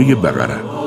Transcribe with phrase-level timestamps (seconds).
[0.00, 0.79] سوره بقره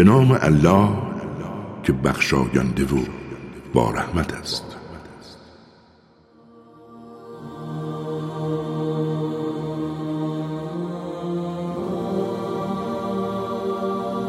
[0.00, 0.88] به نام الله
[1.82, 2.98] که بخشاینده و
[3.74, 4.64] با رحمت است.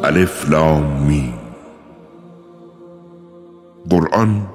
[0.04, 1.34] الف لام می
[3.90, 4.48] قرآن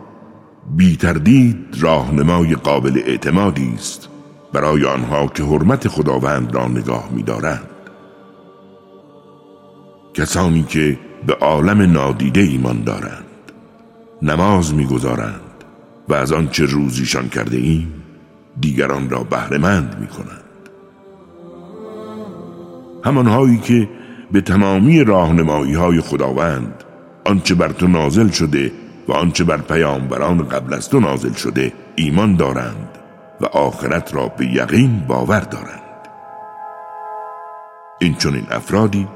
[0.76, 4.08] بی تردید راهنمای قابل اعتمادی است
[4.52, 7.70] برای آنها که حرمت خداوند را نگاه می‌دارند.
[10.14, 13.24] کسانی که به عالم نادیده ایمان دارند.
[14.22, 15.40] نماز می‌گذارند
[16.08, 18.02] و از آنچه روزیشان کرده ایم
[18.60, 20.42] دیگران را بهرهمند می کنند
[23.04, 23.88] همانهایی که
[24.32, 26.84] به تمامی راهنمایی های خداوند
[27.24, 28.72] آنچه بر تو نازل شده
[29.08, 32.88] و آنچه بر پیامبران قبل از تو نازل شده ایمان دارند
[33.40, 35.80] و آخرت را به یقین باور دارند.
[38.00, 39.08] این چنین افرادی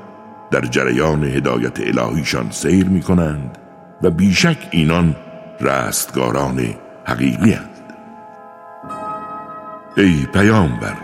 [0.50, 3.58] در جریان هدایت الهیشان سیر می کنند
[4.02, 5.16] و بیشک اینان
[5.60, 6.60] رستگاران
[7.04, 7.94] حقیقی هستند.
[9.96, 10.96] ای پیامبر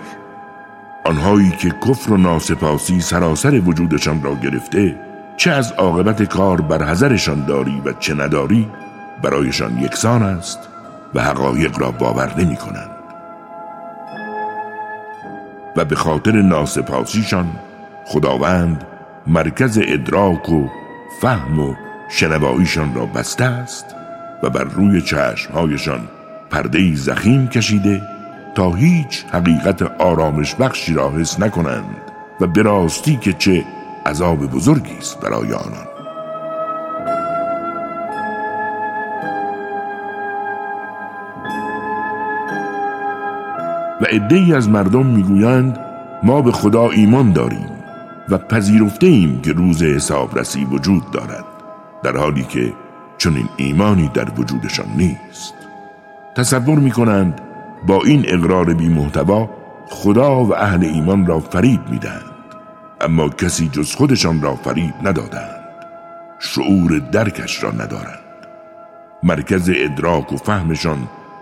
[1.05, 5.01] آنهایی که کفر و ناسپاسی سراسر وجودشان را گرفته
[5.37, 8.69] چه از عاقبت کار بر حذرشان داری و چه نداری
[9.23, 10.59] برایشان یکسان است
[11.15, 12.91] و حقایق را باور نمی کنند
[15.77, 17.47] و به خاطر ناسپاسیشان
[18.05, 18.85] خداوند
[19.27, 20.69] مرکز ادراک و
[21.21, 21.75] فهم و
[22.09, 23.87] شنواییشان را بسته است
[24.43, 26.01] و بر روی چشمهایشان
[26.51, 28.03] پرده زخیم کشیده
[28.55, 31.97] تا هیچ حقیقت آرامش بخشی را حس نکنند
[32.41, 33.65] و به راستی که چه
[34.07, 35.87] عذاب بزرگی است برای آنان.
[44.01, 45.79] و عدهای از مردم می‌گویند
[46.23, 47.76] ما به خدا ایمان داریم.
[48.29, 51.45] و پذیرفته ایم که روز حسابرسی وجود دارد
[52.03, 52.73] در حالی که
[53.19, 55.55] چنین ایمانی در وجودشان نیست.
[56.37, 57.41] تصور می کنند
[57.87, 59.51] با این اقرار بی محتوا
[59.89, 62.23] خدا و اهل ایمان را فریب می‌دهند
[63.01, 65.61] اما کسی جز خودشان را فریب ندادند
[66.39, 68.19] شعور درکش را ندارند.
[69.23, 70.99] مرکز ادراک و فهمشان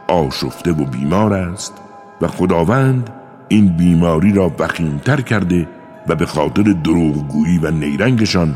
[0.08, 1.72] آشفته و بیمار است
[2.20, 3.10] و خداوند
[3.48, 5.68] این بیماری را وخیمتر کرده
[6.08, 8.54] و به خاطر دروغگویی و نیرنگشان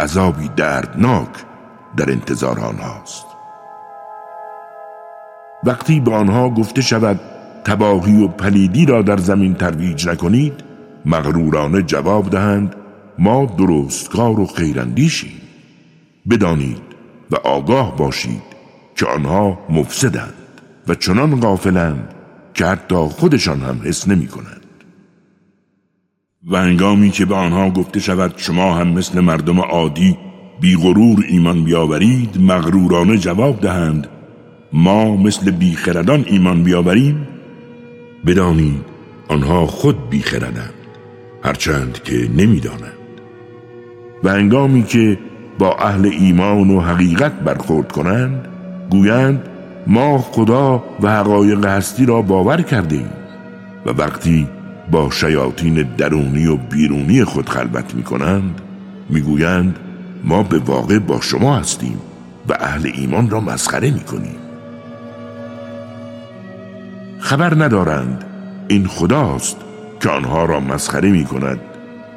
[0.00, 1.28] عذابی دردناک
[1.96, 3.26] در انتظار آنهاست
[5.64, 7.20] وقتی به آنها گفته شود
[7.64, 10.52] تباهی و پلیدی را در زمین ترویج نکنید
[11.04, 12.74] مغرورانه جواب دهند
[13.18, 15.40] ما درستکار و خیراندیشیم
[16.30, 16.82] بدانید
[17.30, 18.42] و آگاه باشید
[18.96, 20.34] که آنها مفسدند
[20.88, 22.14] و چنان غافلند
[22.54, 24.65] که حتی خودشان هم حس نمی کنند.
[26.46, 30.16] و انگامی که به آنها گفته شود شما هم مثل مردم عادی
[30.60, 34.06] بی غرور ایمان بیاورید مغرورانه جواب دهند
[34.72, 37.28] ما مثل بیخردان ایمان بیاوریم.
[38.26, 38.84] بدانید
[39.28, 40.74] آنها خود بیخردند
[41.42, 42.92] هرچند که نمی‌دانند.
[44.24, 45.18] و انگامی که
[45.58, 48.48] با اهل ایمان و حقیقت برخورد کنند
[48.90, 49.48] گویند
[49.86, 53.08] ما خدا و حقایق هستی را باور کردیم
[53.86, 54.48] و وقتی
[54.90, 58.60] با شیاطین درونی و بیرونی خود خلوت می کنند
[59.08, 59.78] می گویند
[60.24, 61.98] ما به واقع با شما هستیم
[62.48, 64.36] و اهل ایمان را مسخره می کنیم
[67.18, 68.24] خبر ندارند
[68.68, 69.56] این خداست
[70.00, 71.60] که آنها را مسخره می کند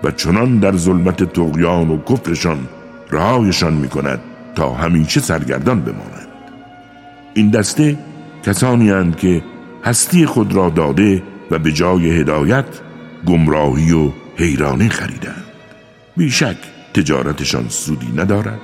[0.04, 2.68] و چنان در ظلمت تقیان و کفرشان
[3.12, 4.20] رهایشان می کند
[4.56, 6.28] تا همیشه سرگردان بمانند.
[7.34, 7.98] این دسته
[8.44, 9.44] کسانی هستند که
[9.84, 12.66] هستی خود را داده و به جای هدایت
[13.28, 15.44] گمراهی و حیرانی خریدند.
[16.18, 16.58] بیشک
[16.94, 18.62] تجارتشان سودی ندارد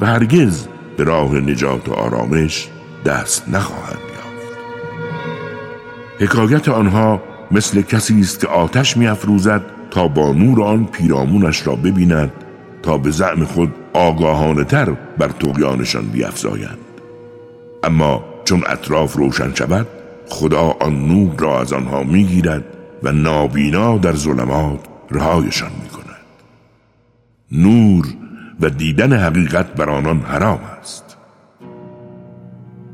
[0.00, 2.68] و هرگز به راه نجات و آرامش
[3.04, 4.58] دست نخواهند یافت.
[6.20, 12.32] حکایت آنها مثل کسی است که آتش میافروزد تا با نور آن پیرامونش را ببیند
[12.82, 16.78] تا به زعم خود آگاهانه تر بر تقیانشان بیافزایند
[17.84, 19.86] اما چون اطراف روشن شود
[20.28, 22.64] خدا آن نور را از آنها می‌گیرد
[23.02, 24.80] و نابینا در ظلمات
[25.10, 26.06] رهایشان می‌کند.
[27.52, 28.06] نور
[28.60, 31.16] و دیدن حقیقت بر آنان حرام است.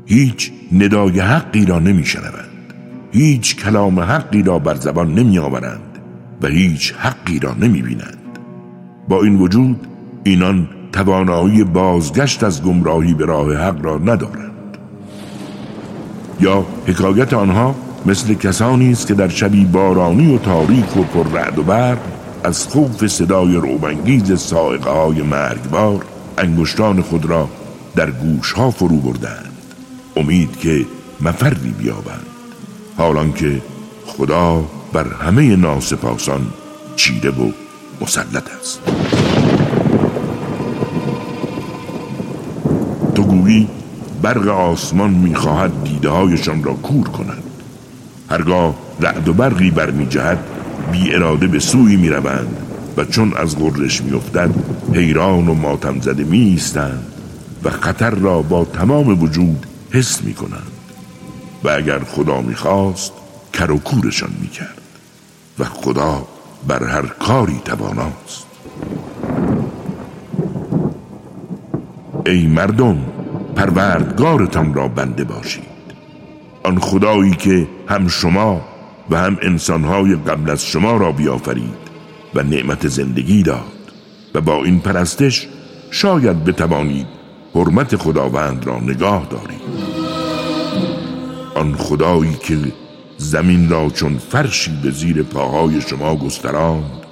[0.05, 2.73] هیچ ندای حقی را نمیشنوند.
[3.11, 5.99] هیچ کلام حقی را بر زبان نمی آورند
[6.41, 8.39] و هیچ حقی را نمی بینند.
[9.09, 9.87] با این وجود
[10.23, 14.52] اینان توانایی بازگشت از گمراهی به راه حق را ندارند.
[16.39, 17.75] یا حکایت آنها
[18.05, 21.97] مثل کسانی است که در شبی بارانی و تاریک و پر رعد و برق
[22.43, 26.05] از خوف صدای روبنگیز سائقه های مرگبار
[26.37, 27.49] انگشتان خود را
[27.95, 29.57] در گوش ها فرو بردند.
[30.17, 30.85] امید که
[31.21, 32.25] مفری بیابند.
[32.97, 33.61] حالان که
[34.05, 34.63] خدا
[34.93, 36.41] بر همه ناسپاسان
[36.95, 37.51] چیره و
[38.01, 38.79] مسلط است.
[43.15, 43.67] تو گویی
[44.23, 47.43] برق آسمان می‌خواهد دیده هایشان را کور کند.
[48.29, 50.39] هرگاه رعد و برقی برمی جهد
[50.91, 52.57] بی اراده به سوی می روند
[52.97, 54.49] و چون از غرش می افتد
[54.93, 56.61] حیران و ماتم زده می
[57.63, 60.71] و خطر را با تمام وجود حس می کنند
[61.63, 63.11] و اگر خدا می خواست
[63.53, 64.81] کر و کورشان می کرد
[65.59, 66.27] و خدا
[66.67, 68.45] بر هر کاری تواناست.
[72.25, 72.97] ای مردم
[73.55, 75.63] پروردگارتان را بنده باشید.
[76.63, 78.61] آن خدایی که هم شما
[79.09, 81.83] و هم انسانهای قبل از شما را بیافرید
[82.35, 83.91] و نعمت زندگی داد
[84.33, 85.47] و با این پرستش
[85.91, 87.07] شاید بتوانید
[87.55, 89.93] حرمت خداوند را نگاه دارید.
[91.55, 92.57] آن خدایی که
[93.17, 97.03] زمین را چون فرشی به زیر پاهای شما گستراند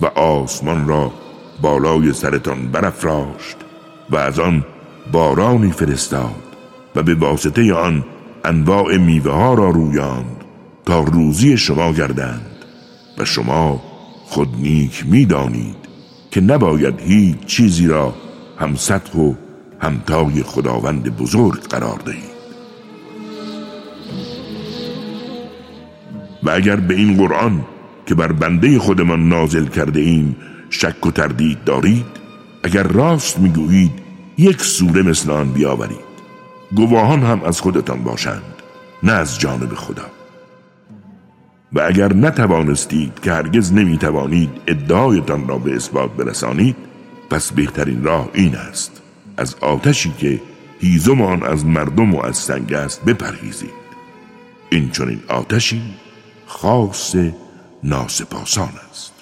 [0.00, 1.12] و آسمان را
[1.62, 3.56] بالای سرتان برافراشت
[4.10, 4.64] و از آن
[5.12, 6.42] بارانی فرستاد
[6.96, 8.04] و به واسطه آن
[8.44, 10.44] انواع میوه ها را رویاند
[10.86, 12.64] تا روزی شما گردند
[13.18, 13.82] و شما
[14.24, 15.76] خود نیک می‌دانید
[16.30, 18.14] که نباید هیچ چیزی را
[18.58, 19.34] هم سطح و
[19.80, 22.38] همتای خداوند بزرگ قرار دهید.
[26.42, 27.64] و اگر به این قرآن
[28.06, 30.36] که بر بنده خودمان نازل کرده ایم
[30.70, 32.06] شک و تردید دارید
[32.62, 34.07] اگر راست می‌گویید
[34.38, 36.08] یک سوره مثل آن بیاورید.
[36.76, 38.42] گواهان هم از خودتان باشند
[39.02, 40.06] نه از جانب خدا.
[41.72, 46.76] و اگر نتوانستید که هرگز نمی‌توانید ادعایتان را به اثبات برسانید
[47.30, 49.02] پس بهترین راه این است
[49.36, 50.40] از آتشی که
[50.80, 53.78] هیزمان از مردم و از سنگ است بپرهیزید.
[54.70, 55.82] این چنین آتشی
[56.46, 57.16] خاص
[57.84, 59.12] ناسپاسان است.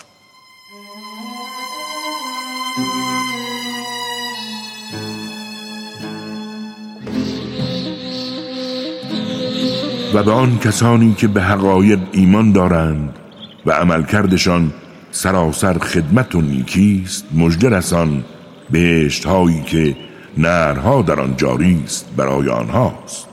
[10.16, 13.18] و به آن کسانی که به حقایق ایمان دارند
[13.66, 14.72] و عملکردشان
[15.10, 18.24] سراسر خدمت و نیکیست مژده رسان
[18.70, 19.96] بهشت هایی که
[20.38, 23.28] نرها در آن جاری است برای آنهاست.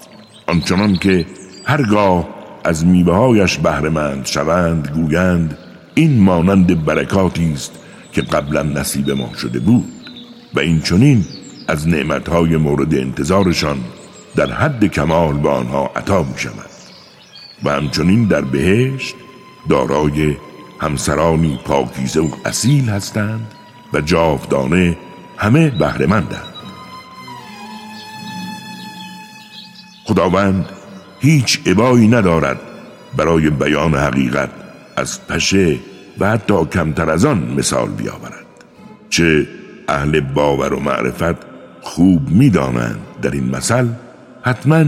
[0.47, 1.25] آنچنان که
[1.65, 2.27] هرگاه
[2.63, 5.57] از میوههایش بهرهمند شوند گویند
[5.95, 7.71] این مانند برکاتی است
[8.12, 9.85] که قبلا نصیب ما شده بود
[10.54, 11.25] و این چنین
[11.68, 13.78] از نعمتهای مورد انتظارشان
[14.35, 16.72] در حد کمال به آنها عطا می شود
[17.64, 19.16] و همچنین در بهشت
[19.69, 20.36] دارای
[20.80, 23.54] همسرانی پاکیزه و اصیل هستند
[23.94, 24.98] و جاودانه
[25.38, 26.54] همه بهرهمندند.
[30.06, 30.66] خداوند
[31.19, 32.60] هیچ عبایی ندارد
[33.18, 34.50] برای بیان حقیقت
[34.95, 35.78] از پشه
[36.19, 38.45] و حتی کمتر از آن مثال بیاورد
[39.10, 39.48] چه
[39.88, 41.36] اهل باور و معرفت
[41.81, 43.88] خوب می‌دانند در این مثل.
[44.42, 44.86] حتما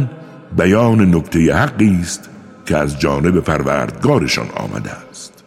[0.57, 2.29] بیان نکته حقی است
[2.65, 5.43] که از جانب پروردگارشان آمده است.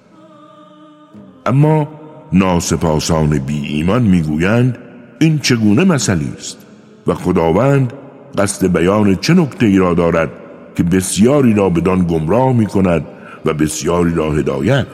[1.47, 1.89] اما
[2.33, 4.79] ناسپاسان بی ایمان می‌گویند
[5.19, 6.59] این چگونه مثلی است
[7.07, 7.93] و خداوند
[8.39, 10.31] قصد بیان چه نکته ای را دارد
[10.77, 13.05] که بسیاری را بدان گمراه می کند
[13.45, 14.87] و بسیاری را هدایت.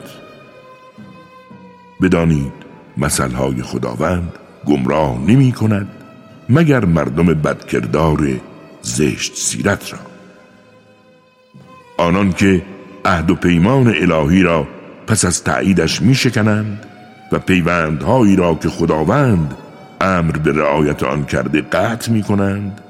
[2.01, 2.53] بدانید
[2.97, 4.33] مثلهای خداوند
[4.65, 5.87] گمراه نمی کند
[6.49, 8.27] مگر مردم بدکردار
[8.81, 10.14] زشت سیرت را؟
[11.97, 12.61] آنان که
[13.05, 14.67] عهد و پیمان الهی را
[15.07, 16.85] پس از تاییدش می شکنند
[17.31, 19.55] و پیوندهایی را که خداوند
[20.01, 22.81] امر به رعایت آن کرده قطع می کنند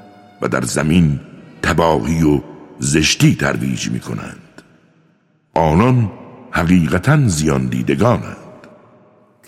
[0.42, 1.20] و در زمین
[1.62, 2.40] تباهی و
[2.78, 4.62] زشتی ترویج می کنند
[5.54, 6.10] آنان
[6.50, 8.36] حقیقتا زیان دیدگانند.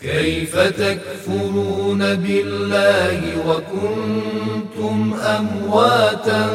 [0.02, 6.50] كيف تكفرون بالله وكنتم أمواتا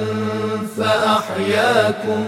[0.77, 2.25] فأحياكم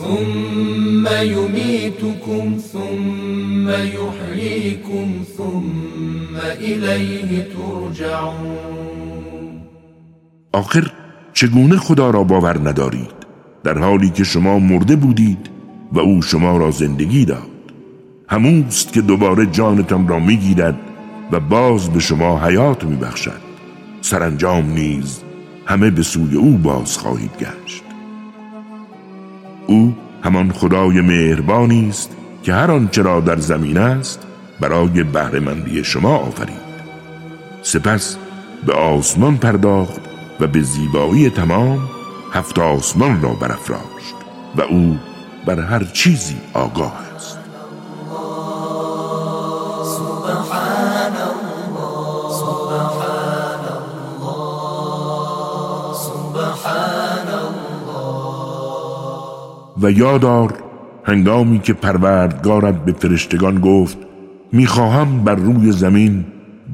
[0.00, 8.60] ثم يميتكم ثم يحييكم ثم إليه ترجعون.
[10.54, 10.92] آخر
[11.34, 13.12] چگونه خدا را باور ندارید؟
[13.64, 15.50] در حالی که شما مرده بودید
[15.92, 17.50] و او شما را زندگی داد.
[18.28, 20.78] هموست که دوباره جانتان را می‌گیرد
[21.32, 23.40] و باز به شما حیات میبخشد.
[24.00, 25.22] سرانجام نیز
[25.66, 27.89] همه به سوی او باز خواهید گشت.
[29.70, 34.26] او همان خدای مهربانی است که هر آنچه را در زمین است
[34.60, 36.70] برای بهرهمندی شما آفرید.
[37.62, 38.16] سپس
[38.66, 40.00] به آسمان پرداخت
[40.40, 41.78] و به زیبایی تمام
[42.32, 44.14] هفت آسمان را برافراشت
[44.56, 44.98] و او
[45.46, 47.09] بر هر چیزی آگاه
[59.82, 60.54] و یادار
[61.04, 63.98] هنگامی که پروردگارت به فرشتگان گفت
[64.52, 66.24] می‌خواهم بر روی زمین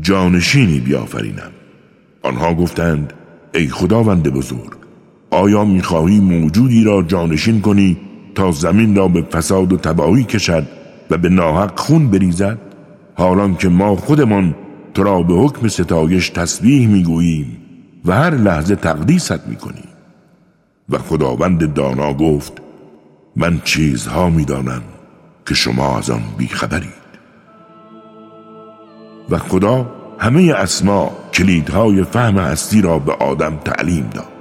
[0.00, 1.50] جانشینی بیافرینم.
[2.22, 3.12] آنها گفتند
[3.54, 4.70] ای خداوند بزرگ
[5.30, 7.96] آیا می‌خواهی موجودی را جانشین کنی
[8.34, 10.66] تا زمین را به فساد و تباهی کشد
[11.10, 12.58] و به ناحق خون بریزد؟
[13.14, 14.54] حالان که ما خودمان
[14.94, 17.56] تو را به حکم ستایش تسبیح می‌گوییم
[18.04, 19.88] و هر لحظه تقدیست می‌کنیم.
[20.88, 22.65] و خداوند دانا گفت
[23.36, 24.82] من چیزها می‌دانم
[25.46, 27.06] که شما از آن بیخبرید.
[29.30, 34.32] و خدا همه اسما کلیدهای فهم هستی را به آدم تعلیم داد.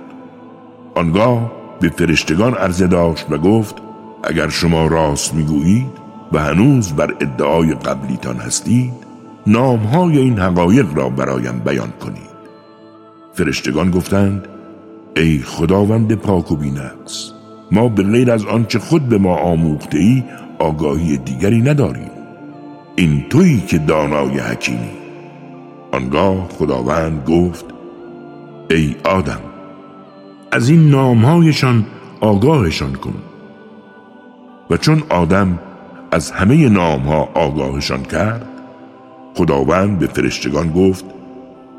[0.95, 3.75] آنگاه به فرشتگان عرضه داشت و گفت
[4.23, 5.91] اگر شما راست می‌گویید
[6.31, 8.93] و هنوز بر ادعای قبلیتان هستید
[9.47, 12.35] نامهای این حقایق را برایم بیان کنید.
[13.33, 14.47] فرشتگان گفتند
[15.15, 17.31] ای خداوند پاک و بینقص
[17.71, 20.23] ما به غیر از آنچه خود به ما آموخته ای
[20.59, 22.11] آگاهی دیگری نداریم.
[22.95, 24.89] این تویی که دانای حکیمی.
[25.91, 27.65] آنگاه خداوند گفت
[28.69, 29.41] ای آدم
[30.51, 31.85] از این نامهایشان
[32.21, 33.15] آگاهشان کن.
[34.69, 35.59] و چون آدم
[36.11, 38.47] از همه نامها آگاهشان کرد
[39.35, 41.05] خداوند به فرشتگان گفت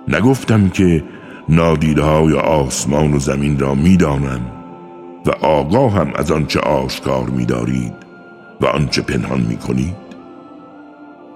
[0.09, 1.05] نگفتم که
[1.49, 4.41] نادیده های آسمان و زمین را می‌دانم.
[5.27, 7.93] و آگاهم از آنچه آشکار میدارید
[8.61, 9.97] و آنچه پنهان می‌کنید.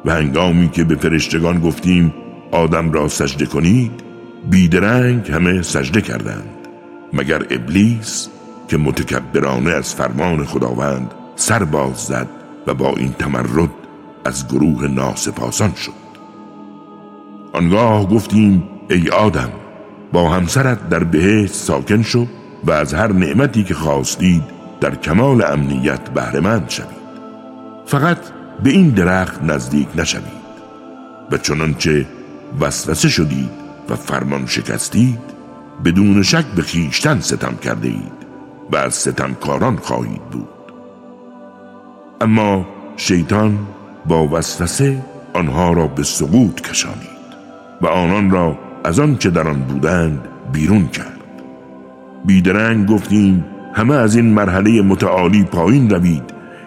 [0.05, 2.15] و هنگامی که به فرشتگان گفتیم
[2.53, 3.93] آدم را سجده کنید
[4.51, 6.49] بیدرنگ همه سجده کردند.
[7.13, 8.29] مگر ابلیس
[8.69, 12.29] که متکبرانه از فرمان خداوند سر باز زد
[12.67, 13.71] و با این تمرد
[14.25, 16.01] از گروه ناسپاسان شد.
[17.53, 19.51] آنگاه گفتیم ای آدم
[20.13, 22.27] با همسرت در بهشت ساکن شو
[22.65, 24.43] و از هر نعمتی که خواستید
[24.81, 27.01] در کمال امنیت بهرهمند شوید.
[27.87, 28.19] فقط
[28.63, 30.41] به این درخت نزدیک نشوید
[31.31, 32.07] و چنانچه
[32.61, 33.51] وسوسه شدید
[33.89, 35.21] و فرمان شکستید
[35.85, 38.21] بدون شک به خیشتن ستم کرده اید
[38.73, 40.49] و از ستمکاران خواهید بود.
[42.21, 43.59] اما شیطان
[44.07, 47.21] با وسوسه آنها را به سقوط کشانید
[47.81, 51.20] و آنان را از آنچه در آن بودند بیرون کرد.
[52.25, 56.23] بیدرنگ گفتیم همه از این مرحله متعالی پایین روید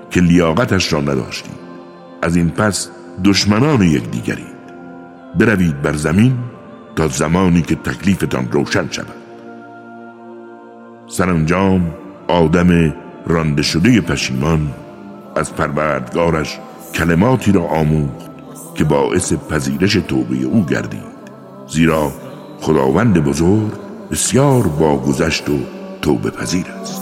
[0.10, 1.64] که لیاقتش را نداشتید
[2.22, 2.90] از این پس
[3.24, 4.54] دشمنان یکدیگرید
[5.40, 6.34] بروید بر زمین
[6.96, 9.08] تا زمانی که تکلیفتان روشن شود.
[11.08, 11.94] سرانجام
[12.28, 12.94] آدم
[13.28, 14.70] رانده شده پشیمان
[15.36, 16.60] از پروردگارش
[16.96, 18.32] کلماتی را آموخت
[18.76, 21.14] که باعث پذیرش توبه او گردید.
[21.68, 22.12] زیرا
[22.62, 23.83] خداوند بزرگ
[24.14, 25.60] بسیار باگذشت و
[26.02, 27.02] توبه پذیر است.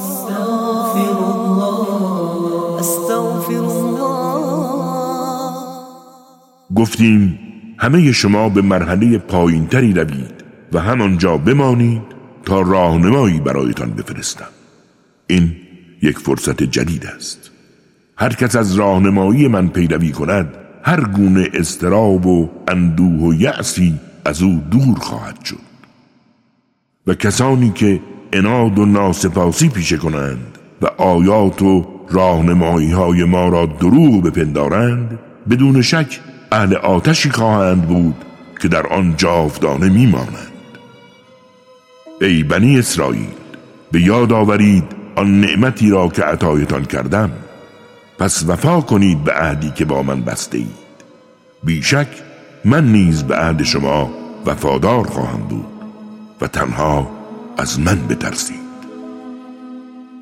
[6.75, 7.39] گفتیم
[7.77, 12.01] همه شما به مرحله پایینتری روید و همانجا بمانید
[12.45, 14.49] تا راهنمایی برایتان بفرستم.
[15.27, 15.55] این
[16.01, 17.51] یک فرصت جدید است.
[18.17, 24.41] هر کس از راهنمایی من پیروی کند هر گونه استراب و اندوه و یأسی از
[24.41, 25.70] او دور خواهد شد.
[27.13, 27.99] کسانی که
[28.33, 35.81] اناد و ناسپاسی پیشه کنند و آیات و راهنمایی های ما را دروغ بپندارند بدون
[35.81, 36.19] شک
[36.51, 38.15] اهل آتشی خواهند بود
[38.61, 40.51] که در آن جاودانه میمانند.
[42.21, 43.29] ای بنی اسرائیل
[43.91, 44.83] به یاد آورید
[45.15, 47.31] آن نعمتی را که عطایتان کردم.
[48.19, 50.81] پس وفا کنید به عهدی که با من بسته اید
[51.63, 52.07] بیشک
[52.65, 54.11] من نیز به عهد شما
[54.45, 55.70] وفادار خواهم بود.
[56.41, 57.07] و تنها
[57.57, 58.71] از من بترسید.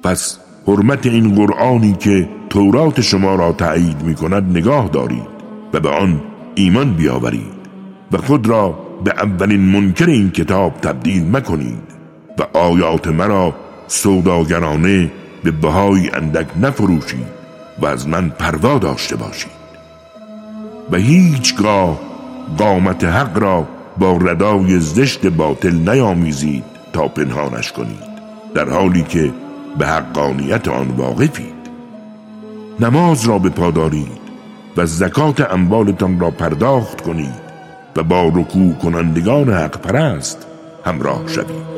[0.03, 5.39] پس حرمت این قرآنی که تورات شما را تایید می کند نگاه دارید
[5.73, 6.21] و به آن
[6.55, 7.59] ایمان بیاورید
[8.11, 11.83] و خود را به اولین منکر این کتاب تبدیل مکنید
[12.39, 13.55] و آیات مرا
[13.87, 15.11] سوداگرانه
[15.43, 17.39] به بهای اندک نفروشید
[17.81, 19.59] و از من پروا داشته باشید.
[20.91, 21.99] و هیچگاه
[22.57, 23.67] قامت حق را
[23.99, 26.63] با ردای زشت باطل نیامیزید
[26.93, 28.09] تا پنهانش کنید
[28.55, 29.31] در حالی که
[29.77, 31.59] به حقانیت آن واقفید.
[32.79, 34.19] نماز را به پادارید
[34.77, 37.49] و زکات اموالتان را پرداخت کنید
[37.95, 40.47] و با رکوع کنندگان حق پرست
[40.85, 41.69] همراه شوید.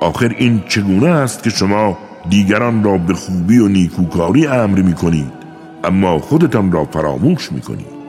[0.00, 1.98] آخر این چگونه است که شما
[2.30, 5.39] دیگران را به خوبی و نیکوکاری امر می کنید
[5.84, 8.00] اما خودتان را فراموش می کنید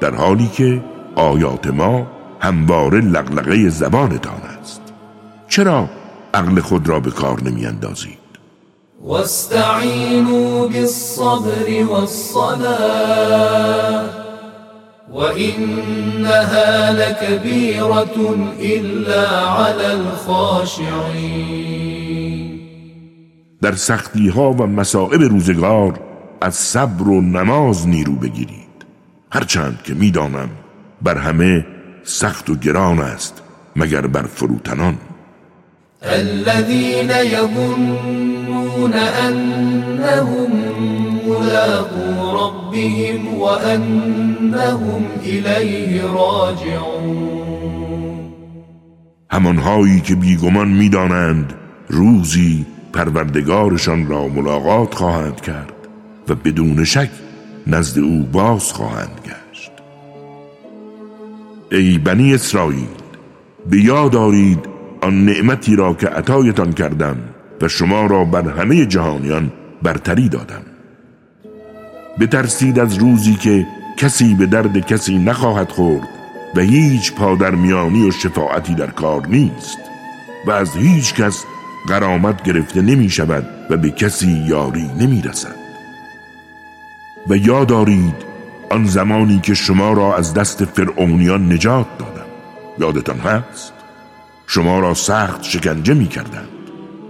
[0.00, 0.84] در حالی که
[1.14, 2.06] آیات ما
[2.40, 4.82] همواره لغلقه زبانتان است.
[5.48, 5.88] چرا
[6.34, 8.18] عقل خود را به کار نمی اندازید
[9.04, 13.28] واستعینوا بالصبر والصلاة
[15.12, 21.38] وإنها لكبيرة إلا على الخاشعين
[23.62, 26.07] در سختی ها و مصائب روزگار
[26.40, 28.86] از صبر و نماز نیرو بگیرید.
[29.32, 30.48] هرچند که می‌دانم
[31.02, 31.66] بر همه
[32.04, 33.42] سخت و گران است
[33.76, 34.98] مگر بر فروتنان.
[36.02, 38.92] الذين يظنون
[39.26, 40.50] أنهم
[41.28, 47.38] ملاقو ربهم وأنهم إليه راجعون.
[49.30, 51.54] همانهایی که بیگمان می‌دانند
[51.88, 55.77] روزی پروردگارشان را ملاقات خواهند کرد.
[56.28, 57.10] و بدون شک
[57.66, 59.70] نزد او باز خواهند گشت.
[61.72, 62.88] ای بنی اسرائیل
[63.70, 64.58] به یاد دارید
[65.02, 67.16] آن نعمتی را که عطایتان کردم
[67.62, 70.62] و شما را بر همه جهانیان برتری دادم.
[72.20, 76.08] بترسید از روزی که کسی به درد کسی نخواهد خورد
[76.56, 79.78] و هیچ پادرمیانی و شفاعتی در کار نیست
[80.46, 81.44] و از هیچ کس
[81.88, 85.57] قرامت گرفته نمی شود و به کسی یاری نمی رسد.
[87.26, 88.14] و یاد دارید
[88.70, 92.26] آن زمانی که شما را از دست فرعونیان نجات دادم
[92.78, 93.72] یادتان هست؟
[94.46, 96.48] شما را سخت شکنجه می کردند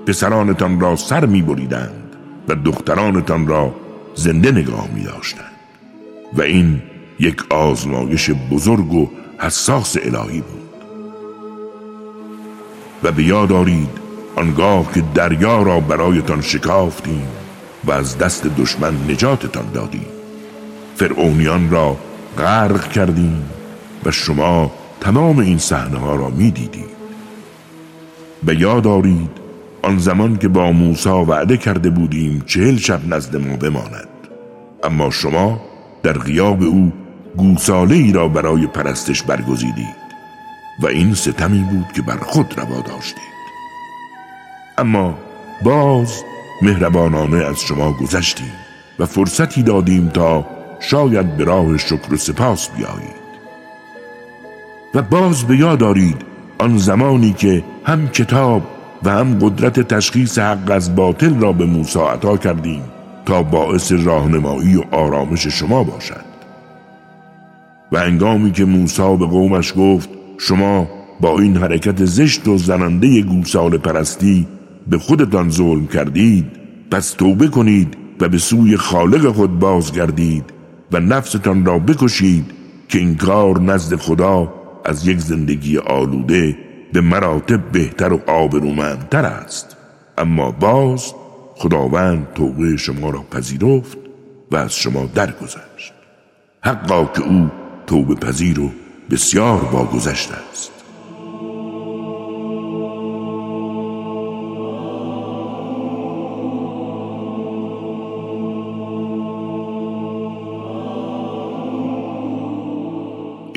[0.07, 2.17] پسرانتان را سر می بریدند
[2.49, 3.75] و دخترانتان را
[4.15, 5.53] زنده نگاه می داشتند
[6.33, 6.83] و این
[7.19, 10.59] یک آزمایش بزرگ و حساس الهی بود.
[13.03, 13.91] و به یاد دارید
[14.37, 17.29] آنگاه که دریا را برایتان شکافتیم
[17.85, 20.07] و از دست دشمن نجاتتان دادیم
[20.97, 21.97] فرعونیان را
[22.39, 23.45] غرق کردیم
[24.05, 26.99] و شما تمام این صحنه ها را می دیدید
[28.43, 29.31] به یاد آرید
[29.83, 34.09] آن زمان که با موسی وعده کرده بودیم چهل شب نزد ما بماند.
[34.85, 35.61] اما شما
[36.03, 36.93] در غیاب او
[37.37, 40.09] گوساله ای را برای پرستش برگزیدید
[40.83, 43.39] و این ستمی بود که بر خود روا داشتید.
[44.79, 45.19] اما
[45.63, 46.23] باز
[46.63, 48.53] مهربانانه از شما گذشتیم
[48.99, 50.47] و فرصتی دادیم تا
[50.81, 53.19] شاید به راه شکر و سپاس بیایید.
[54.95, 56.23] و باز به یاد دارید
[56.59, 58.63] آن زمانی که هم کتاب
[59.05, 62.83] و هم قدرت تشخیص حق از باطل را به موسی عطا کردیم
[63.27, 66.25] تا باعث راهنمایی و آرامش شما باشد.
[67.93, 70.89] و انگامی که موسی به قومش گفت شما
[71.21, 74.47] با این حرکت زشت و زننده گوسال پرستی
[74.91, 76.47] به خودتان ظلم کردید
[76.91, 80.45] پس توبه کنید و به سوی خالق خود بازگردید
[80.93, 82.45] و نفستان را بکشید
[82.89, 86.59] که این کار نزد خدا از یک زندگی آلوده
[86.93, 89.77] به مراتب بهتر و آبرومندتر است.
[90.19, 91.13] اما باز
[91.57, 93.99] خداوند توبه شما را پذیرفت
[94.51, 95.93] و از شما درگذشت.
[96.61, 97.51] حقا که او
[97.87, 98.71] توبه پذیر و
[99.11, 100.78] بسیار باگذشته است.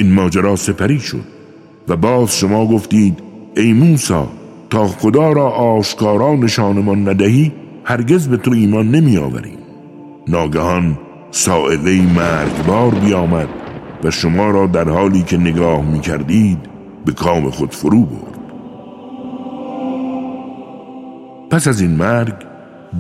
[0.02, 1.24] این ماجرا سپری شد
[1.88, 3.20] و باز شما گفتید
[3.58, 4.28] ای موسا
[4.70, 7.52] تا خدا را آشکارا نشانمان ندهی
[7.84, 9.58] هرگز به تو ایمان نمی آوریم.
[10.28, 10.98] ناگهان
[11.32, 13.48] سائقه مرگبار بیامد
[14.04, 16.60] و شما را در حالی که نگاه می کردید
[17.06, 18.40] به کام خود فرو برد.
[21.50, 22.34] پس از این مرگ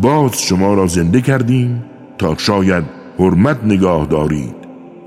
[0.01, 1.83] باز شما را زنده کردیم
[2.17, 2.83] تا شاید
[3.19, 4.55] حرمت نگاه دارید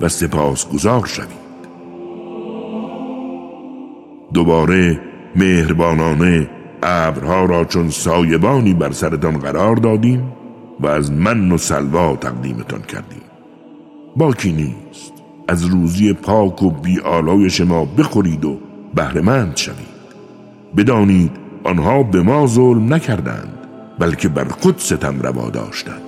[0.00, 1.43] و سپاس گذار شوید.
[4.34, 5.00] دوباره
[5.36, 6.50] مهربانانه
[6.82, 10.32] ابرها را چون سایبانی بر سرتان قرار دادیم
[10.80, 13.22] و از من و سلوا تقدیمتان کردیم.
[14.16, 15.12] باکی نیست.
[15.48, 18.58] از روزی پاک و بیالایش ما بخورید و
[18.94, 19.94] بهرهمند شوید.
[20.76, 21.30] بدانید
[21.64, 23.58] آنها به ما ظلم نکردند
[23.98, 26.02] بلکه بر خود ستم روا داشتند.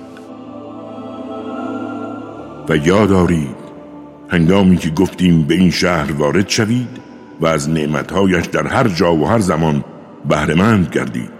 [2.69, 3.67] و یادارید
[4.29, 7.06] هنگامی که گفتیم به این شهر وارد شوید
[7.41, 9.83] و از نعمتهایش در هر جا و هر زمان
[10.29, 11.37] بهرهمند گردید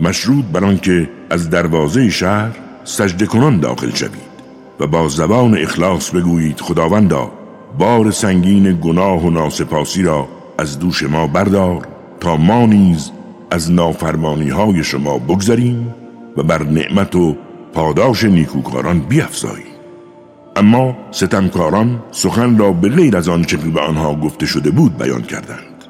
[0.00, 2.50] مشروط بر آنکه از دروازه شهر
[2.84, 4.32] سجده کنان داخل شوید
[4.80, 7.30] و با زبان اخلاص بگویید خداوندا
[7.78, 10.28] بار سنگین گناه و ناسپاسی را
[10.58, 11.88] از دوش ما بردار
[12.20, 13.10] تا ما نیز
[13.50, 15.94] از نافرمانی های شما بگذریم
[16.36, 17.36] و بر نعمت و
[17.72, 19.71] پاداش نیکوکاران بیافزاییم
[20.56, 25.84] اما ستمکاران سخن را به غیر از آنچه به آنها گفته شده بود بیان کردند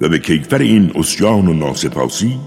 [0.00, 2.38] و به کیفر این اسیان و ناسپاسی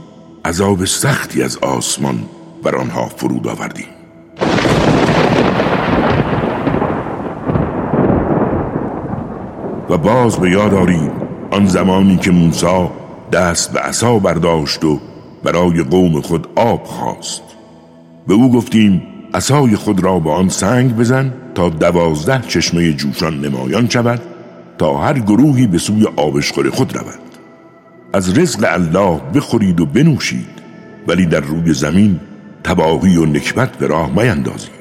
[0.45, 2.19] عذاب سختی از آسمان
[2.63, 3.86] بر آنها فرود آوردیم.
[9.89, 11.12] و باز به یاد آرید
[11.51, 12.88] آن زمانی که موسی
[13.32, 14.99] دست به عصا برداشت و
[15.43, 17.43] برای قوم خود آب خواست.
[18.27, 19.01] به او گفتیم
[19.34, 24.22] عصای خود را با آن سنگ بزن تا دوازده چشمه جوشان نمایان شود
[24.78, 27.20] تا هر گروهی به سوی آبشخور خود رود
[28.13, 30.50] از رزق الله بخورید و بنوشید
[31.08, 32.20] ولی در روی زمین
[32.63, 34.72] تباهی و نکبت به راه میندازید.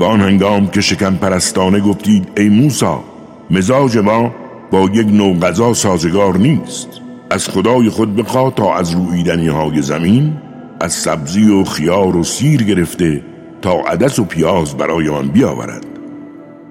[0.00, 3.04] و آن هنگام که شکم پرستانه گفتید ای موسا
[3.50, 4.34] مزاج ما
[4.70, 6.88] با یک نوع غذا سازگار نیست.
[7.30, 10.32] از خدای خود بخوا تا از رویدنی های زمین
[10.80, 13.33] از سبزی و خیار و سیر گرفته
[13.64, 15.86] تا عدس و پیاز برای آن بیاورد.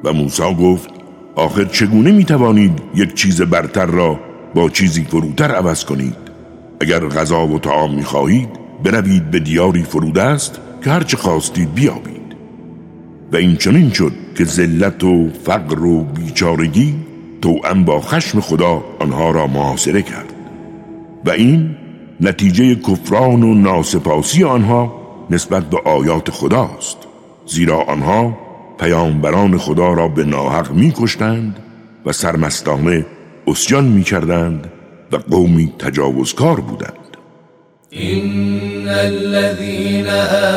[0.04, 0.90] و موسی گفت
[1.36, 4.20] آخر چگونه می توانید یک چیز برتر را
[4.56, 6.16] با چیزی فروتر عوض کنید؟
[6.80, 8.50] اگر غذا و طعام می خواهید
[8.84, 12.36] بروید به دیاری فرود است که هرچه خواستید بیابید.
[13.32, 16.96] و این چنین شد که ذلت و فقر و بیچارگی
[17.42, 20.34] توأم با خشم خدا آنها را محاصره کرد.
[21.26, 21.76] و این
[22.22, 25.03] نتیجه کفران و ناسپاسی آنها
[25.34, 26.98] نسبت به آیات خداست.
[27.46, 28.38] زیرا آنها
[28.80, 31.60] پیامبران خدا را به ناحق میکشتند
[32.06, 33.06] و سرمستانه
[33.48, 34.72] اسیان می‌کردند
[35.12, 37.04] و قومی تجاوزکار بودند.
[37.94, 40.08] إن الذين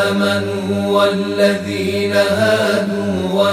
[0.08, 3.50] آمنوا والذين هادوا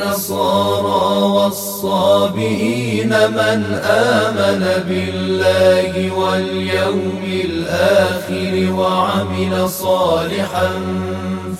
[0.00, 10.70] والنصارى والصابئين من آمن بالله واليوم الآخر وعمل صالحا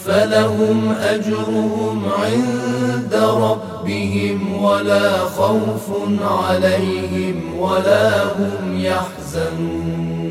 [0.04, 5.86] فلهم أجرهم عند ربهم ولا خوف
[6.22, 10.30] عليهم ولا هم يحزنون.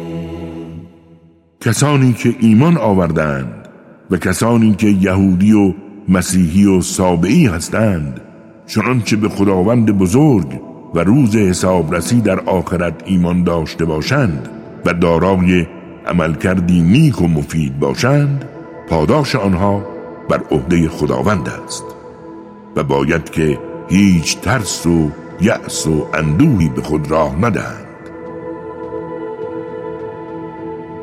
[1.61, 3.67] کسانی که ایمان آوردند
[4.11, 5.73] و کسانی که یهودی و
[6.09, 8.21] مسیحی و سابعی هستند
[8.65, 10.61] چنانچه به خداوند بزرگ
[10.95, 14.49] و روز حسابرسی در آخرت ایمان داشته باشند
[14.85, 15.67] و دارای
[16.07, 18.45] عملکردی نیک و مفید باشند
[18.89, 19.85] پاداش آنها
[20.29, 21.83] بر عهده خداوند است
[22.75, 27.85] و باید که هیچ ترس و یأس و اندوهی به خود راه ندهند.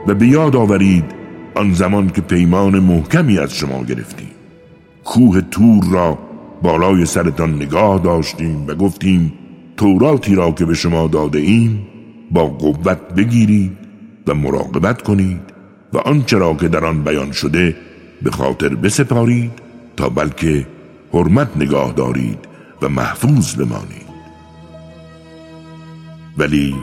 [0.07, 1.05] و به یاد آورید
[1.55, 4.36] آن زمان که پیمان محکمی از شما گرفتیم.
[5.07, 6.19] کوه تور را
[6.62, 9.33] بالای سرتان نگاه داشتیم و گفتیم
[9.77, 11.87] توراتی را که به شما داده ایم
[12.31, 13.79] با قوت بگیرید
[14.27, 15.40] و مراقبت کنید
[15.92, 17.77] و آنچه را که در آن بیان شده
[18.23, 19.51] به خاطر بسپارید
[19.97, 20.66] تا بلکه
[21.12, 22.38] حرمت نگاه دارید
[22.83, 24.07] و محفوظ بمانید.
[26.38, 26.75] ولی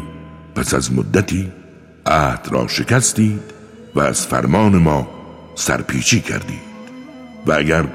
[0.56, 1.52] پس از مدتی
[2.06, 3.42] عهد را شکستید
[3.96, 5.08] و از فرمان ما
[5.56, 6.74] سرپیچی کردید.
[7.46, 7.86] و اگر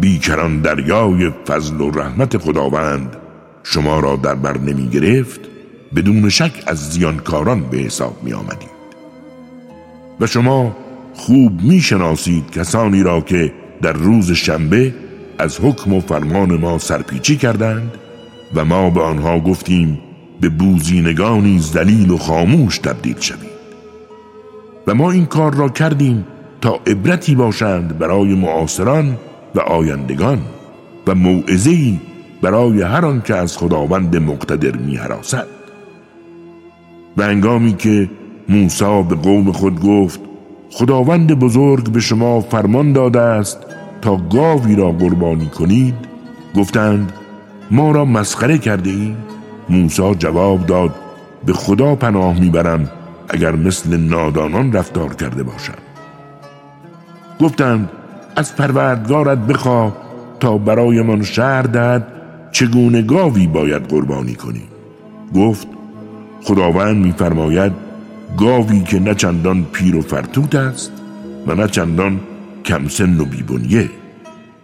[0.00, 3.16] بیکران دریای فضل و رحمت خداوند
[3.62, 5.40] شما را در بر نمی گرفت
[5.96, 8.72] بدون شک از زیانکاران به حساب می آمدید.
[10.20, 10.76] و شما
[11.14, 13.52] خوب می شناسید کسانی را که
[13.82, 14.94] در روز شنبه
[15.38, 17.92] از حکم و فرمان ما سرپیچی کردند
[18.54, 19.98] و ما به آنها گفتیم
[20.40, 23.52] به بوزینگانی زلیل و خاموش تبدیل شوید.
[24.86, 26.26] و ما این کار را کردیم
[26.60, 29.16] تا عبرتی باشند برای معاصران
[29.54, 30.38] و آیندگان
[31.06, 32.00] و موعظه‌ای
[32.42, 35.46] برای هر آن که از خداوند مقتدر می حراسد.
[37.16, 38.10] و انگامی که
[38.48, 40.20] موسی به قوم خود گفت
[40.70, 43.58] خداوند بزرگ به شما فرمان داده است
[44.02, 45.94] تا گاوی را قربانی کنید
[46.56, 47.12] گفتند
[47.70, 49.16] ما را مسخره کرده ایم
[49.68, 50.94] موسی جواب داد
[51.46, 52.90] به خدا پناه می‌برم
[53.28, 55.78] اگر مثل نادانان رفتار کرده باشم
[57.40, 57.90] گفتند
[58.36, 59.96] از پروردگارت بخواه
[60.40, 62.06] تا برایمان شهر دهد
[62.52, 64.62] چگونه گاوی باید قربانی کنی.
[65.34, 65.66] گفت
[66.42, 67.72] خداوند میفرماید
[68.38, 70.92] گاوی که نه چندان پیر و فرتوت است
[71.46, 72.20] و نه چندان
[72.64, 73.90] کم سن و بیبنیه.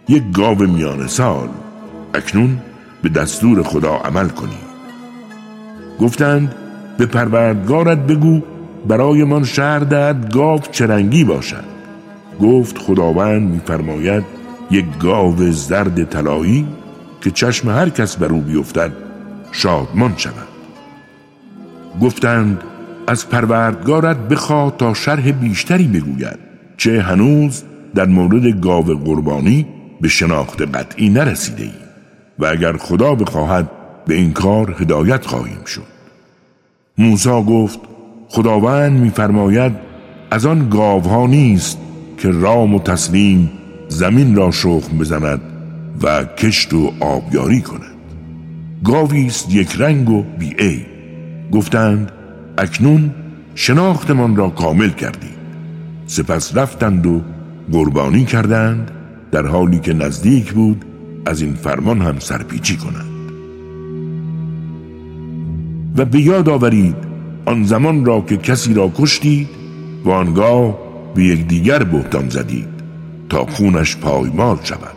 [0.09, 1.49] یک گاو میان سال
[2.13, 2.57] اکنون
[3.01, 4.57] به دستور خدا عمل کنی.
[5.99, 6.55] گفتند
[6.97, 8.41] به پروردگارت بگو
[8.87, 11.78] برای من شهر دهد گاو چرنگی باشد.
[12.41, 14.23] گفت خداوند میفرماید
[14.71, 16.67] یک گاو زرد طلایی
[17.21, 18.91] که چشم هر کس بر او بیفتد
[19.51, 20.47] شادمان شود.
[22.01, 22.63] گفتند
[23.07, 26.39] از پروردگارت بخواه تا شرح بیشتری بگوید
[26.77, 27.63] چه هنوز
[27.95, 29.67] در مورد گاو قربانی
[30.01, 31.71] به شناخت قطعی نرسیده ای
[32.39, 33.71] و اگر خدا بخواهد
[34.05, 35.99] به این کار هدایت خواهیم شد.
[36.97, 37.79] موسی گفت
[38.29, 39.71] خداوند میفرماید
[40.31, 41.77] از آن گاوها نیست
[42.19, 43.51] که رام و تسلیم
[43.87, 45.41] زمین را شخم بزند
[46.03, 47.95] و کشت و آبیاری کند.
[48.83, 50.85] گاوی است یک رنگ و بی
[51.51, 52.11] گفتند
[52.57, 53.11] اکنون
[53.55, 55.39] شناختمان را کامل کردید
[56.05, 57.21] سپس رفتند و
[57.71, 58.91] قربانی کردند
[59.31, 60.85] در حالی که نزدیک بود
[61.25, 63.05] از این فرمان هم سرپیچی کنند.
[65.97, 66.95] و به یاد آورید
[67.45, 69.47] آن زمان را که کسی را کشتید
[70.05, 70.88] و آنگاه
[71.19, 72.67] به یکدیگر بهتان زدید
[73.29, 74.95] تا خونش پایمال شود.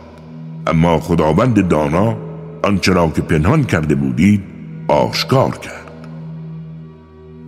[0.67, 2.17] اما خداوند دانا
[2.63, 4.41] آنچه را که پنهان کرده بودید
[4.87, 5.91] آشکار کرد.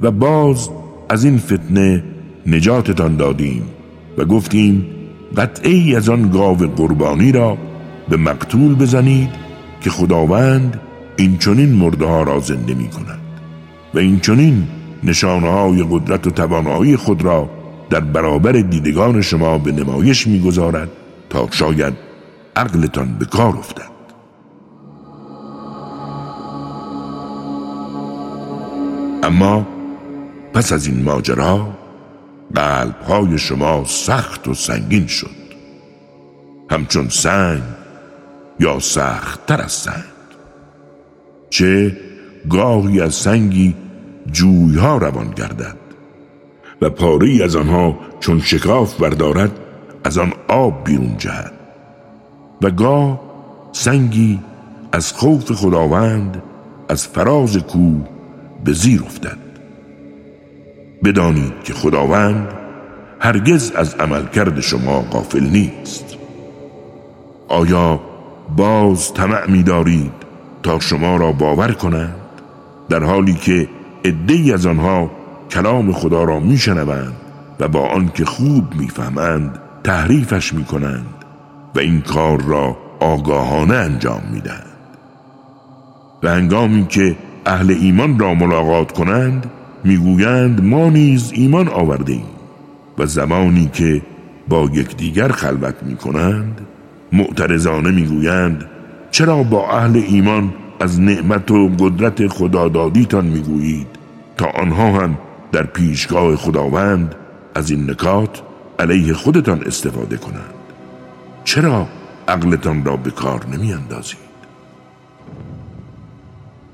[0.01, 0.69] و باز
[1.09, 2.03] از این فتنه
[2.47, 3.63] نجاتتان دادیم
[4.17, 4.85] و گفتیم
[5.37, 7.57] قطعی از آن گاو قربانی را
[8.09, 9.29] به مقتول بزنید
[9.81, 10.79] که خداوند
[11.17, 13.19] این چنین مرده ها را زنده می کند
[13.93, 14.67] و این چنین
[15.03, 17.54] نشانه های قدرت و توانایی خود را
[17.89, 20.89] در برابر دیدگان شما به نمایش می‌گذارد
[21.29, 21.93] تا شاید
[22.55, 23.95] عقلتان به کار افتد.
[29.23, 29.67] اما
[30.53, 31.67] پس از این ماجرا
[32.53, 35.45] قلبهای شما سخت و سنگین شد.
[36.71, 37.61] همچون سنگ
[38.59, 40.03] یا سختتر از سنگ.
[41.49, 41.97] چه
[42.49, 43.75] گاهی از سنگی
[44.31, 45.84] جویها روان گردد
[46.81, 49.59] و پاره از آنها چون شکاف بردارد
[50.03, 51.51] از آن آب بیرون جهد.
[52.61, 53.19] و گاه
[53.71, 54.39] سنگی
[54.91, 56.43] از خوف خداوند
[56.89, 58.07] از فراز کوه
[58.63, 59.37] به زیر افتد.
[61.03, 62.47] بدانید که خداوند
[63.19, 66.17] هرگز از عملکرد شما غافل نیست.
[67.47, 67.99] آیا
[68.57, 70.11] باز طمع می دارید
[70.63, 72.15] تا شما را باور کنند؟
[72.89, 73.69] در حالی که
[74.05, 75.11] عدهای از آنها
[75.51, 77.13] کلام خدا را میشنوند
[77.59, 81.15] و با آنکه خوب می‌فهمند تحریفش می‌کنند
[81.75, 84.65] و این کار را آگاهانه انجام می‌دهند.
[86.23, 89.51] و هنگامی که اهل ایمان را ملاقات کنند
[89.83, 92.19] می‌گویند ما نیز ایمان آورده
[92.97, 94.01] و زمانی که
[94.47, 96.61] با یکدیگر خلوت می‌کنند
[97.11, 98.65] معترضانه می‌گویند
[99.11, 103.87] چرا با اهل ایمان از نعمت و قدرت خدادادیتان می‌گویید؟
[104.37, 105.17] تا آنها هم
[105.55, 107.15] در پیشگاه خداوند
[107.55, 108.41] از این نکات
[108.79, 110.53] علیه خودتان استفاده کنند
[111.43, 111.87] چرا
[112.27, 114.17] عقلتان را به کار نمی اندازید؟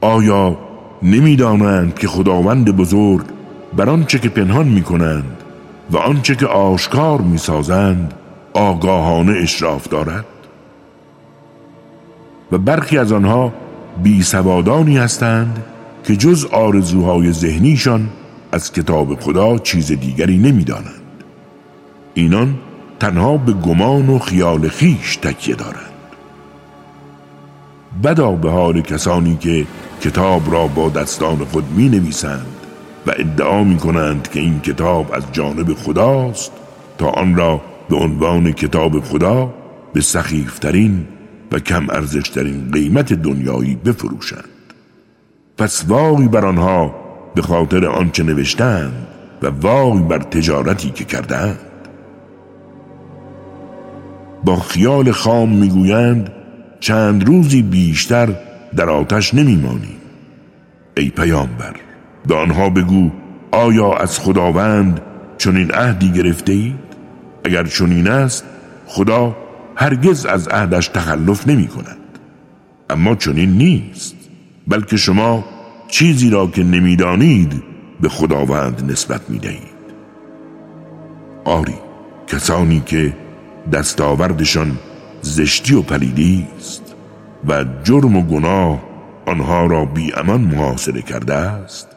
[0.01, 0.57] آیا
[1.03, 3.25] نمی‌دانند که خداوند بزرگ
[3.77, 5.37] بر آنچه که پنهان می کنند
[5.91, 8.13] و آنچه که آشکار می سازند
[8.53, 10.25] آگاهانه اشراف دارد
[12.51, 13.53] و برخی از آنها
[14.03, 15.63] بی سوادانی هستند
[16.03, 18.09] که جز آرزوهای ذهنیشان
[18.51, 21.01] از کتاب خدا چیز دیگری نمی‌دانند.
[22.13, 22.55] اینان
[22.99, 25.91] تنها به گمان و خیال خیش تکیه دارند.
[28.03, 29.65] بدا به حال کسانی که
[30.01, 32.45] کتاب را با دستان خود می نویسند
[33.07, 36.51] و ادعا می کنند که این کتاب از جانب خداست
[36.97, 39.53] تا آن را به عنوان کتاب خدا
[39.93, 41.07] به سخیفترین
[41.51, 44.49] و کم ارزشترین قیمت دنیایی بفروشند.
[45.57, 46.95] پس واقعی بر آنها
[47.35, 49.07] به خاطر آنچه نوشتند
[49.41, 51.59] و واقعی بر تجارتی که کردند.
[54.43, 56.31] با خیال خام می‌گویند
[56.79, 58.35] چند روزی بیشتر
[58.75, 59.97] در آتش نمیمانیم.
[60.97, 61.75] ای پیامبر
[62.27, 63.11] به آنها بگو
[63.51, 65.01] آیا از خداوند
[65.37, 66.79] چنین عهدی گرفته اید؟
[67.43, 68.45] اگر چنین است
[68.87, 69.35] خدا
[69.75, 71.97] هرگز از عهدش تخلف نمی کند
[72.89, 74.15] اما چنین نیست
[74.67, 75.43] بلکه شما
[75.91, 77.63] چیزی را که نمی‌دانید
[78.01, 79.81] به خداوند نسبت می‌دهید.
[81.45, 81.75] آری
[82.27, 83.13] کسانی که
[83.73, 84.79] دستاوردشان
[85.21, 86.95] زشتی و پلیدی است
[87.47, 88.79] و جرم و گناه
[89.25, 91.87] آنها را بی امان محاصره کرده است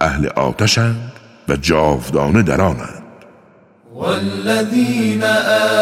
[0.00, 1.12] اهل آتشند
[1.48, 3.01] و جاودانه در آنند.
[3.94, 5.22] والذین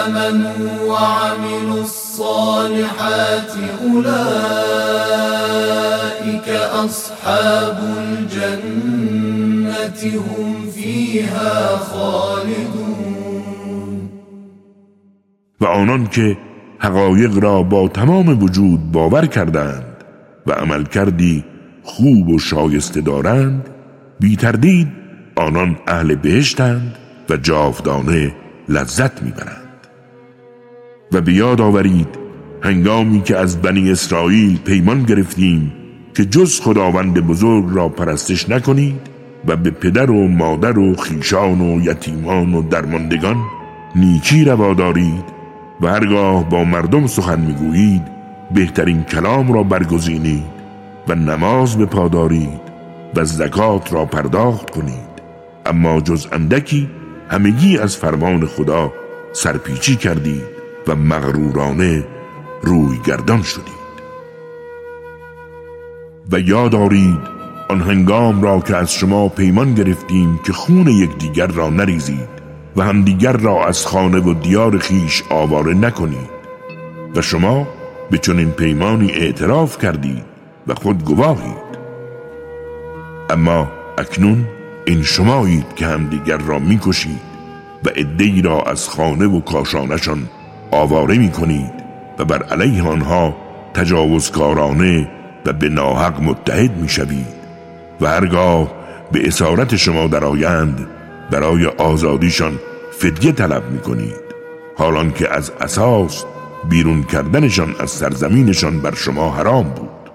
[0.02, 4.08] آمنوا وعملوا الصالحات اولئك
[6.84, 13.00] اصحاب الجنة هم فيها خالدون.
[15.60, 16.36] و آنان که
[16.78, 19.84] حقایق را با تمام وجود باور کردند
[20.46, 21.44] و عمل کردی
[21.82, 23.68] خوب و شایسته دارند
[24.20, 24.88] بی تردید
[25.36, 26.96] آنان اهل بهشتند
[27.30, 28.34] و جاودانه
[28.68, 29.86] لذت می‌برند.
[31.12, 32.08] و به یاد آورید
[32.62, 35.72] هنگامی که از بنی اسرائیل پیمان گرفتیم
[36.16, 39.00] که جز خداوند بزرگ را پرستش نکنید
[39.46, 43.36] و به پدر و مادر و خیشان و یتیمان و درماندگان
[43.96, 45.24] نیکی روا دارید
[45.80, 48.02] و هرگاه با مردم سخن می‌گویید
[48.54, 50.60] بهترین کلام را برگزینید
[51.08, 52.60] و نماز بپادارید
[53.14, 55.10] و زکات را پرداخت کنید.
[55.66, 56.88] اما جز اندکی
[57.30, 58.92] همگی از فرمان خدا
[59.32, 60.42] سرپیچی کردید
[60.86, 62.06] و مغرورانه
[62.62, 63.80] روی گردان شدید.
[66.32, 67.20] و یاد آورید
[67.68, 72.40] آن هنگام را که از شما پیمان گرفتیم که خون یکدیگر را نریزید
[72.76, 76.30] و همدیگر را از خانه و دیار خیش آواره نکنید
[77.14, 77.68] و شما
[78.10, 80.24] به چنین پیمانی اعتراف کردید
[80.66, 81.70] و خود گواهید.
[83.30, 84.46] اما اکنون
[84.90, 87.20] این شمایید که همدیگر را می‌کشید
[87.84, 90.28] و عدهای را از خانه و کاشانشان
[90.70, 91.72] آواره می‌کنید
[92.18, 93.36] و بر علیه آنها
[93.74, 95.10] تجاوزکارانه
[95.46, 97.40] و به ناحق متحد می‌شوید
[98.00, 98.72] و هرگاه
[99.12, 100.86] به اسارت شما درآیند
[101.30, 102.58] برای آزادیشان
[102.98, 104.30] فدیه طلب می‌کنید.
[104.76, 106.24] حالان که از اساس
[106.68, 110.10] بیرون کردنشان از سرزمینشان بر شما حرام بود.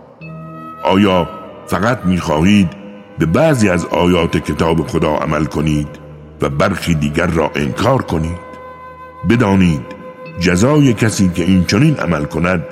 [0.83, 1.29] آیا
[1.67, 2.84] فقط می‌خواهید
[3.19, 5.87] به بعضی از آیات کتاب خدا عمل کنید
[6.41, 8.45] و برخی دیگر را انکار کنید.
[9.29, 9.85] بدانید
[10.39, 12.63] جزای کسی که این چنین عمل کند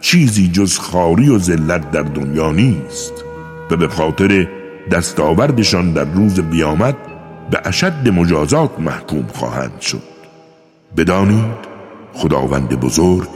[0.00, 3.12] چیزی جز خاری و ذلت در دنیا نیست
[3.70, 4.48] و به خاطر
[4.90, 6.96] دستاوردشان در روز بیامد
[7.50, 10.02] به اشد مجازات محکوم خواهند شد.
[10.96, 11.70] بدانید
[12.14, 13.28] خداوند بزرگ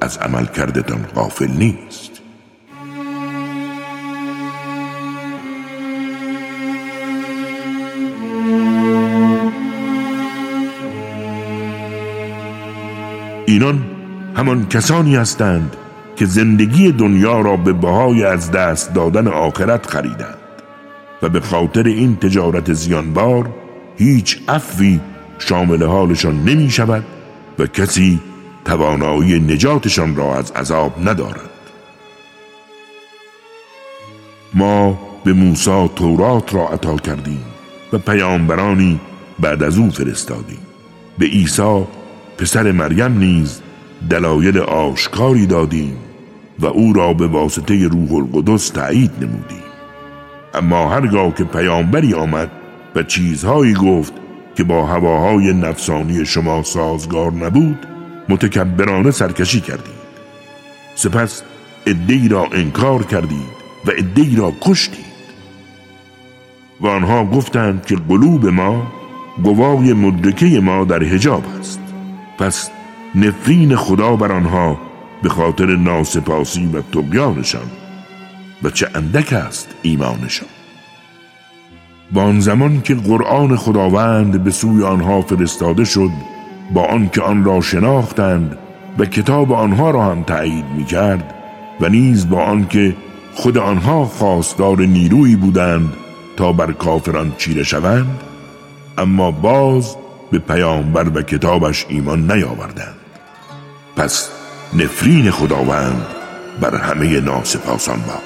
[0.00, 2.15] از عمل کردتان غافل نیست.
[13.56, 13.84] اینان
[14.36, 15.76] همان کسانی هستند
[16.16, 20.38] که زندگی دنیا را به بهای از دست دادن آخرت خریدند
[21.22, 23.50] و به خاطر این تجارت زیانبار
[23.98, 25.00] هیچ افوی
[25.38, 27.04] شامل حالشان نمی شود
[27.58, 28.20] و کسی
[28.64, 31.50] توانایی نجاتشان را از عذاب ندارد.
[34.54, 37.44] ما به موسی تورات را عطا کردیم
[37.92, 39.00] و پیامبرانی
[39.40, 40.60] بعد از او فرستادیم.
[41.18, 41.84] به عیسی
[42.38, 43.60] پسر مریم نیز
[44.10, 45.96] دلایل آشکاری دادیم
[46.58, 49.66] و او را به واسطه روح القدس تایید نمودیم.
[50.54, 52.50] اما هرگاه که پیامبری آمد
[52.94, 54.12] و چیزهایی گفت
[54.56, 57.78] که با هواهای نفسانی شما سازگار نبود
[58.28, 59.96] متکبرانه سرکشی کردید.
[60.94, 61.42] سپس
[61.86, 65.06] ادهی را انکار کردید و ادهی را کشتید.
[66.80, 68.92] و آنها گفتند که قلوب ما
[69.42, 71.85] گوای مدرکه ما در حجاب است.
[72.38, 72.70] پس
[73.14, 74.78] نفرین خدا بر آنها
[75.22, 77.70] به خاطر ناسپاسی و تقیانشان
[78.62, 80.48] و چه اندک است ایمانشان.
[82.12, 86.10] با آن زمان که قرآن خداوند به سوی آنها فرستاده شد
[86.72, 88.58] با آنکه آن را شناختند
[88.98, 91.34] و کتاب آنها را هم تایید می کرد
[91.80, 92.96] و نیز با آنکه
[93.34, 95.92] خود آنها خواستار نیرویی بودند
[96.36, 98.20] تا بر کافران چیره شوند
[98.98, 99.96] اما باز
[100.30, 102.96] به پیامبر و کتابش ایمان نیاوردند.
[103.96, 104.28] پس
[104.74, 106.06] نفرین خداوند
[106.60, 108.22] بر همه ناسپاسان باد.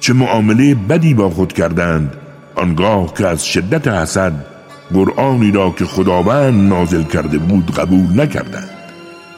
[0.00, 2.16] چه معامله بدی با خود کردند
[2.54, 4.32] آنگاه که از شدت حسد
[4.94, 8.70] قرآنی را که خداوند نازل کرده بود قبول نکردند.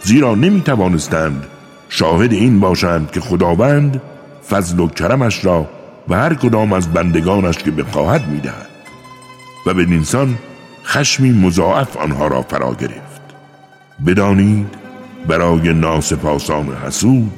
[0.03, 1.47] زیرا نمی توانستند
[1.89, 4.03] شاهد این باشند که خداوند
[4.51, 5.71] فضل و کرمش را
[6.09, 8.69] و هر کدام از بندگانش که بخواهد می‌دهد.
[9.67, 10.39] و به انسان
[10.91, 13.21] خشمی مضاعف آنها را فرا گرفت.
[14.07, 14.67] بدانید
[15.29, 17.33] برای ناسپاسان حسود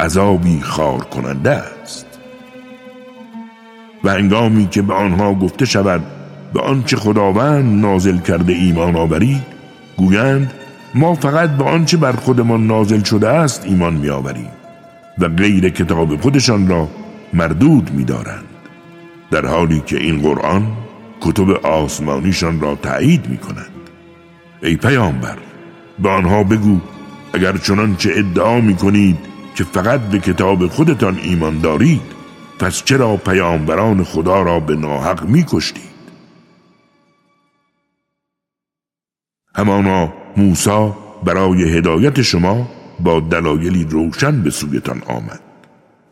[0.00, 2.06] عذابی خار کننده است.
[4.04, 6.02] و هنگامی که به آنها گفته شود
[6.54, 9.46] به آنچه خداوند نازل کرده ایمان آورید
[9.96, 10.52] گویند
[10.94, 14.50] ما فقط به آنچه بر خودمان نازل شده است ایمان میآوریم
[15.18, 16.88] و غیر کتاب خودشان را
[17.32, 18.44] مردود می‌دارند.
[19.30, 20.83] در حالی که این قرآن
[21.24, 23.90] کتب آسمانیشان را تایید می کنند
[24.62, 25.38] ای پیامبر
[25.98, 26.80] به آنها بگو
[27.32, 29.18] اگر چنانچه ادعا می کنید
[29.54, 32.02] که فقط به کتاب خودتان ایمان دارید
[32.58, 35.94] پس چرا پیامبران خدا را به ناحق می کشتید
[39.54, 40.92] همانا موسی
[41.24, 42.68] برای هدایت شما
[43.00, 45.40] با دلایلی روشن به سویتان آمد.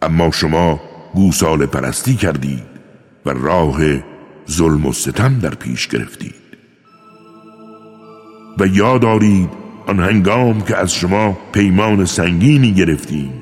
[0.02, 0.80] اما شما
[1.14, 2.62] گوسال پرستی کردید
[3.26, 3.78] و راه
[4.50, 6.34] ظلم و ستم در پیش گرفتید.
[8.58, 9.48] و یاد دارید
[9.86, 13.32] آن هنگام که از شما پیمان سنگینی گرفتیم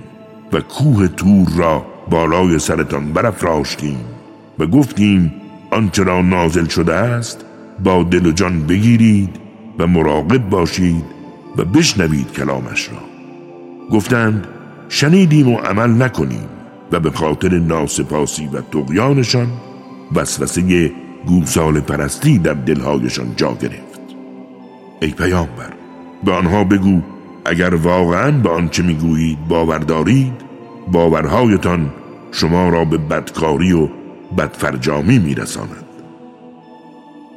[0.53, 3.99] و کوه تور را بالای سرتان برافراشتیم
[4.59, 5.35] و گفتیم
[5.71, 7.45] آنچه را نازل شده است
[7.85, 9.37] با دل و جان بگیرید
[9.79, 11.05] و مراقب باشید
[11.57, 12.99] و بشنوید کلامش را.
[13.91, 14.47] گفتند
[14.89, 16.49] شنیدیم و عمل نکنیم
[16.93, 19.49] و به خاطر ناسپاسی و تقیانشان
[20.15, 20.93] وسوسه
[21.27, 24.01] گوسال پرستی در دلهایشان جا گرفت.
[25.01, 25.73] ای پیامبر
[26.25, 27.01] به آنها بگو
[27.45, 30.33] اگر واقعا به آنچه می‌گویید باور دارید
[30.93, 31.93] باورهایتان
[32.33, 33.89] شما را به بدکاری و
[34.39, 35.85] بدفرجامی میرساند.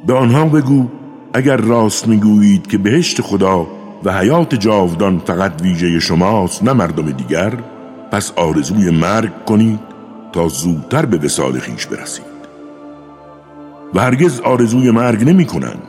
[0.06, 0.88] به آنها بگو
[1.34, 3.66] اگر راست می‌گویید که بهشت خدا
[4.04, 7.52] و حیات جاودان فقط ویژه شماست نه مردم دیگر
[8.12, 9.80] پس آرزوی مرگ کنید
[10.32, 12.33] تا زودتر به وسال خیش برسید.
[13.94, 15.82] و هرگز آرزوی مرگ نمی کنند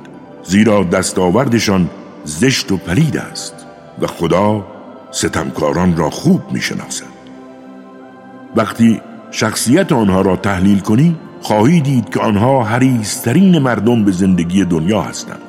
[0.43, 1.89] زیرا دستاوردشان
[2.23, 3.65] زشت و پلید است
[4.01, 4.65] و خدا
[5.11, 7.15] ستمکاران را خوب می شناسد
[8.55, 9.01] وقتی
[9.31, 15.41] شخصیت آنها را تحلیل کنی خواهی دید که آنها حریسترین مردم به زندگی دنیا هستند.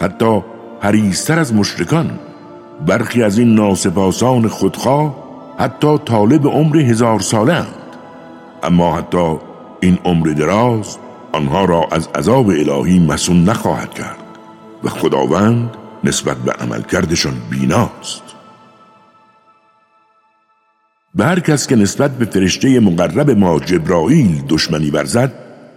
[0.00, 0.42] حتی
[0.80, 2.10] حریستر از مشرکان.
[2.86, 5.14] برخی از این ناسپاسان خودخواه
[5.58, 7.66] حتی طالب عمر هزار ساله اند.
[8.62, 9.36] اما حتی
[9.80, 10.98] این عمر دراز
[11.32, 14.18] آنها را از عذاب الهی مسون نخواهد کرد
[14.84, 15.70] و خداوند
[16.04, 18.22] نسبت به عملکردشان بیناست.
[21.14, 25.32] به هر کس که نسبت به فرشته مقرب ما جبرائیل دشمنی ورزد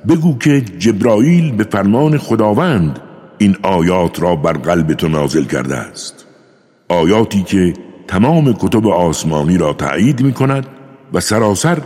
[0.07, 2.99] بگو که جبرائیل به فرمان خداوند
[3.37, 6.25] این آیات را بر قلب تو نازل کرده است.
[6.89, 7.73] آیاتی که
[8.07, 10.67] تمام کتب آسمانی را تایید می کند
[11.13, 11.77] و سراسر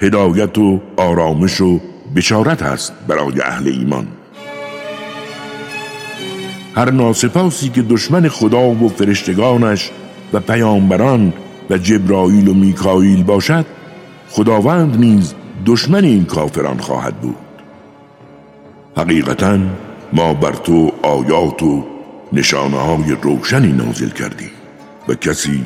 [0.00, 1.80] هدایت و آرامش و
[2.14, 4.06] بشارت است برای اهل ایمان.
[6.74, 9.90] هر ناسپاسی که دشمن خدا و فرشتگانش
[10.32, 11.32] و پیامبران
[11.70, 13.66] و جبرائیل و میکائیل باشد
[14.30, 15.34] خداوند نیز
[15.66, 17.36] دشمن این کافران خواهد بود.
[18.96, 19.58] حقیقتا
[20.12, 21.84] ما بر تو آیات و
[22.32, 24.50] نشانه های روشنی نازل کردیم
[25.08, 25.64] و کسی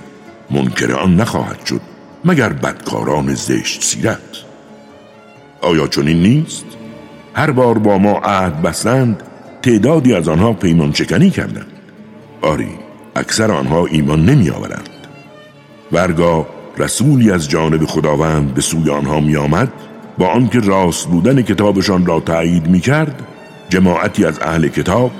[0.51, 1.81] منکر آن نخواهد شد
[2.25, 4.48] مگر بدکاران زشت سیرت.
[5.63, 6.65] آیا چنین نیست؟
[7.35, 9.23] هر بار با ما عهد بستند
[9.63, 11.73] تعدادی از آنها پیمان چکنی کردند
[12.43, 12.71] آری
[13.17, 14.89] اکثر آنها ایمان نمی آورند
[15.93, 16.47] ورگاه
[16.79, 19.73] رسولی از جانب خداوند به سوی آنها می آمد
[20.19, 23.23] با آنکه راست بودن کتابشان را تایید می کرد
[23.69, 25.11] جماعتی از اهل کتاب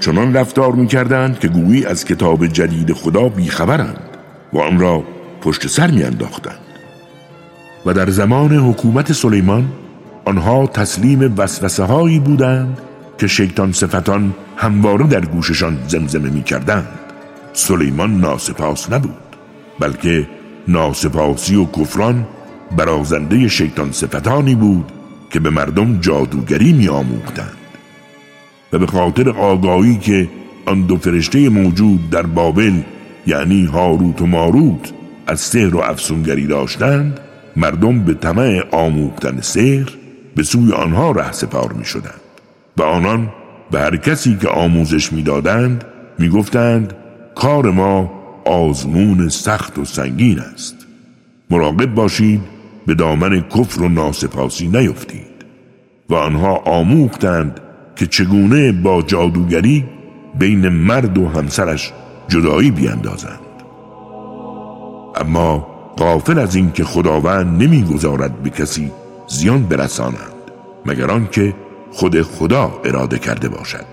[0.00, 4.00] چنان رفتار می کردند که گویی از کتاب جدید خدا بیخبرند
[4.52, 5.02] و آن را
[5.40, 6.58] پشت سر می انداختند.
[7.86, 9.72] و در زمان حکومت سلیمان
[10.24, 12.78] آنها تسلیم وسوسه هایی بودند
[13.18, 16.88] که شیطان صفتان همواره در گوششان زمزمه می کردند
[17.52, 19.36] سلیمان ناسپاس نبود
[19.80, 20.28] بلکه
[20.68, 22.26] ناسپاسی و کفران
[22.76, 24.92] برازنده شیطان صفتانی بود
[25.30, 27.56] که به مردم جادوگری می آموختند
[28.72, 30.28] و به خاطر آگاهی که
[30.66, 32.80] آن دو فرشته موجود در بابل
[33.26, 34.92] یعنی هاروت و ماروت
[35.26, 37.20] از سحر و افسونگری داشتند
[37.56, 40.01] مردم به طمع آموختن سحر
[40.36, 42.20] به سوی آنها ره سپار می شدند
[42.76, 43.32] و آنان
[43.70, 45.84] به هر کسی که آموزش می‌دادند
[46.18, 46.94] می‌گفتند
[47.34, 48.12] کار ما
[48.44, 50.76] آزمون سخت و سنگین است.
[51.50, 52.40] مراقب باشید
[52.86, 55.32] به دامن کفر و ناسپاسی نیفتید.
[56.10, 57.60] و آنها آموختند
[57.96, 59.84] که چگونه با جادوگری
[60.38, 61.92] بین مرد و همسرش
[62.28, 63.40] جدایی بیندازند.
[65.16, 65.66] اما
[65.98, 68.90] غافل از اینکه خداوند نمی‌گذارد به کسی
[69.26, 70.32] زیان برسانند
[70.86, 71.54] مگر آنکه
[71.92, 73.84] خود خدا اراده کرده باشد.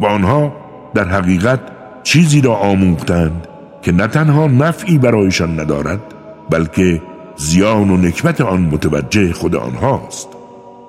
[0.00, 0.52] و آنها
[0.94, 1.60] در حقیقت
[2.02, 3.48] چیزی را آموختند
[3.82, 6.00] که نه تنها نفعی برایشان ندارد
[6.50, 7.02] بلکه
[7.36, 10.28] زیان و نکبت آن متوجه خود آنهاست.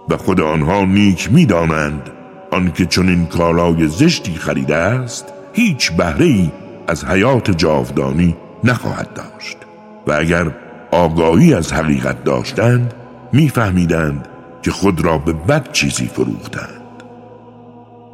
[0.09, 2.09] و خود آنها نیک می‌دانند
[2.51, 6.51] آنکه چون این کالای زشتی خریده است هیچ بهره ای
[6.87, 9.57] از حیات جاودانی نخواهد داشت.
[10.07, 10.51] و اگر
[10.91, 12.93] آگاهی از حقیقت داشتند
[13.33, 14.27] میفهمیدند
[14.61, 16.81] که خود را به بد چیزی فروختند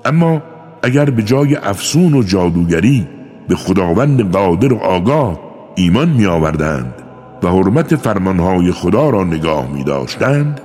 [0.06, 0.42] اما
[0.84, 3.08] اگر به جای افسون و جادوگری
[3.48, 5.40] به خداوند قادر و آگاه
[5.76, 6.94] ایمان می آوردند
[7.44, 10.62] و حرمت فرمانهای خدا را نگاه می داشتند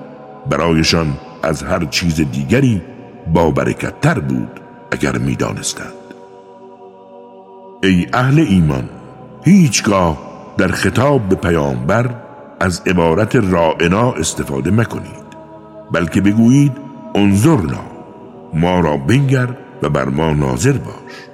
[0.51, 1.07] برایشان
[1.43, 2.83] از هر چیز دیگری
[3.35, 4.61] با برکتتر بود
[4.93, 5.93] اگر می دانستند.
[7.83, 8.89] ای اهل ایمان
[9.45, 10.19] هیچگاه
[10.57, 12.11] در خطاب به پیامبر
[12.61, 15.29] از عبارت رائنا استفاده مکنید.
[15.93, 16.73] بلکه بگویید
[17.15, 17.85] انظرنا
[18.55, 19.49] ما را بنگر
[19.83, 21.29] و بر ما ناظر باش.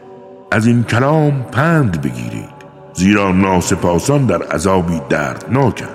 [0.51, 2.55] از این کلام پند بگیرید
[2.95, 5.89] زیرا ناسپاسان در عذابی دردناکند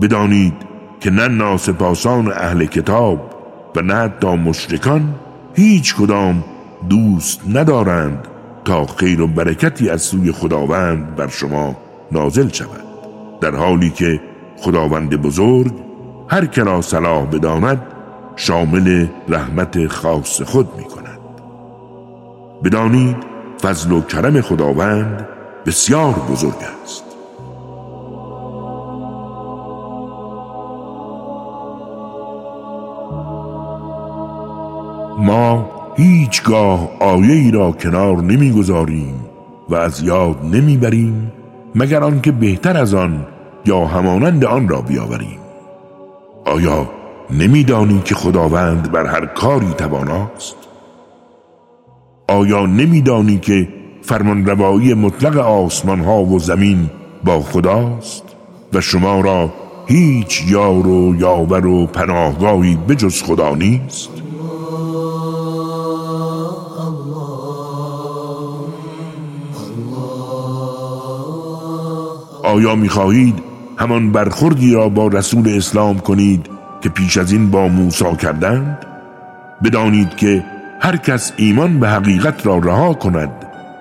[0.00, 0.54] بدانید
[1.00, 3.30] که نه ناسپاسان اهل کتاب
[3.76, 5.14] و نه تا مشرکان
[5.54, 6.44] هیچ کدام
[6.88, 8.28] دوست ندارند
[8.64, 11.76] تا خیر و برکتی از سوی خداوند بر شما
[12.12, 12.89] نازل شود.
[13.40, 14.20] در حالی که
[14.56, 15.72] خداوند بزرگ
[16.28, 17.82] هر که را صلاح بداند
[18.36, 21.20] شامل رحمت خاص خود می کند
[22.64, 23.16] بدانید
[23.62, 25.28] فضل و کرم خداوند
[25.66, 27.04] بسیار بزرگ است.
[35.18, 39.24] ما هیچگاه آیه ای را کنار نمی‌گذاریم
[39.68, 41.32] و از یاد نمی‌بریم
[41.74, 43.26] مگر آنکه بهتر از آن
[43.66, 45.38] یا همانند آن را بیاوریم؟
[46.44, 46.90] آیا
[47.30, 50.56] نمیدانی که خداوند بر هر کاری تواناست؟
[52.28, 53.68] آیا نمیدانی که
[54.02, 56.90] فرمان روایی مطلق آسمان ها و زمین
[57.24, 58.24] با خداست
[58.72, 59.52] و شما را
[59.86, 64.10] هیچ یار و یاور و پناهگاهی بجز خدا نیست؟
[72.50, 73.42] آیا می‌خواهید
[73.78, 76.46] همان برخوردی را با رسول اسلام کنید
[76.80, 78.86] که پیش از این با موسی کردند؟
[79.64, 80.44] بدانید که
[80.80, 83.30] هر کس ایمان به حقیقت را رها کند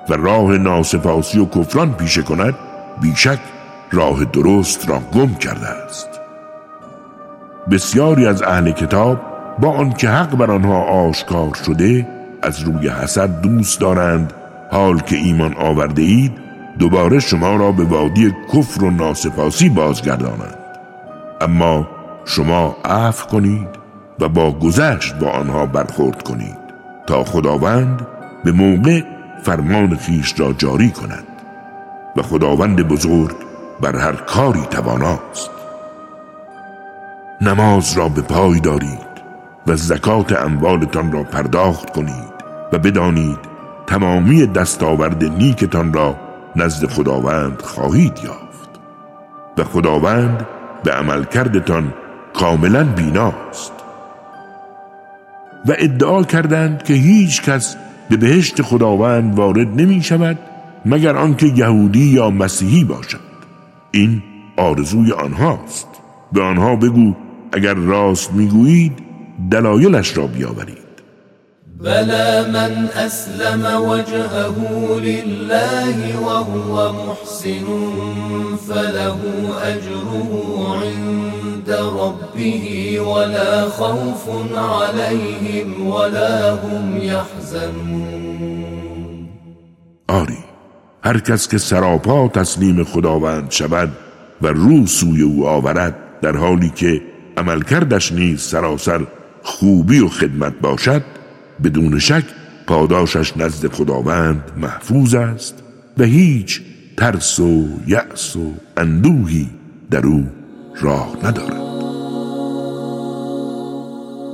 [0.10, 2.56] و راه ناسپاسی و کفران پیشه کند
[3.02, 3.40] بیشک
[3.92, 6.10] راه درست را گم کرده است.
[7.72, 9.22] بسیاری از اهل کتاب
[9.60, 12.08] با آنکه حق بر آنها آشکار شده
[12.42, 14.34] از روی حسد دوست دارند.
[14.72, 16.49] حال که ایمان آورده اید
[16.80, 20.58] دوباره شما را به وادی کفر و ناسپاسی بازگردانند
[21.42, 21.88] اما
[22.26, 23.68] شما عفو کنید
[24.20, 26.58] و با گذشت با آنها برخورد کنید
[27.08, 28.08] تا خداوند
[28.44, 29.02] به موقع
[29.44, 31.28] فرمان خیش را جاری کند
[32.18, 33.36] و خداوند بزرگ
[33.82, 35.50] بر هر کاری تواناست.
[37.42, 39.10] نماز را به پای دارید
[39.68, 42.34] و زکات اموالتان را پرداخت کنید
[42.74, 43.40] و بدانید
[43.88, 48.70] تمامی دستاورد نیکتان را نزد خداوند خواهید یافت
[49.58, 50.48] و خداوند
[50.84, 51.94] به عملکردتان
[52.34, 53.72] کاملا بیناست.
[55.66, 57.76] و ادعا کردند که هیچ کس
[58.10, 60.40] به بهشت خداوند وارد نمی شود
[60.86, 63.20] مگر آنکه یهودی یا مسیحی باشد.
[63.92, 64.24] این
[64.58, 65.88] آرزوی آنهاست.
[66.32, 67.16] به آنها بگو
[67.54, 68.94] اگر راست می‌گویید
[69.52, 70.89] دلایلش را بیاورید.
[71.80, 74.56] بلى من أسلم وجهه
[75.00, 77.66] لله وهو محسن
[78.68, 79.20] فله
[79.64, 80.32] أجره
[80.84, 88.50] عند ربه ولا خوف عليهم ولا هم يحزنون.
[90.08, 90.38] آری
[91.04, 93.90] هر کس که سراپا تسلیم خداوند شود
[94.42, 97.02] و رو سوی او آورد در حالی که
[97.38, 99.08] عملکردش نیز سراسر
[99.44, 101.19] خوبی و خدمت باشد
[101.64, 102.24] بدون شک
[102.68, 105.64] پاداشش نزد خداوند محفوظ است
[105.98, 106.62] و هیچ
[106.98, 109.50] ترس و یأس و اندوهی
[109.92, 110.28] در او
[110.82, 111.70] راه ندارد.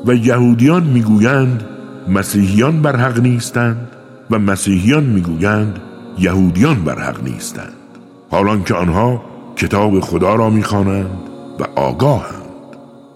[0.05, 1.63] و یهودیان می‌گویند
[2.09, 3.88] مسیحیان بر حق نیستند
[4.32, 5.80] و مسیحیان می‌گویند
[6.19, 7.73] یهودیان بر حق نیستند.
[8.32, 9.23] حالان که آنها
[9.55, 11.17] کتاب خدا را می‌خوانند
[11.59, 12.45] و آگاهند.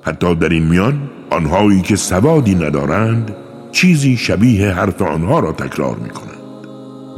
[0.02, 3.36] حتی در این میان آنهایی که سوادی ندارند
[3.72, 6.40] چیزی شبیه حرف آنها را تکرار می کنند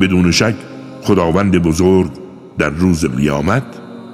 [0.01, 0.55] بدون شک
[1.01, 2.11] خداوند بزرگ
[2.57, 3.63] در روز قیامت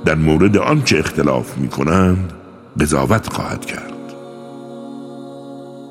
[0.05, 2.33] در مورد آنچه اختلاف می کنند
[2.79, 3.93] قضاوت خواهد کرد.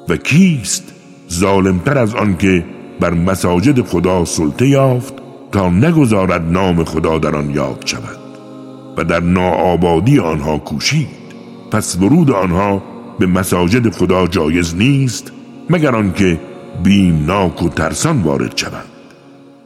[0.08, 0.92] و کیست
[1.32, 2.64] ظالمتر از آنکه
[3.00, 5.14] بر مساجد خدا سلطه یافت
[5.52, 8.18] تا نگذارد نام خدا در آن یاد شود
[8.96, 11.26] و در ناآبادی آنها کوشید.
[11.70, 12.82] پس ورود آنها
[13.18, 15.32] به مساجد خدا جایز نیست
[15.70, 16.40] مگر آنکه
[16.82, 18.90] بیمناک و ترسان وارد شوند.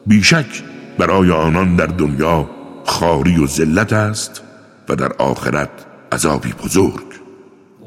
[0.07, 0.63] بیشک
[0.99, 2.51] برای آنان در دنیا
[2.85, 4.43] خاری و ذلت است
[4.89, 5.71] و در آخرت
[6.13, 7.11] عذابی بزرگ.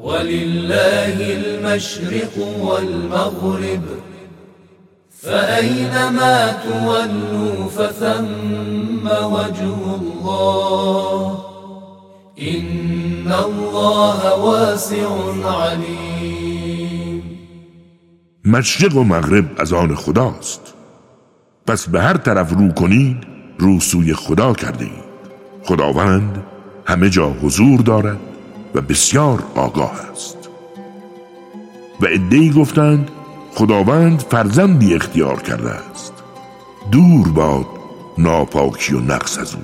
[0.04, 3.82] ولله المشرق والمغرب
[5.22, 11.38] فأينما تولوا فثم وجه الله.
[12.38, 15.08] إن الله واسع
[15.44, 16.43] علیم
[18.46, 20.74] مشرق و مغرب از آن خداست.
[21.66, 23.16] پس به هر طرف رو کنید
[23.58, 25.04] رو سوی خدا کرده اید
[25.62, 26.42] خداوند
[26.86, 28.20] همه جا حضور دارد
[28.74, 30.36] و بسیار آگاه است.
[32.00, 33.10] و ادهی گفتند
[33.54, 36.12] خداوند فرزندی اختیار کرده است.
[36.92, 37.66] دور باد
[38.18, 39.62] ناپاکی و نقص از او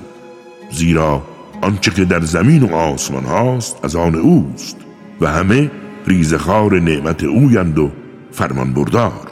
[0.70, 1.22] زیرا
[1.62, 4.76] آنچه که در زمین و آسمان هاست از آن اوست
[5.20, 5.70] و همه
[6.06, 7.90] ریزخار نعمت اویند و
[8.32, 9.30] فرمان بردار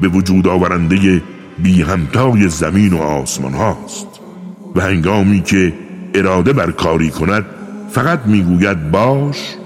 [0.00, 1.22] به وجود آورنده
[1.58, 4.06] بی همتای زمین و آسمان هاست
[4.74, 5.72] و هنگامی که
[6.14, 7.44] اراده بر کاری کند
[7.90, 9.56] فقط می‌گوید باش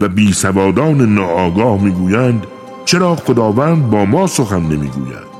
[0.00, 2.46] و بی سوادان ناآگاه می‌گویند
[2.84, 5.31] چرا خداوند با ما سخن نمی‌گوید؟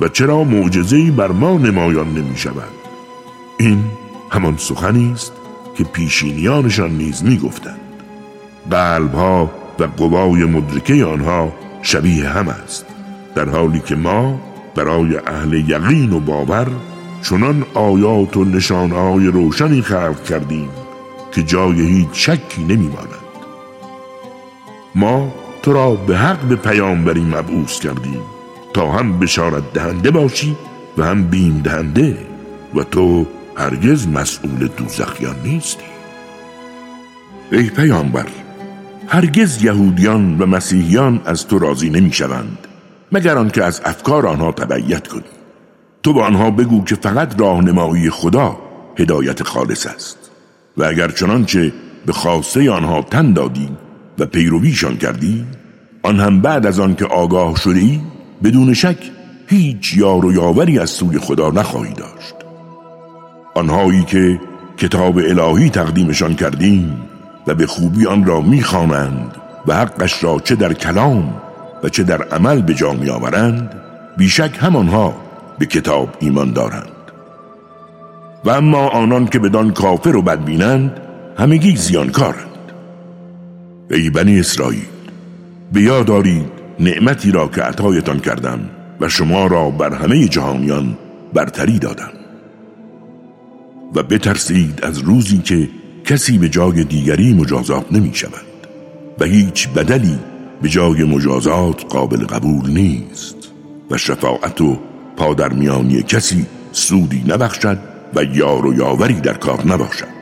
[0.00, 2.70] و چرا معجزه‌ای بر ما نمایان نمی شود
[3.58, 3.84] این
[4.30, 5.32] همان سخنی است
[5.74, 7.80] که پیشینیانشان نیز می‌گفتند.
[8.70, 12.86] قلبها و قوای مدرکه آنها شبیه هم است
[13.34, 14.40] در حالی که ما
[14.74, 16.66] برای اهل یقین و باور
[17.22, 20.68] چنان آیات و نشانهای روشنی خلق کردیم
[21.32, 23.26] که جای هیچ شکی نمیماند.
[24.94, 28.20] ما تو را به حق به پیامبری مبعوث کردیم.
[28.76, 30.56] تا هم بشارت دهنده باشی
[30.98, 32.18] و هم بیم دهنده
[32.74, 35.84] و تو هرگز مسئول دوزخیان نیستی.
[37.52, 38.26] ای پیامبر
[39.08, 42.58] هرگز یهودیان و مسیحیان از تو راضی نمی‌شوند
[43.12, 45.22] مگر آنکه از افکار آنها تبعیت کنی.
[46.02, 48.58] تو با آنها بگو که فقط راهنمایی خدا
[48.98, 50.30] هدایت خالص است
[50.76, 51.72] و اگر چنانچه
[52.06, 53.68] به خواسته آنها تن دادی
[54.18, 55.44] و پیرویشان کردی
[56.02, 58.96] آن هم بعد از آن که آگاه شدی بدون شک
[59.46, 62.34] هیچ یار و یاوری از سوی خدا نخواهی داشت.
[63.54, 64.40] آنهایی که
[64.76, 67.02] کتاب الهی تقدیمشان کردیم
[67.46, 71.34] و به خوبی آن را می‌خوانند و حقش را چه در کلام
[71.82, 73.74] و چه در عمل به جا میآورند
[74.16, 75.14] بیشک همانها
[75.58, 76.92] به کتاب ایمان دارند.
[78.44, 81.00] و اما آنان که بدان کافر و بدبینند
[81.38, 82.46] همگی زیانکارند.
[83.90, 84.86] ای بنی اسرائیل
[85.72, 88.60] به یاد دارید نعمتی را که عطایتان کردم
[89.00, 90.96] و شما را بر همه جهانیان
[91.34, 92.12] برتری دادم.
[93.94, 95.68] و بترسید از روزی که
[96.04, 98.46] کسی به جای دیگری مجازات نمی شود
[99.20, 100.18] و هیچ بدلی
[100.62, 103.36] به جای مجازات قابل قبول نیست
[103.90, 104.78] و شفاعت و
[105.16, 107.78] پادرمیانی کسی سودی نبخشد
[108.14, 110.16] و یار و یاوری در کار نباشد.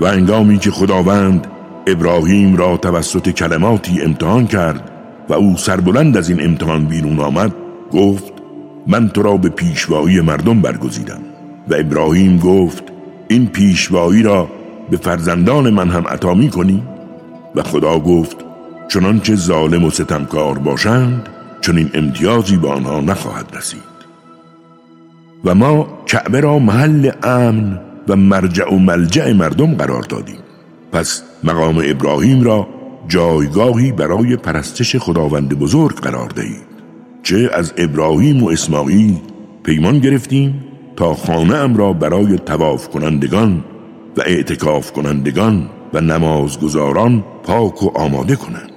[0.00, 1.46] و انگامی که خداوند
[1.86, 4.90] ابراهیم را توسط کلماتی امتحان کرد
[5.28, 7.52] و او سربلند از این امتحان بیرون آمد
[7.92, 8.32] گفت
[8.86, 11.20] من تو را به پیشوایی مردم برگزیدم.
[11.68, 12.84] و ابراهیم گفت
[13.28, 14.48] این پیشوایی را
[14.90, 16.82] به فرزندان من هم عطا می کنی؟
[17.54, 18.36] و خدا گفت
[18.88, 21.28] چنانچه ظالم و ستمکار باشند
[21.60, 23.90] چنین امتیازی به آنها نخواهد رسید.
[25.44, 30.38] و ما کعبه را محل امن و مرجع و ملجع مردم قرار دادیم.
[30.92, 32.68] پس مقام ابراهیم را
[33.08, 36.70] جایگاهی برای پرستش خداوند بزرگ قرار دهید.
[37.22, 39.16] چه از ابراهیم و اسماعیل
[39.62, 40.64] پیمان گرفتیم
[40.96, 43.64] تا خانه ام را برای تواف کنندگان
[44.16, 48.72] و اعتکاف کنندگان و نمازگزاران پاک و آماده کنند.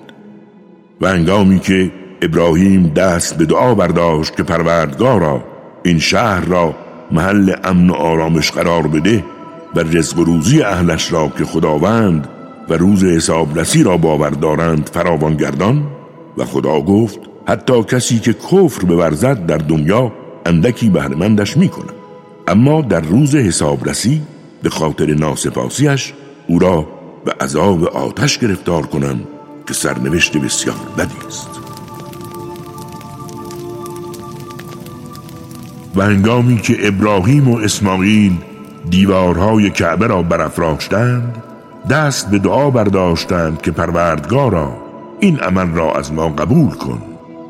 [1.01, 1.91] و انگامی که
[2.22, 5.43] ابراهیم دست به دعا برداشت که پروردگارا
[5.84, 6.76] این شهر را
[7.11, 9.24] محل امن و آرامش قرار بده
[9.76, 12.28] و رزق و روزی اهلش را که خداوند
[12.69, 15.88] و روز حسابرسی را باور دارند فراوان گردان
[16.38, 20.11] و خدا گفت حتی کسی که کفر بورزد در دنیا
[20.45, 21.91] اندکی بهرمندش می‌کنه
[22.47, 24.21] اما در روز حسابرسی
[24.63, 26.13] به خاطر ناسپاسیش
[26.47, 26.88] او را
[27.26, 29.19] به عذاب آتش گرفتار کنم
[29.67, 31.49] که سرنوشت بسیار بدی است.
[35.95, 38.38] و هنگامی که ابراهیم و اسماعیل
[38.94, 41.44] دیوارهای کعبه را برافراشتند
[41.89, 44.78] دست به دعا برداشتند که پروردگارا
[45.20, 47.02] این عمل را از ما قبول کن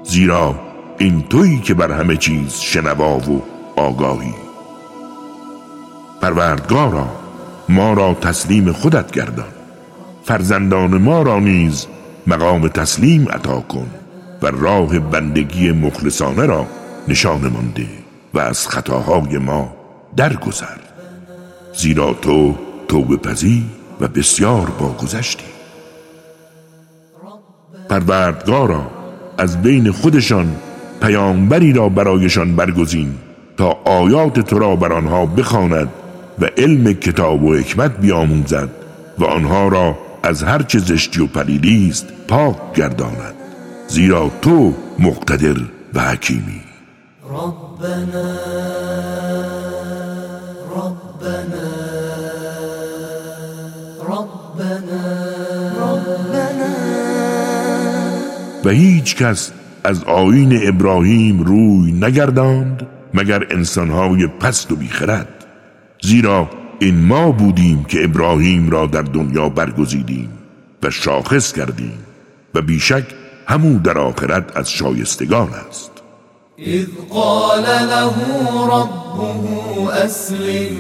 [0.03, 0.55] زیرا
[0.97, 3.43] این تویی که بر همه چیز شنوا و
[3.75, 4.33] آگاهی.
[6.21, 7.07] پروردگارا
[7.69, 9.53] ما را تسلیم خودت گردان
[10.23, 11.87] فرزندان ما را نیز
[12.27, 13.87] مقام تسلیم عطا کن
[14.41, 16.65] و راه بندگی مخلصانه را
[17.07, 17.73] نشان
[18.33, 19.73] و از خطاهای ما
[20.15, 20.92] درگذر.
[21.73, 22.55] زیرا تو
[22.87, 23.63] توبه پذیر
[24.01, 25.45] و بسیار باگذشتی
[27.89, 28.91] پروردگارا
[29.37, 30.55] از بین خودشان
[31.01, 33.13] پیامبری را برایشان برگزین
[33.57, 35.89] تا آیات تو را بر آنها بخواند
[36.39, 38.69] و علم کتاب و حکمت بیاموزد
[39.19, 43.35] و آنها را از هر چه زشتی و پلیدی است پاک گرداند.
[43.87, 45.61] زیرا تو مقتدر
[45.93, 46.61] و حکیمی.
[47.29, 49.22] ربنا
[58.65, 59.51] و هیچ کس
[59.83, 65.45] از آین ابراهیم روی نگرداند مگر انسانهای پست و بیخرد.
[66.01, 66.49] زیرا
[66.79, 70.29] این ما بودیم که ابراهیم را در دنیا برگزیدیم
[70.83, 71.97] و شاخص کردیم
[72.55, 73.03] و بیشک
[73.47, 75.91] همو در آخرت از شایستگان است.
[76.57, 78.13] اذ قال له
[78.71, 80.75] ربه اسلم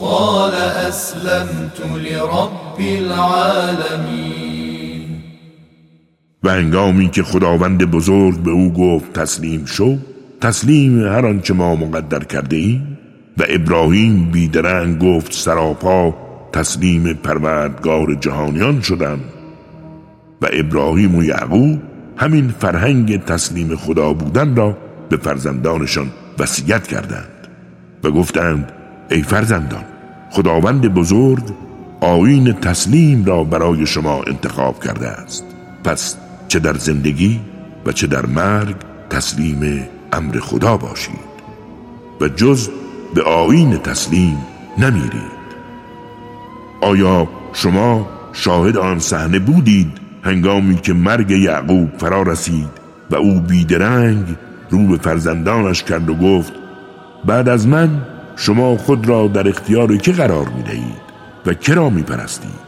[0.00, 4.63] قال اسلمت لرب العالمین.
[6.44, 9.98] و هنگامی که خداوند بزرگ به او گفت تسلیم شو
[10.40, 12.98] تسلیم هر آنچه ما مقدر کرده ایم.
[13.38, 16.14] و ابراهیم بیدرنگ گفت سراپا
[16.52, 19.20] تسلیم پروردگار جهانیان شدم.
[20.42, 21.80] و ابراهیم و یعقوب
[22.16, 24.76] همین فرهنگ تسلیم خدا بودن را
[25.08, 27.48] به فرزندانشان وصیت کردند
[28.04, 28.72] و گفتند
[29.10, 29.84] ای فرزندان
[30.30, 31.44] خداوند بزرگ
[32.00, 35.44] آین تسلیم را برای شما انتخاب کرده است.
[35.84, 36.16] پس
[36.48, 37.40] چه در زندگی
[37.86, 38.76] و چه در مرگ
[39.10, 41.34] تسلیم امر خدا باشید
[42.20, 42.68] و جز
[43.14, 44.38] به آین تسلیم
[44.78, 45.44] نمیرید.
[46.80, 52.70] آیا شما شاهد آن صحنه بودید هنگامی که مرگ یعقوب فرا رسید
[53.10, 54.24] و او بیدرنگ
[54.70, 56.52] رو به فرزندانش کرد و گفت
[57.24, 58.02] بعد از من
[58.36, 61.04] شما خود را در اختیار که قرار می دهید
[61.46, 62.64] و کرا می پرستید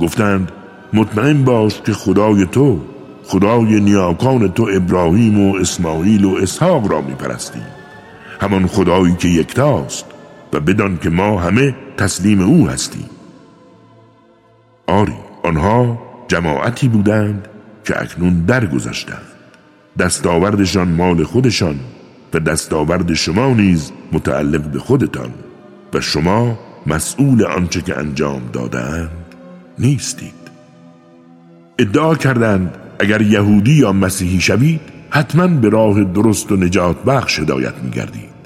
[0.00, 0.52] گفتند
[0.92, 2.80] مطمئن باش که خدای تو
[3.28, 7.66] خدای نیاکان تو ابراهیم و اسماعیل و اسحاق را می پرستیم
[8.40, 10.04] همان خدایی که یکتاست
[10.52, 13.10] و بدان که ما همه تسلیم او هستیم.
[14.86, 15.14] آری
[15.44, 15.98] آنها
[16.28, 17.48] جماعتی بودند
[17.84, 19.26] که اکنون درگذشتند.
[19.98, 21.80] دستاوردشان مال خودشان
[22.34, 25.30] و دستاورد شما نیز متعلق به خودتان
[25.94, 29.10] و شما مسئول آنچه که انجام دادند
[29.78, 30.38] نیستید.
[31.78, 34.80] ادعا کردند اگر یهودی یا مسیحی شوید
[35.10, 38.38] حتما به راه درست و نجات بخش هدایت می گردید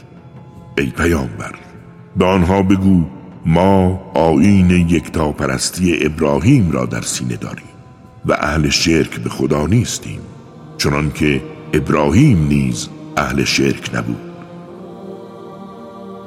[0.78, 1.54] ای پیامبر
[2.16, 3.04] به آنها بگو
[3.46, 7.72] ما آین یکتاپرستی ابراهیم را در سینه داریم
[8.26, 10.20] و اهل شرک به خدا نیستیم
[10.78, 11.42] چنان که
[11.72, 14.32] ابراهیم نیز اهل شرک نبود.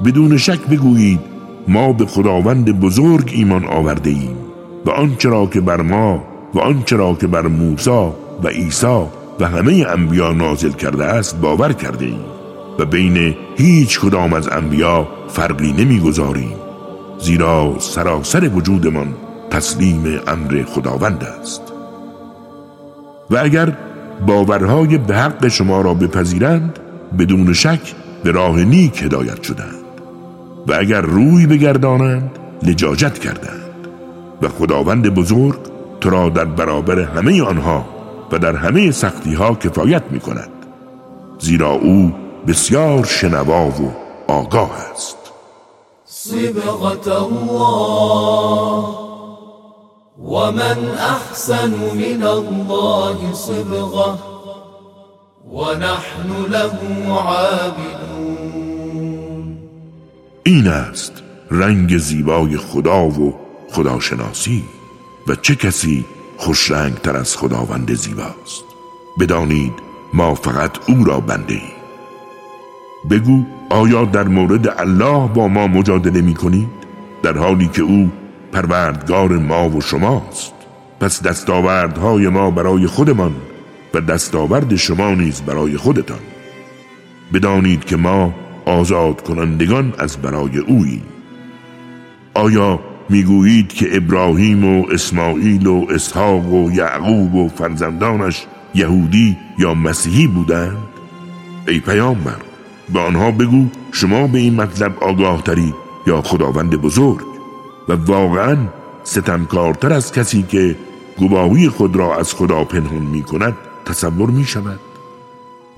[0.06, 1.20] بدون شک بگویید
[1.68, 4.38] ما به خداوند بزرگ ایمان آورده ایم
[4.86, 8.12] و آنچه را که بر ما و آنچه را که بر موسی
[8.44, 9.06] و عیسی
[9.40, 12.26] و همه انبیا نازل کرده است باور کرده ایم
[12.80, 16.54] و بین هیچ کدام از انبیا فرقی نمی‌گذاریم
[17.20, 19.16] زیرا سراسر وجودمان
[19.50, 21.62] تسلیم امر خداوند است.
[23.30, 23.78] و اگر
[24.28, 26.80] باورهای به حق شما را بپذیرند
[27.20, 27.94] بدون شک
[28.24, 29.86] به راه نیک هدایت شدند
[30.68, 33.62] و اگر روی بگردانند لجاجت کردند
[34.42, 35.75] و خداوند بزرگ
[36.06, 37.86] تو را در برابر همه آنها
[38.32, 40.50] و در همه سختی ها کفایت می کند
[41.40, 42.14] زیرا او
[42.48, 43.92] بسیار شنوا و
[44.28, 45.18] آگاه است.
[46.06, 48.86] صبغة الله
[50.24, 54.20] ومن أحسن من الله صبغة
[55.54, 56.72] ونحن له
[57.10, 58.38] عابدون.
[60.44, 61.14] این است
[61.52, 63.34] رنگ زیبای خدا و
[63.72, 64.75] خداشناسی.
[65.28, 66.06] و چه کسی
[66.38, 68.66] خوش رنگ تر از خداوند زیباست؟
[69.20, 69.74] بدانید
[70.14, 71.76] ما فقط او را بنده ایم
[73.10, 76.68] بگو آیا در مورد الله با ما مجادله می کنید؟
[77.24, 78.12] در حالی که او
[78.52, 80.54] پروردگار ما و شماست.
[81.00, 83.36] پس دستاوردهای ما برای خودمان
[83.94, 86.20] و دستاورد شما نیز برای خودتان.
[87.34, 88.34] بدانید که ما
[88.66, 91.04] آزاد کنندگان از برای اوییم.
[92.34, 98.46] آیا می‌گویید که ابراهیم و اسماعیل و اسحاق و یعقوب و فرزندانش
[98.76, 100.78] یهودی یا مسیحی بودند؟
[101.68, 102.38] ای پیامبر
[102.94, 105.76] به آنها بگو شما به این مطلب آگاه ترید
[106.08, 107.22] یا خداوند بزرگ
[107.90, 108.58] و واقعا
[109.04, 110.76] ستمکارتر از کسی که
[111.18, 113.54] گواهی خود را از خدا پنهان می کند
[113.86, 114.80] تصور می شود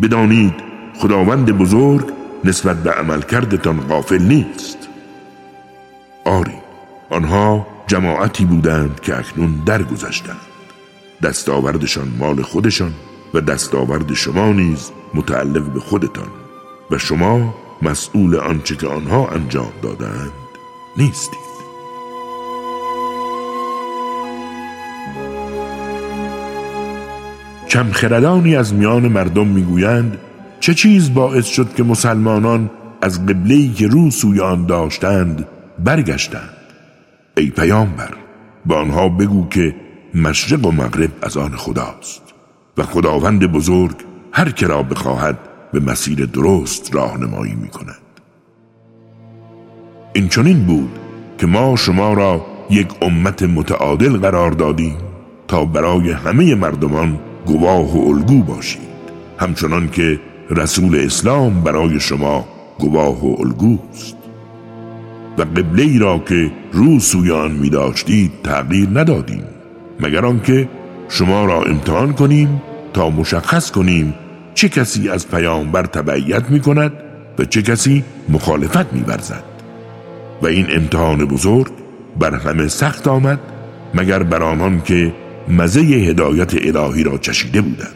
[0.01, 0.53] بدانید
[0.99, 2.05] خداوند بزرگ
[2.43, 4.77] نسبت به عمل کردتان غافل نیست.
[6.25, 6.66] آری
[7.09, 10.47] آنها جماعتی بودند که اکنون درگذشتند.
[11.23, 12.93] دستاوردشان مال خودشان
[13.33, 16.27] و دستاورد شما نیز متعلق به خودتان
[16.91, 20.31] و شما مسئول آنچه که آنها انجام دادند
[20.97, 21.47] نیستید.
[27.69, 30.17] کمخردانی از میان مردم می‌گویند
[30.59, 32.69] چه چیز باعث شد که مسلمانان
[33.01, 35.47] از قبله‌ای که رو سوی داشتند
[35.79, 36.56] برگشتند؟
[37.37, 38.13] ای پیامبر
[38.65, 39.75] به آنها بگو که
[40.13, 42.21] مشرق و مغرب از آن خداست
[42.77, 43.95] و خداوند بزرگ
[44.31, 45.39] هر که را بخواهد
[45.73, 48.01] به مسیر درست راهنمایی می کند
[50.13, 50.99] این چنین بود
[51.37, 54.97] که ما شما را یک امت متعادل قرار دادیم
[55.47, 58.81] تا برای همه مردمان گواه و الگو باشید.
[59.37, 60.19] همچنان که
[60.49, 62.47] رسول اسلام برای شما
[62.79, 64.16] گواه و الگوست.
[65.37, 69.43] و قبله ای را که رو سوی آن می داشتید تغییر ندادیم.
[69.99, 70.69] مگر آنکه
[71.09, 72.61] شما را امتحان کنیم
[72.93, 74.13] تا مشخص کنیم
[74.53, 76.93] چه کسی از پیامبر تبعیت می کند
[77.39, 79.43] و چه کسی مخالفت می برزد.
[80.41, 81.71] و این امتحان بزرگ
[82.19, 83.39] بر همه سخت آمد
[83.93, 85.13] مگر بر آنان که
[85.47, 87.95] مزه هدایت الهی را چشیده بودند.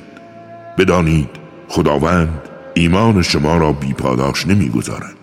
[0.77, 1.29] بدانید
[1.67, 2.41] خداوند
[2.73, 5.15] ایمان شما را بیپاداش نمی‌گذارد.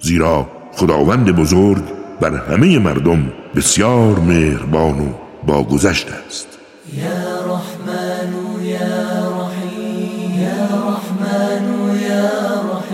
[0.00, 1.82] زیرا خداوند بزرگ
[2.20, 5.12] بر همه مردم بسیار مهربان و
[5.46, 6.48] باگذشت است.
[6.96, 7.06] یا
[7.46, 11.64] رحمن یا رحیم یا رحمن
[12.00, 12.30] یا
[12.72, 12.92] رحیم.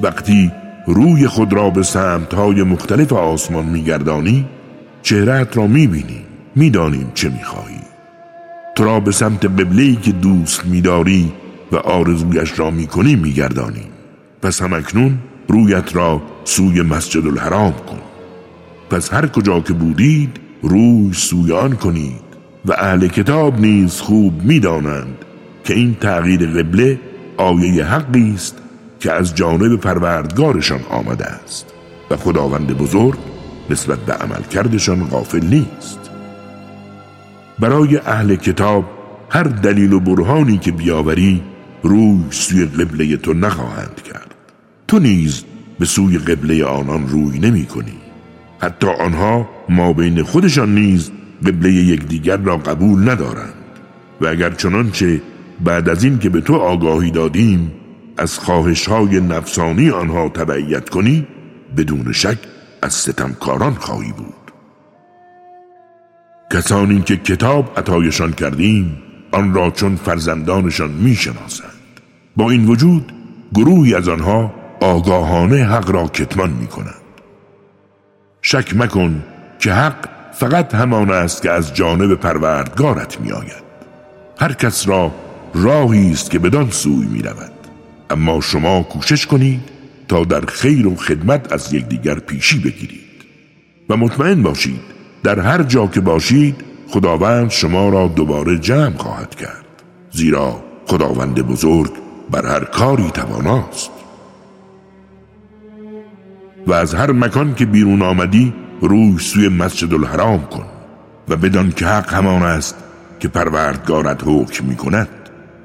[0.00, 0.52] وقتی
[0.86, 4.46] روی خود را به سمتهای مختلف آسمان میگردانی
[5.02, 6.20] چهرت را می‌بینی
[6.56, 7.80] می‌دانیم چه می‌خواهی.
[8.74, 11.32] تو را به سمت قبله‌ای که دوست میداری
[11.72, 13.84] و آرزویش را می‌کنی میگردانی
[14.42, 15.18] پس همکنون
[15.48, 18.00] رویت را سوی مسجد الحرام کن.
[18.90, 22.24] پس هر کجا که بودید روی سوی آن کنید
[22.66, 25.16] و اهل کتاب نیز خوب می‌دانند
[25.64, 27.00] که این تغییر قبله
[27.36, 28.56] آیه حقی است
[29.00, 31.66] که از جانب پروردگارشان آمده است
[32.10, 33.18] و خداوند بزرگ
[33.70, 36.10] نسبت به عمل کردشان غافل نیست.
[37.58, 38.84] برای اهل کتاب
[39.30, 41.42] هر دلیل و برهانی که بیاوری
[41.82, 44.23] روی سوی قبله تو نخواهند کرد.
[44.88, 45.44] تو نیز
[45.78, 47.94] به سوی قبله آنان روی نمی کنی.
[48.58, 51.10] حتی آنها ما بین خودشان نیز
[51.46, 53.54] قبله یکدیگر را قبول ندارند.
[54.20, 55.22] و اگر چنانچه
[55.64, 57.72] بعد از این که به تو آگاهی دادیم
[58.16, 61.26] از خواهش های نفسانی آنها تبعیت کنی
[61.76, 62.38] بدون شک
[62.82, 64.34] از ستمکاران خواهی بود.
[66.52, 68.96] کسانی که کتاب عطایشان کردیم
[69.32, 71.70] آن را چون فرزندانشان می‌شناسند
[72.36, 73.12] با این وجود
[73.54, 76.94] گروهی از آنها آگاهانه حق را کتمان می کنند
[78.42, 79.24] شک مکن
[79.58, 83.64] که حق فقط همان است که از جانب پروردگارت می آید
[84.40, 85.12] هر کس را
[85.54, 87.52] راهی است که بدان سوی می رود
[88.10, 89.60] اما شما کوشش کنید
[90.08, 93.00] تا در خیر و خدمت از یکدیگر پیشی بگیرید.
[93.88, 94.80] و مطمئن باشید
[95.22, 99.64] در هر جا که باشید خداوند شما را دوباره جمع خواهد کرد.
[100.10, 101.92] زیرا خداوند بزرگ
[102.30, 103.93] بر هر کاری تواناست.
[106.66, 110.66] و از هر مکان که بیرون آمدی روی سوی مسجد الحرام کن
[111.28, 112.76] و بدان که حق همان است
[113.20, 115.08] که پروردگارت حکم می کند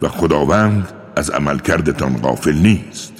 [0.01, 3.13] و خداوند از عمل کردتان غافل نیست.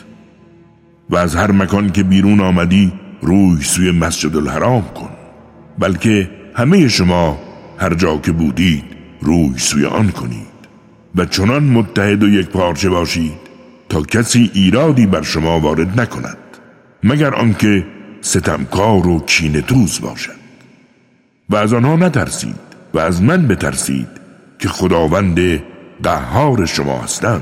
[1.10, 5.10] و از هر مکان که بیرون آمدی روی سوی مسجد الحرام کن
[5.80, 7.40] بلکه همه شما
[7.78, 8.84] هر جا که بودید
[9.22, 10.60] روی سوی آن کنید
[11.16, 13.50] و چنان متحد و یک پارچه باشید
[13.90, 16.38] تا کسی ایرادی بر شما وارد نکند.
[17.04, 17.86] مگر آنکه
[18.22, 20.40] ستمکار و کین توز باشد.
[21.50, 22.56] و از آنها نترسید
[22.94, 24.08] و از من بترسید
[24.60, 25.40] که خداوند
[26.04, 27.42] قهار شما هستم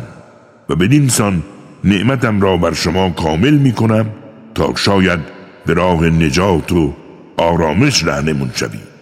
[0.69, 1.43] و بدین سان
[1.83, 4.05] نعمتم را بر شما کامل می کنم
[4.55, 5.19] تا شاید
[5.65, 6.93] به راه نجات و
[7.37, 8.97] آرامش رهنمون شوید.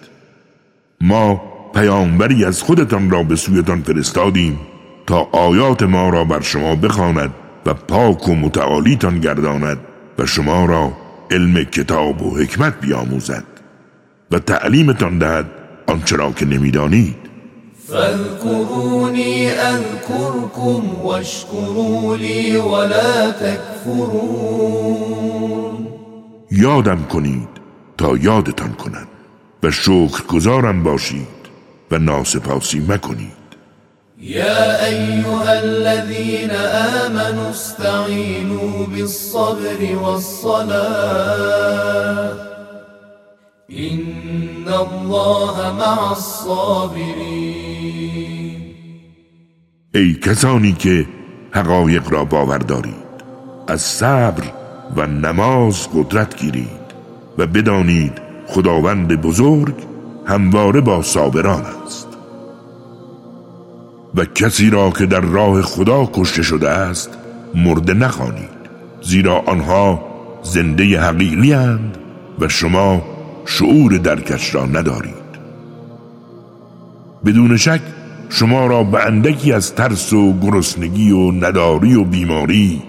[1.02, 1.42] ما
[1.76, 4.60] پیامبری از خودتان را به سویتان فرستادیم
[5.08, 7.34] تا آیات ما را بر شما بخواند
[7.66, 9.78] و پاک و متعالیتان گرداند
[10.20, 10.92] و شما را
[11.32, 13.44] علم کتاب و حکمت بیاموزد
[14.32, 15.46] و تعلیمتان دهد
[15.88, 17.16] آنچه را که نمی‌دانید.
[17.88, 24.76] فاذكروني اذكركم واشكروا لي ولا تكفرون
[26.52, 27.48] یادم کنید
[27.98, 29.08] تا یادتان کنم
[29.64, 31.28] و شکر گذارم باشید
[31.92, 33.45] و ناسپاسی مکنید.
[34.26, 36.52] يا أيها الذين
[37.06, 41.46] آمنوا استعينوا بالصبر والصلاة.
[43.72, 47.06] إن الله مع الصابرين.
[49.96, 51.06] ای کسانی که
[51.52, 52.96] حقایق را باور دارید
[53.68, 54.44] از صبر
[54.96, 56.86] و نماز قدرت گیرید
[57.38, 59.76] و بدانید خداوند بزرگ
[60.26, 62.15] همواره با صابران است.
[64.16, 67.10] و کسی را که در راه خدا کشته شده است
[67.56, 68.56] مرده نخوانید.
[69.02, 70.06] زیرا آنها
[70.44, 71.98] زنده حقیقی هند
[72.40, 73.02] و شما
[73.46, 75.26] شعور درکش را ندارید.
[77.26, 77.82] بدون شک
[78.30, 82.82] شما را به اندکی از ترس و گرسنگی و نداری و بیماری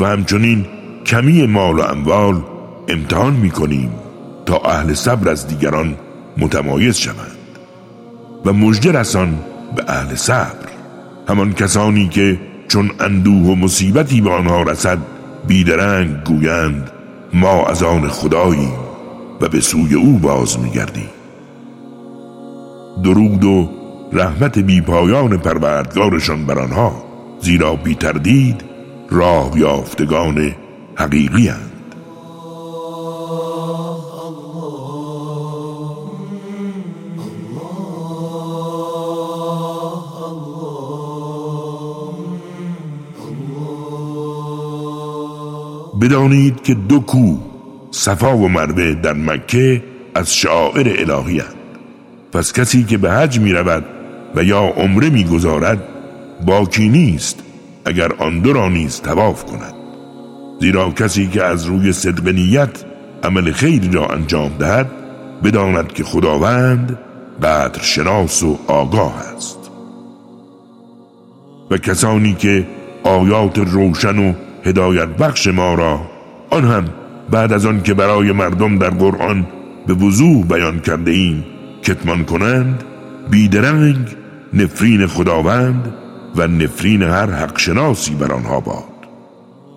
[0.00, 0.66] و همچنین
[1.06, 2.42] کمی مال و اموال
[2.88, 3.90] امتحان می کنیم
[4.46, 5.94] تا اهل صبر از دیگران
[6.36, 7.38] متمایز شوند
[8.44, 9.38] و مژده رسان
[9.76, 10.63] به اهل صبر.
[11.28, 14.98] همان کسانی که چون اندوه و مصیبتی به آنها رسد
[15.46, 16.90] بیدرنگ گویند
[17.32, 18.72] ما از آن خداییم
[19.40, 21.08] و به سوی او باز میگردیم
[23.04, 23.70] درود و
[24.12, 27.04] رحمت بیپایان پروردگارشان بر آنها
[27.40, 28.64] زیرا بی تردید
[29.10, 30.54] راه یافتگان
[30.96, 31.73] حقیقی هند.
[46.04, 47.36] بدانید که دو کو
[47.90, 49.82] صفا و مروه در مکه
[50.14, 51.54] از شاعر الهی هند.
[52.32, 53.84] پس کسی که به حج می رود
[54.34, 55.82] و یا عمره می گذارد
[56.46, 57.42] باکی نیست
[57.84, 59.74] اگر آن دو را نیز تواف کند
[60.60, 62.84] زیرا کسی که از روی صدق نیت
[63.22, 64.90] عمل خیری را انجام دهد
[65.44, 66.98] بداند که خداوند
[67.42, 69.58] قدر شناس و آگاه است
[71.70, 72.66] و کسانی که
[73.04, 74.32] آیات روشن و
[74.64, 76.00] هدایت بخش ما را.
[76.50, 76.84] آن هم
[77.30, 79.46] بعد از آن که برای مردم در قرآن
[79.86, 81.44] به وضوح بیان کرده ایم
[81.82, 82.84] کتمان کنند
[83.30, 84.16] بیدرنگ
[84.54, 85.94] نفرین خداوند
[86.36, 88.84] و نفرین هر حق شناسی بر آنها باد.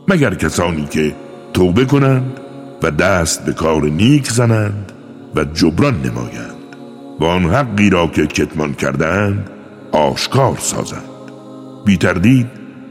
[0.07, 1.15] مگر کسانی که
[1.53, 2.39] توبه کنند
[2.83, 4.91] و دست به کار نیک زنند
[5.35, 6.75] و جبران نمایند
[7.19, 9.49] و آن حقی را که کتمان کردند
[9.91, 11.01] آشکار سازند.
[11.85, 12.47] بی تردید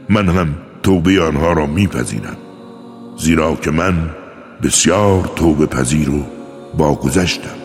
[0.08, 0.54] من هم
[0.86, 2.36] توبه آنها را میپذیرم
[3.18, 3.94] زیرا که من
[4.62, 6.22] بسیار توبه پذیر و
[6.78, 7.56] باگذشتم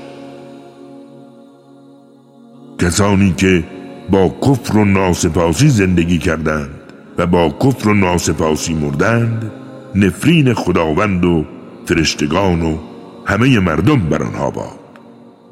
[2.79, 3.63] کسانی که
[4.09, 6.69] با کفر و ناسپاسی زندگی کردند
[7.17, 9.51] و با کفر و ناسپاسی مردند
[9.95, 11.45] نفرین خداوند و
[11.85, 12.77] فرشتگان و
[13.25, 14.79] همه مردم بر آنها باد.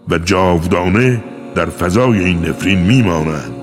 [0.09, 1.23] و جاودانه
[1.55, 3.55] در فضای این نفرین میمانند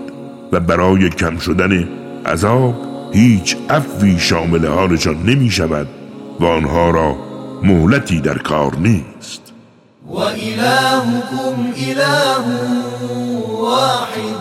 [0.52, 1.88] و برای کم شدن
[2.26, 5.86] عذاب هیچ افوی شامل حالشان نمی شود
[6.40, 7.16] و آنها را
[7.62, 9.52] مهلتی در کار نیست.
[10.06, 12.44] و الهكم اله
[13.48, 14.40] واحد.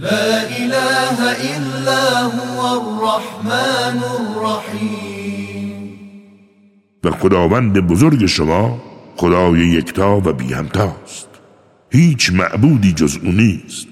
[0.00, 1.18] لا اله
[1.54, 4.02] الا هو الرحمن
[4.36, 5.72] الرحیم.
[7.04, 8.82] و خداوند بزرگ شما
[9.16, 11.28] خدای یکتا و بی همتاست
[11.90, 13.88] هیچ معبودی جز او نیست.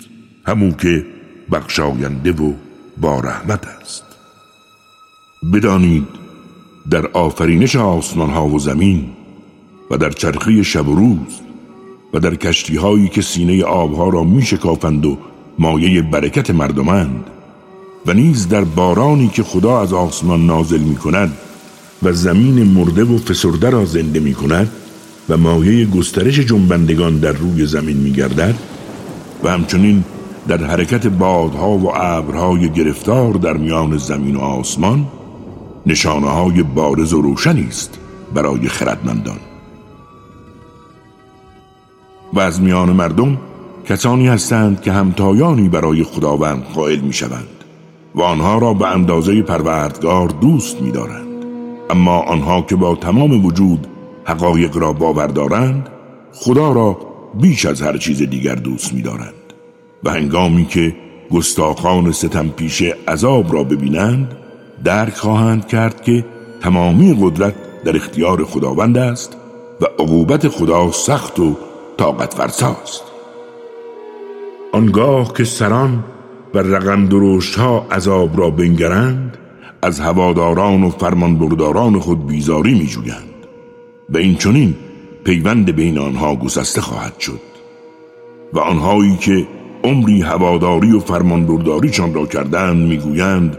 [0.47, 1.07] همو که
[1.53, 2.53] بخشاینده و
[2.97, 4.05] با رحمت است.
[5.53, 6.07] بدانید
[6.91, 9.07] در آفرینش آسمان ها و زمین
[9.91, 11.41] و در چرخی شب و روز
[12.15, 15.19] و در کشتی هایی که سینه آبها را می شکافند و
[15.59, 17.25] مایه برکت مردمند
[18.07, 21.39] و نیز در بارانی که خدا از آسمان نازل می کند
[22.03, 24.73] و زمین مرده و فسرده را زنده می کند
[25.29, 28.55] و مایه گسترش جنبندگان در روی زمین می گردد
[29.45, 30.05] و همچنین
[30.49, 35.07] در حرکت بادها و ابرهای گرفتار در میان زمین و آسمان
[35.87, 37.99] نشانه های بارز و روشنی است
[38.35, 39.39] برای خردمندان
[42.33, 43.39] و از میان مردم
[43.89, 47.49] کسانی هستند که همتایانی برای خداوند قائل می شوند
[48.15, 51.45] و آنها را به اندازه پروردگار دوست می دارند.
[51.91, 53.87] اما آنها که با تمام وجود
[54.25, 55.89] حقایق را باور دارند
[56.33, 56.99] خدا را
[57.41, 59.44] بیش از هر چیز دیگر دوست می دارند
[60.05, 60.95] و هنگامی که
[61.31, 64.35] گستاخان ستم پیش عذاب را ببینند
[64.85, 66.25] درک خواهند کرد که
[66.61, 69.37] تمامی قدرت در اختیار خداوند است
[69.81, 71.57] و عقوبت خدا سخت و
[71.97, 73.03] طاقت فرساست
[74.73, 76.05] آنگاه که سران
[76.55, 79.39] و رقم درشت ها عذاب را بنگرند
[79.83, 83.35] از هواداران و فرمانبرداران خود بیزاری می جویند
[84.11, 84.75] و این چنین
[85.25, 87.41] پیوند بین آنها گسسته خواهد شد
[88.53, 89.47] و آنهایی که
[89.85, 93.59] عمری هواداری و فرمانبرداریشان را کردند می‌گویند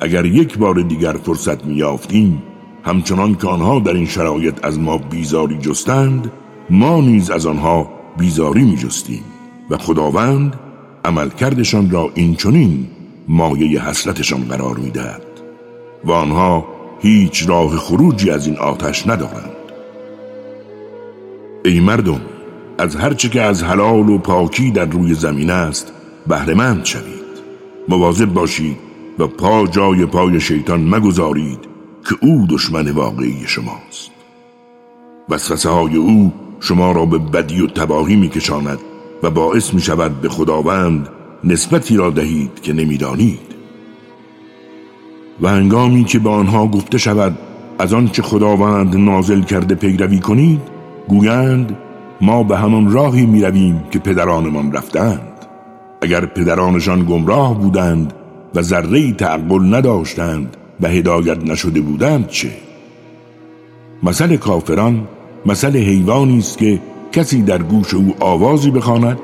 [0.00, 2.42] اگر یک بار دیگر فرصت میافتیم
[2.84, 6.32] همچنان که آنها در این شرایط از ما بیزاری جستند
[6.70, 9.24] ما نیز از آنها بیزاری می جستیم
[9.70, 10.60] و خداوند
[11.04, 12.86] عملکردشان را این چنین
[13.28, 15.22] مایه حسرتشان قرار می‌دهد
[16.04, 16.66] و آنها
[17.00, 19.50] هیچ راه خروجی از این آتش ندارند.
[21.64, 22.20] ای مردم
[22.78, 25.92] از هرچه که از حلال و پاکی در روی زمین است
[26.26, 27.24] بهرهمند شوید.
[27.88, 28.76] مواظب باشید
[29.18, 31.58] و پا جای پای شیطان مگذارید
[32.08, 34.10] که او دشمن واقعی شماست.
[35.28, 38.78] وسوسه های او شما را به بدی و تباهی میکشاند
[39.22, 41.08] و باعث می شود به خداوند
[41.44, 43.54] نسبتی را دهید که نمی‌دانید.
[45.42, 47.38] و هنگامی که به آنها گفته شود
[47.78, 50.60] از آنچه خداوند نازل کرده پیروی کنید
[51.08, 51.76] گویند
[52.24, 55.46] ما به همان راهی می رویم که پدرانمان رفتند.
[56.02, 58.12] اگر پدرانشان گمراه بودند
[58.54, 62.50] و ذره تعقل نداشتند و هدایت نشده بودند چه؟
[64.02, 65.08] مثل کافران
[65.46, 66.80] مثل حیوانی است که
[67.12, 69.18] کسی در گوش او آوازی بخواند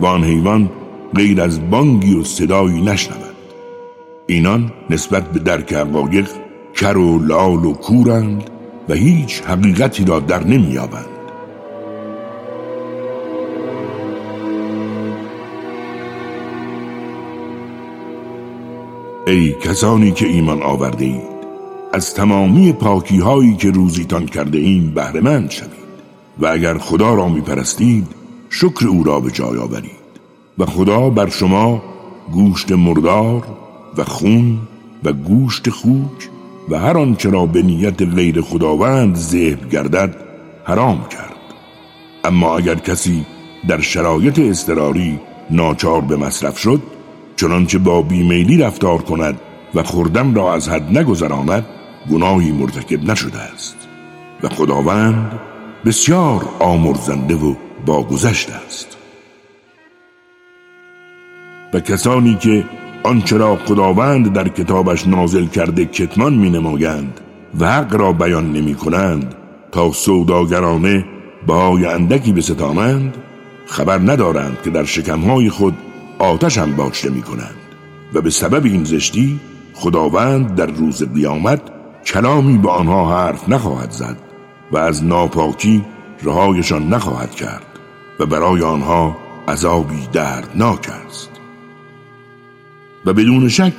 [0.00, 0.70] و آن حیوان
[1.14, 3.36] غیر از بانگی و صدایی نشنود.
[4.26, 6.28] اینان نسبت به درک حقایق
[6.74, 8.50] کر و لال و کورند
[8.88, 11.17] و هیچ حقیقتی را در نمییابند.
[19.28, 21.38] ای کسانی که ایمان آورده اید
[21.92, 25.88] از تمامی پاکی هایی که روزیتان کرده این بهرمند شوید.
[26.38, 28.06] و اگر خدا را می پرستید
[28.50, 29.90] شکر او را به جای آورید.
[30.58, 31.82] و خدا بر شما
[32.32, 33.42] گوشت مردار
[33.96, 34.58] و خون
[35.04, 36.28] و گوشت خوک
[36.68, 40.16] و هر آنچه را به نیت غیر خداوند ذبح گردد
[40.64, 41.36] حرام کرد.
[42.24, 43.26] اما اگر کسی
[43.68, 45.18] در شرایط اضطراری
[45.50, 46.82] ناچار به مصرف شد
[47.38, 49.40] چنانچه با بیمیلی رفتار کند
[49.74, 51.66] و خوردن را از حد نگذراند
[52.12, 53.76] گناهی مرتکب نشده است.
[54.42, 55.40] و خداوند
[55.84, 57.54] بسیار آمرزنده و
[57.86, 58.96] باگذشته است.
[61.74, 62.64] و کسانی که
[63.02, 67.20] آنچه را خداوند در کتابش نازل کرده کتمان می نمایند
[67.60, 69.34] و حق را بیان نمی کنند
[69.72, 71.04] تا سوداگرانه
[71.46, 73.16] بهای اندکی بستانند
[73.66, 75.74] خبر ندارند که در شکمهای خود
[76.18, 77.56] آتش هم باشته می کنند
[78.14, 79.40] و به سبب این زشتی
[79.74, 81.60] خداوند در روز قیامت
[82.06, 84.16] کلامی به آنها حرف نخواهد زد
[84.72, 85.84] و از ناپاکی
[86.22, 87.66] رهایشان نخواهد کرد
[88.20, 89.16] و برای آنها
[89.48, 91.30] عذابی دردناک است.
[93.06, 93.72] و بدون شک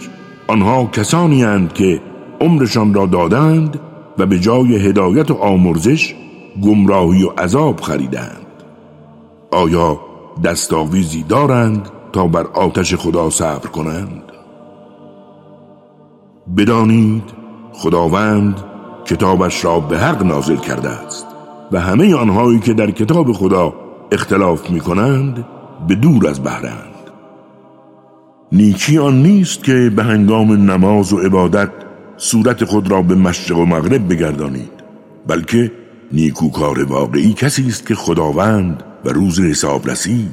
[0.48, 2.02] آنها کسانی هند که
[2.42, 3.80] عمرشان را دادند
[4.18, 6.16] و به جای هدایت و آمرزش
[6.62, 8.46] گمراهی و عذاب خریدند.
[9.52, 10.00] آیا
[10.44, 14.24] دستاویزی دارند؟ تا بر آتش خدا صبر کنند.
[16.58, 17.24] بدانید
[17.74, 18.64] خداوند
[19.06, 21.28] کتابش را به حق نازل کرده است
[21.72, 23.74] و همه آنهایی که در کتاب خدا
[24.12, 25.46] اختلاف می کنند
[25.88, 26.86] به دور از بهرند
[28.52, 31.70] نیکی آن نیست که به هنگام نماز و عبادت
[32.18, 34.72] صورت خود را به مشرق و مغرب بگردانید
[35.28, 35.72] بلکه
[36.12, 40.28] نیکوکار واقعی کسی است که خداوند و روز حسابرسی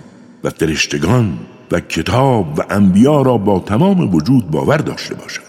[0.45, 1.39] و فرشتگان
[1.73, 5.43] و کتاب و انبیا را با تمام وجود باور داشته باشد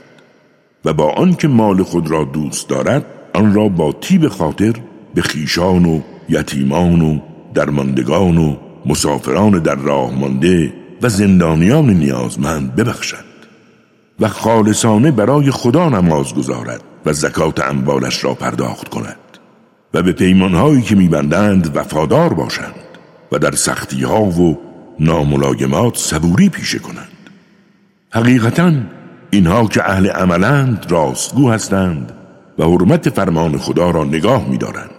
[0.86, 4.74] و با آنکه مال خود را دوست دارد آن را با تیب خاطر
[5.16, 7.20] به خیشان و یتیمان و
[7.54, 13.28] درماندگان و مسافران در راه مانده و زندانیان نیازمند ببخشد
[14.20, 19.18] و خالصانه برای خدا نماز گذارد و زکات اموالش را پرداخت کند
[19.94, 22.76] و به پیمانهایی که میبندند وفادار باشند
[23.32, 24.67] و در سختی ها و
[25.00, 27.30] ناملایمات صبوری پیشه کنند.
[28.12, 28.74] حقیقتا
[29.30, 32.12] اینها که اهل عملند راستگو هستند
[32.60, 34.90] و حرمت فرمان خدا را نگاه می‌دارند.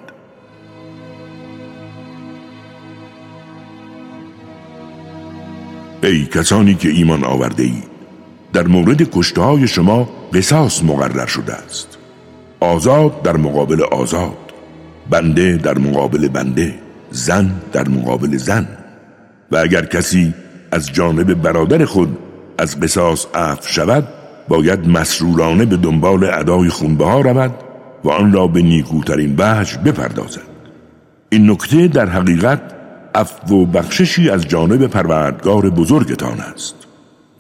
[6.03, 7.89] ای کسانی که ایمان آورده اید
[8.53, 11.99] در مورد کشته های شما قصاص مقرر شده است.
[12.61, 14.53] آزاد در مقابل آزاد
[15.11, 16.75] بنده در مقابل بنده
[17.11, 18.69] زن در مقابل زن.
[19.53, 20.35] و اگر کسی
[20.73, 22.19] از جانب برادر خود
[22.59, 24.09] از قصاص عفو شود
[24.49, 27.55] باید مسرورانه به دنبال ادای خونبه ها رود
[28.05, 30.49] و آن را به نیکوترین وجه بپردازد.
[31.31, 32.61] این نکته در حقیقت
[33.15, 36.75] عفو و بخششی از جانب پروردگار بزرگتان است.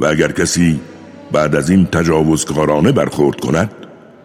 [0.00, 0.80] و اگر کسی
[1.32, 3.70] بعد از این تجاوزکارانه برخورد کند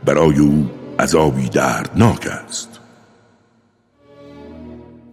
[0.06, 0.70] برای او
[1.00, 2.80] عذابی دردناک است.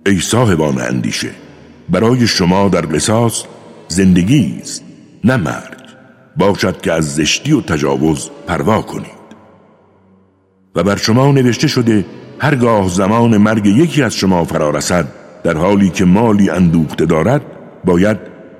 [0.07, 1.31] ای صاحبان اندیشه
[1.91, 3.45] برای شما در قصاص
[3.89, 4.85] زندگی است
[5.25, 5.81] نه مرگ.
[6.37, 9.21] باشد که از زشتی و تجاوز پروا کنید.
[10.75, 12.05] و بر شما نوشته شده
[12.39, 15.09] هرگاه زمان مرگ یکی از شما فرا رسد
[15.45, 17.43] در حالی که مالی اندوخته دارد
[17.85, 18.17] باید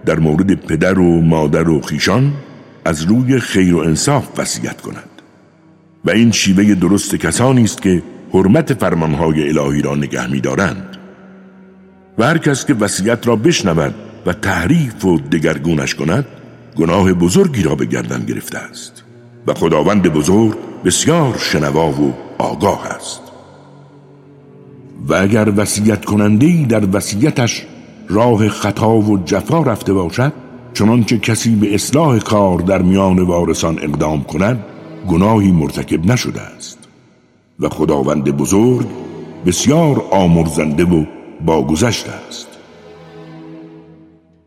[0.07, 2.33] در مورد پدر و مادر و خیشان
[2.85, 5.09] از روی خیر و انصاف وصیت کند.
[6.05, 8.03] و این شیوه درست کسانی است که
[8.35, 11.00] حرمت فرمانهای الهی را نگه می‌دارند.
[12.21, 13.95] و هر کس که وصیت را بشنود
[14.27, 16.27] و تحریف و دگرگونش کند
[16.77, 19.03] گناه بزرگی را به گردن گرفته است.
[19.47, 23.21] و خداوند بزرگ بسیار شنوا و آگاه است.
[25.09, 27.67] و اگر وصیت کننده در وصیتش
[28.09, 30.33] راه خطا و جفا رفته باشد
[30.75, 34.65] چنانچه کسی به اصلاح کار در میان وارثان اقدام کند
[35.09, 36.79] گناهی مرتکب نشده است.
[37.61, 38.87] و خداوند بزرگ
[39.47, 41.05] بسیار آمرزنده و
[41.47, 42.49] باگذشت است.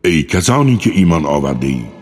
[0.04, 1.94] ای کسانی که ایمان آورده اید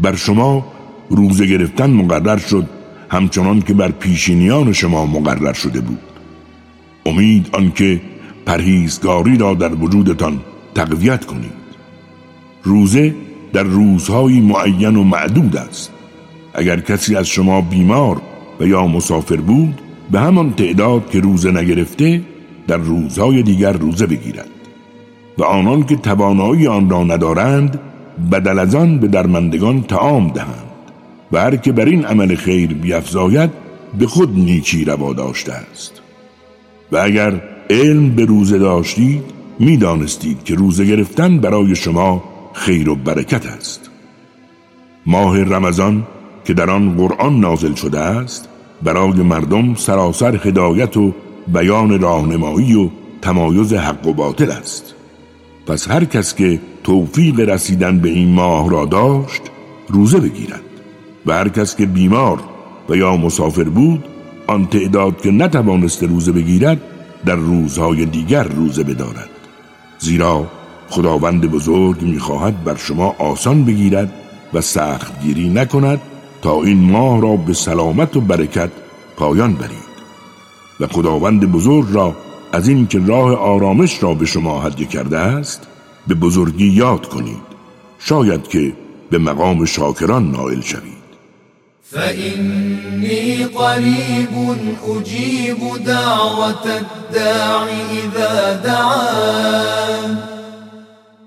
[0.00, 0.66] بر شما
[1.10, 2.66] روزه گرفتن مقرر شد
[3.08, 5.98] همچنان که بر پیشینیان شما مقرر شده بود.
[7.06, 8.00] امید آنکه
[8.46, 10.40] پرهیزگاری را در وجودتان
[10.74, 11.60] تقویت کنید.
[12.62, 13.14] روزه
[13.52, 15.92] در روزهای معین و معدود است.
[16.54, 18.20] اگر کسی از شما بیمار
[18.60, 19.80] و یا مسافر بود
[20.10, 22.22] به همان تعداد که روزه نگرفته
[22.66, 24.48] در روزهای دیگر روزه بگیرد
[25.38, 27.80] و آنان که توانایی آن را ندارند
[28.32, 30.70] بدل از آن به درمندگان تعام دهند
[31.32, 33.50] و هر که بر این عمل خیر بیافزاید
[33.98, 36.00] به خود نیکی روا داشته است.
[36.92, 39.22] و اگر علم به روزه داشتید
[39.58, 43.90] می‌دانستید که روزه گرفتن برای شما خیر و برکت است.
[45.06, 46.06] ماه رمضان
[46.44, 48.48] که در آن قرآن نازل شده است
[48.82, 51.12] برای مردم سراسر هدایت و
[51.48, 52.88] بیان راهنمایی و
[53.22, 54.94] تمایز حق و باطل است.
[55.66, 59.42] پس هر کس که توفیق رسیدن به این ماه را داشت
[59.88, 60.62] روزه بگیرد.
[61.26, 62.40] و هر کس که بیمار
[62.88, 64.04] و یا مسافر بود
[64.46, 66.80] آن تعداد که نتوانست روزه بگیرد
[67.26, 69.30] در روزهای دیگر روزه بدارد.
[69.98, 70.46] زیرا
[70.88, 74.12] خداوند بزرگ می‌خواهد بر شما آسان بگیرد
[74.52, 76.00] و سخت گیری نکند
[76.42, 78.70] تا این ماه را به سلامت و برکت
[79.16, 79.89] پایان برید.
[80.80, 82.16] و خداوند بزرگ را
[82.52, 85.66] از این که راه آرامش را به شما هدیه کرده است
[86.06, 87.50] به بزرگی یاد کنید.
[87.98, 88.72] شاید که
[89.10, 91.00] به مقام شاکران نائل شوید.
[91.82, 94.28] فإني قریب
[94.96, 100.18] اجیب دعوت الداع اذا دعان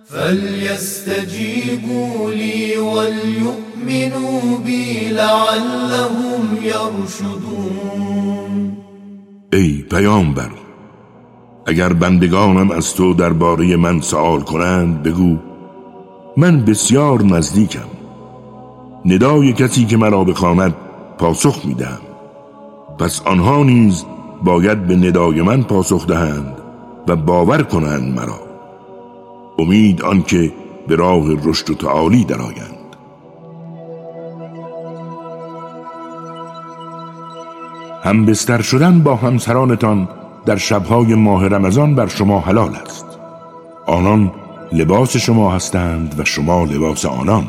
[0.09, 1.51] فليستجيبوا
[2.31, 7.92] لي وليؤمنوا بي لعلهم يرشدون
[9.55, 10.49] ای پیامبر
[11.65, 15.37] اگر بندگانم از تو درباره من سوال کنند بگو
[16.37, 17.87] من بسیار نزدیکم.
[19.05, 20.75] ندای کسی که مرا بخواند
[21.17, 21.99] پاسخ میدم
[22.99, 24.05] پس آنها نیز
[24.43, 26.57] باید به ندای من پاسخ دهند
[27.07, 28.39] و باور کنند مرا.
[29.59, 30.51] امید آنکه
[30.87, 32.72] به راه رشد و تعالی درآیند.
[38.03, 40.07] هم بستر شدن با همسرانتان
[40.45, 43.05] در شبهای ماه رمضان بر شما حلال است.
[43.85, 44.31] آنان
[44.71, 47.47] لباس شما هستند و شما لباس آنان.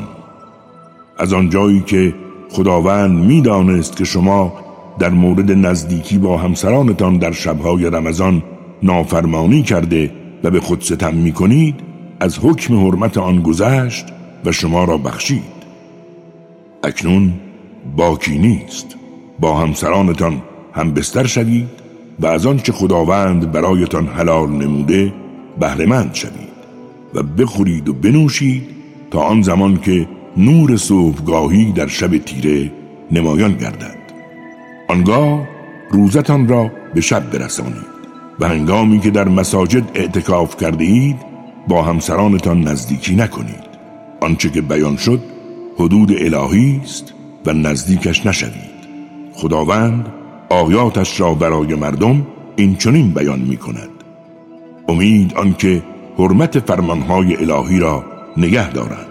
[1.17, 2.15] از آنجایی که
[2.51, 4.53] خداوند می‌دانست که شما
[4.99, 8.43] در مورد نزدیکی با همسرانتان در شبهای رمضان
[8.83, 10.11] نافرمانی کرده
[10.43, 11.75] و به خود ستم می کنید
[12.19, 14.05] از حکم حرمت آن گذشت
[14.45, 15.55] و شما را بخشید.
[16.83, 17.33] اکنون
[17.97, 18.95] باکی نیست.
[19.39, 20.41] با همسرانتان
[20.73, 21.69] هم بستر شوید
[22.19, 25.13] و از آنچه خداوند برایتان حلال نموده
[25.59, 26.55] بهرهمند شوید
[27.13, 28.63] و بخورید و بنوشید
[29.11, 30.07] تا آن زمان که
[30.37, 32.71] نور صبحگاهی در شب تیره
[33.11, 33.97] نمایان گردد.
[34.89, 35.47] آنگاه
[35.91, 37.95] روزتان را به شب برسانید
[38.39, 41.15] و هنگامی که در مساجد اعتکاف کرده اید
[41.67, 43.65] با همسرانتان نزدیکی نکنید.
[44.21, 45.19] آنچه که بیان شد
[45.77, 47.13] حدود الهی است
[47.45, 48.74] و نزدیکش نشوید.
[49.35, 50.13] خداوند
[50.49, 53.89] آیاتش را برای مردم این چنین بیان می کند
[54.89, 55.83] امید آنکه
[56.17, 58.03] حرمت فرمانهای الهی را
[58.37, 59.07] نگه دارند.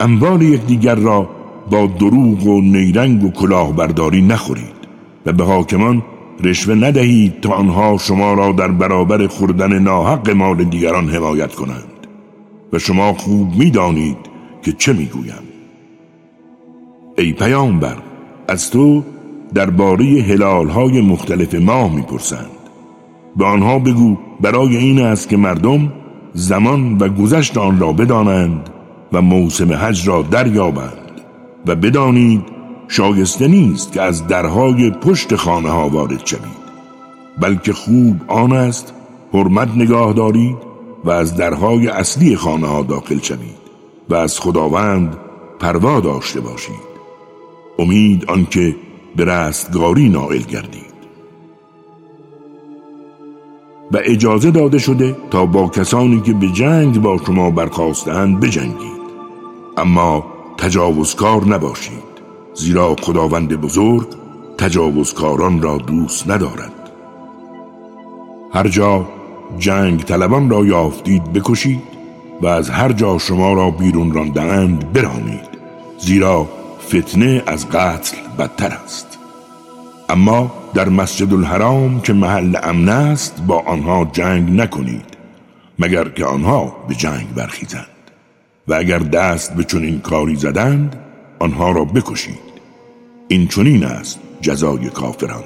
[0.00, 1.28] اموال یکدیگر را
[1.70, 4.76] با دروغ و نیرنگ و کلاهبرداری نخورید
[5.26, 6.02] و به حاکمان
[6.40, 12.06] رشوه ندهید تا آنها شما را در برابر خوردن ناحق مال دیگران حمایت کنند.
[12.72, 14.16] و شما خوب می‌دانید
[14.62, 15.45] که چه می‌گویم.
[17.18, 17.96] ای پیامبر
[18.48, 19.02] از تو
[19.54, 20.24] درباره
[20.74, 22.50] های مختلف ماه می‌پرسند.
[23.36, 25.92] به آنها بگو برای این است که مردم
[26.34, 28.70] زمان و گذشت آن را بدانند
[29.12, 31.20] و موسم حج را دریابند
[31.66, 32.42] و بدانید
[32.88, 36.66] شایسته نیست که از درهای پشت خانه ها وارد شوید
[37.40, 38.94] بلکه خوب آن است
[39.32, 40.56] حرمت نگاه دارید
[41.04, 43.66] و از درهای اصلی خانه ها داخل شوید
[44.08, 45.16] و از خداوند
[45.60, 46.95] پروا داشته باشید.
[47.78, 48.76] امید آنکه
[49.16, 50.86] به رستگاری نائل گردید.
[53.92, 59.06] و اجازه داده شده تا با کسانی که به جنگ با شما برخواستند بجنگید.
[59.76, 60.26] اما
[60.58, 62.06] تجاوزکار نباشید
[62.54, 64.06] زیرا خداوند بزرگ
[64.58, 66.72] تجاوزکاران را دوست ندارد.
[68.52, 69.08] هر جا
[69.58, 71.82] جنگ طلبان را یافتید بکشید
[72.42, 75.48] و از هر جا شما را بیرون راندهاند برانید.
[75.98, 76.48] زیرا
[76.86, 79.18] فتنه از قتل بدتر است.
[80.08, 85.16] اما در مسجد الحرام که محل امن است با آنها جنگ نکنید
[85.78, 87.86] مگر که آنها به جنگ برخیزند.
[88.68, 90.96] و اگر دست به چنین کاری زدند
[91.38, 92.46] آنها را بکشید.
[93.28, 95.44] این چنین است جزای کافران.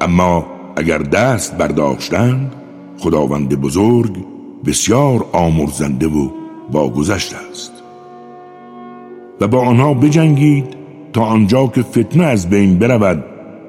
[0.00, 0.46] اما
[0.76, 2.52] اگر دست برداشتند
[2.98, 4.24] خداوند بزرگ
[4.66, 6.30] بسیار آمرزنده و
[6.72, 7.77] باگذشت است.
[9.40, 10.76] و با آنها بجنگید
[11.12, 13.24] تا آنجا که فتنه از بین برود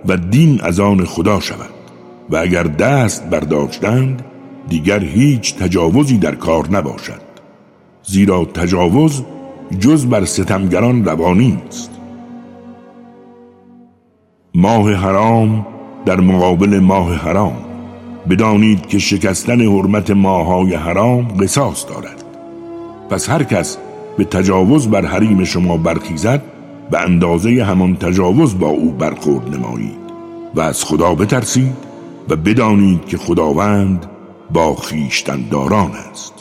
[0.05, 1.69] و دین از آن خدا شود.
[2.29, 4.25] و اگر دست برداشتند
[4.67, 7.21] دیگر هیچ تجاوزی در کار نباشد.
[8.03, 9.23] زیرا تجاوز
[9.79, 11.91] جز بر ستمگران روانی است
[14.55, 15.67] ماه حرام
[16.05, 17.57] در مقابل ماه حرام.
[18.29, 22.23] بدانید که شکستن حرمت ماهای حرام قصاص دارد.
[23.09, 23.77] پس هر کس
[24.19, 26.41] به تجاوز بر حریم شما برخیزد
[26.91, 29.99] به اندازه همان تجاوز با او برخورد نمایید
[30.55, 31.75] و از خدا بترسید
[32.29, 34.05] و بدانید که خداوند
[34.53, 36.33] با خیشتنداران است.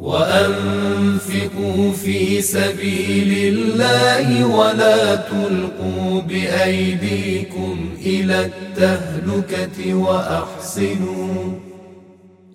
[0.00, 11.65] وأنفقوا في سبيل الله ولا تلقوا بأيديكم إلى التهلكة وأحسنوا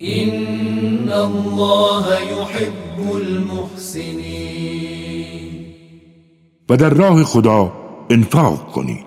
[0.02, 4.52] إن الله يحب المحسنين
[6.68, 7.72] و در راه خدا
[8.10, 9.06] انفاق کنید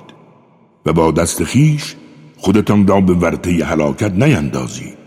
[0.85, 1.95] و با دست خیش
[2.37, 4.97] خودتان را به ورطه هلاکت نیندازید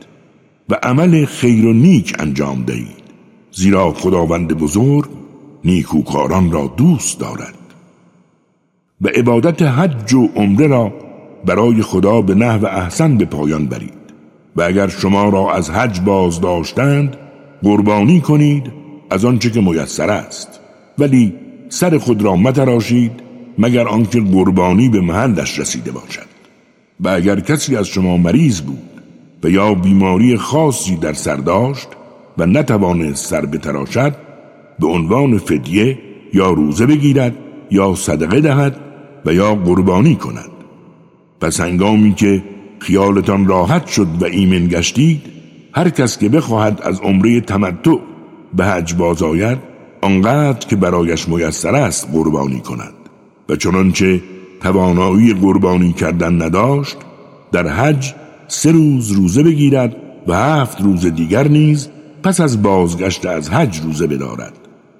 [0.68, 3.04] و عمل خیر و نیک انجام دهید
[3.52, 5.08] زیرا خداوند بزرگ
[5.64, 7.54] نیکوکاران را دوست دارد.
[9.00, 10.92] و عبادت حج و عمره را
[11.44, 13.97] برای خدا به نحو احسن به پایان برید.
[14.58, 17.16] و اگر شما را از حج باز داشتند
[17.62, 18.72] قربانی کنید
[19.10, 20.60] از آنچه که میسر است.
[20.98, 21.34] ولی
[21.68, 23.12] سر خود را متراشید
[23.58, 26.26] مگر آنکه قربانی به محلش رسیده باشد.
[27.00, 29.02] و اگر کسی از شما مریض بود
[29.44, 31.88] و یا بیماری خاصی در سر داشت
[32.38, 34.14] و نتوانست سر بتراشد
[34.78, 35.98] به عنوان فدیه
[36.34, 37.36] یا روزه بگیرد
[37.70, 38.76] یا صدقه دهد
[39.26, 40.50] و یا قربانی کند.
[41.40, 42.42] پس هنگامی که
[42.78, 45.22] خیالتان راحت شد و ایمن گشتید
[45.72, 47.96] هر کس که بخواهد از عمره تمتع
[48.54, 49.58] به حج باز آید
[50.02, 52.94] آنقدر که برایش میسر است قربانی کند.
[53.48, 54.22] و چنانچه
[54.62, 56.96] توانایی قربانی کردن نداشت
[57.52, 58.14] در حج
[58.48, 59.96] سه روز روزه بگیرد
[60.26, 61.88] و هفت روز دیگر نیز
[62.22, 64.52] پس از بازگشت از حج روزه بدارد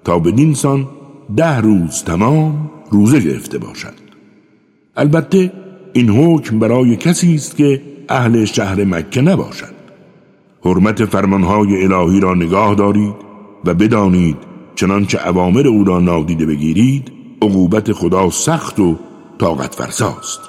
[0.05, 0.89] تا به سان
[1.37, 3.95] ده روز تمام روزه گرفته باشد.
[4.97, 5.53] البته
[5.93, 9.79] این حکم برای کسی است که اهل شهر مکه نباشد.
[10.65, 13.15] حرمت فرمانهای الهی را نگاه دارید
[13.65, 14.37] و بدانید
[14.75, 17.13] چنانچه اوامر او را نادیده بگیرید
[17.43, 18.97] عقوبت خدا سخت و
[19.39, 20.41] طاقت فرساست.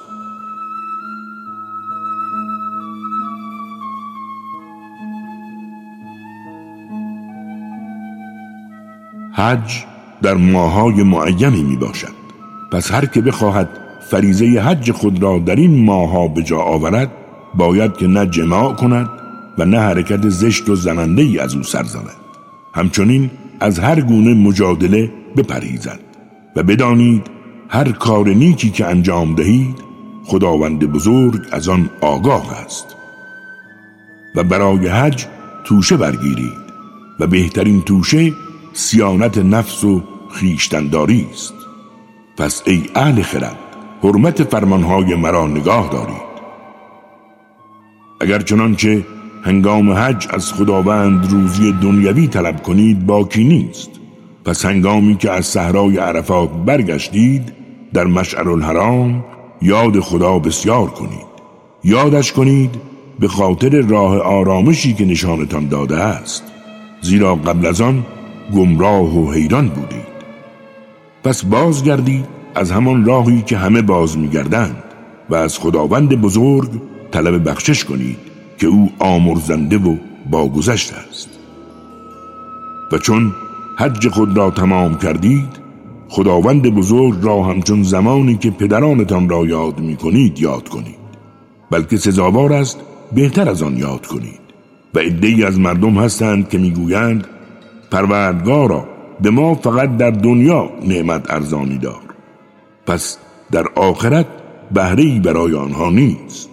[9.33, 9.83] حج
[10.21, 12.13] در ماهای معینی می باشد
[12.71, 17.11] پس هر که بخواهد فریزه حج خود را در این ماها به جا آورد
[17.55, 19.09] باید که نه جماع کند
[19.57, 22.15] و نه حرکت زشت و زننده ای از او سر زند.
[22.73, 23.29] همچنین
[23.59, 25.99] از هر گونه مجادله بپریزد
[26.55, 27.27] و بدانید
[27.69, 29.75] هر کار نیکی که انجام دهید
[30.25, 32.95] خداوند بزرگ از آن آگاه است.
[34.35, 35.25] و برای حج
[35.63, 36.69] توشه برگیرید
[37.19, 38.33] و بهترین توشه
[38.73, 41.53] سیانت نفس و خیشتنداری است.
[42.37, 43.68] پس ای اهل خرد
[44.03, 46.29] حرمت فرمانهای مرا نگاه دارید.
[48.21, 49.05] اگر چنانچه
[49.43, 53.89] هنگام حج از خداوند روزی دنیوی طلب کنید باکی نیست.
[54.45, 57.53] پس هنگامی که از صحرای عرفات برگشتید
[57.93, 59.23] در مشعر الحرام
[59.61, 61.29] یاد خدا بسیار کنید.
[61.83, 62.75] یادش کنید
[63.19, 66.43] به خاطر راه آرامشی که نشانتان داده است.
[67.01, 68.05] زیرا قبل از آن
[68.55, 70.09] گمراه و حیران بودید.
[71.23, 74.83] پس بازگردید از همان راهی که همه باز میگردند
[75.29, 76.69] و از خداوند بزرگ
[77.11, 78.17] طلب بخشش کنید
[78.57, 79.95] که او آمرزنده و
[80.31, 81.29] باگذشت است.
[82.91, 83.31] و چون
[83.77, 85.59] حج خود را تمام کردید
[86.09, 90.99] خداوند بزرگ را همچون زمانی که پدرانتان را یاد می کنید یاد کنید.
[91.71, 92.79] بلکه سزاوار است
[93.15, 94.39] بهتر از آن یاد کنید.
[94.93, 97.27] و عدهای از مردم هستند که می‌گویند
[97.91, 98.87] پروردگارا
[99.21, 102.08] به ما فقط در دنیا نعمت ارزانی دار.
[102.89, 103.17] پس
[103.51, 104.25] در آخرت
[104.71, 106.49] بهره برای آنها نیست.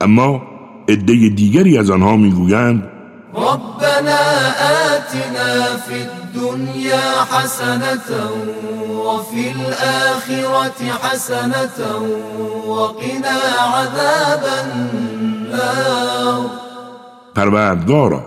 [0.00, 0.42] اما
[0.88, 2.90] عده دیگری از آنها می‌گویند
[3.34, 4.22] ربنا
[4.94, 8.08] آتنا فی الدنیا حسنة
[9.06, 11.78] وفي الآخرة حسنة
[12.68, 13.38] وقنا
[13.74, 16.50] عذاب النار.
[17.34, 18.22] پروردگارا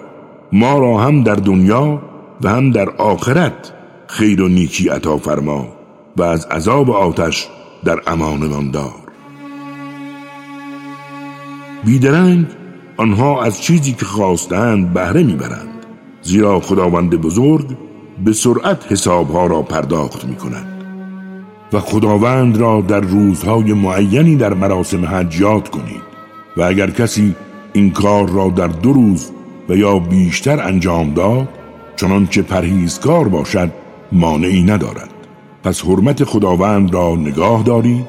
[0.51, 2.01] ما را هم در دنیا
[2.41, 3.73] و هم در آخرت
[4.07, 5.76] خیر و نیکی عطا فرما.
[6.17, 7.47] و از عذاب آتش
[7.83, 9.07] در امان دار.
[11.85, 12.45] بیدرنگ
[12.97, 15.85] آنها از چیزی که خواستند بهره می‌برند
[16.21, 17.77] زیرا خداوند بزرگ
[18.25, 20.83] به سرعت حسابها را پرداخت می کند
[21.73, 26.01] و خداوند را در روزهای معینی در مراسم حج یاد کنید
[26.57, 27.35] و اگر کسی
[27.73, 29.31] این کار را در دو روز
[29.69, 31.49] و یا بیشتر انجام داد
[31.95, 33.71] چنانچه پرهیزکار باشد
[34.11, 35.16] مانعی ندارد.
[35.67, 38.05] پس حرمت خداوند را نگاه دارید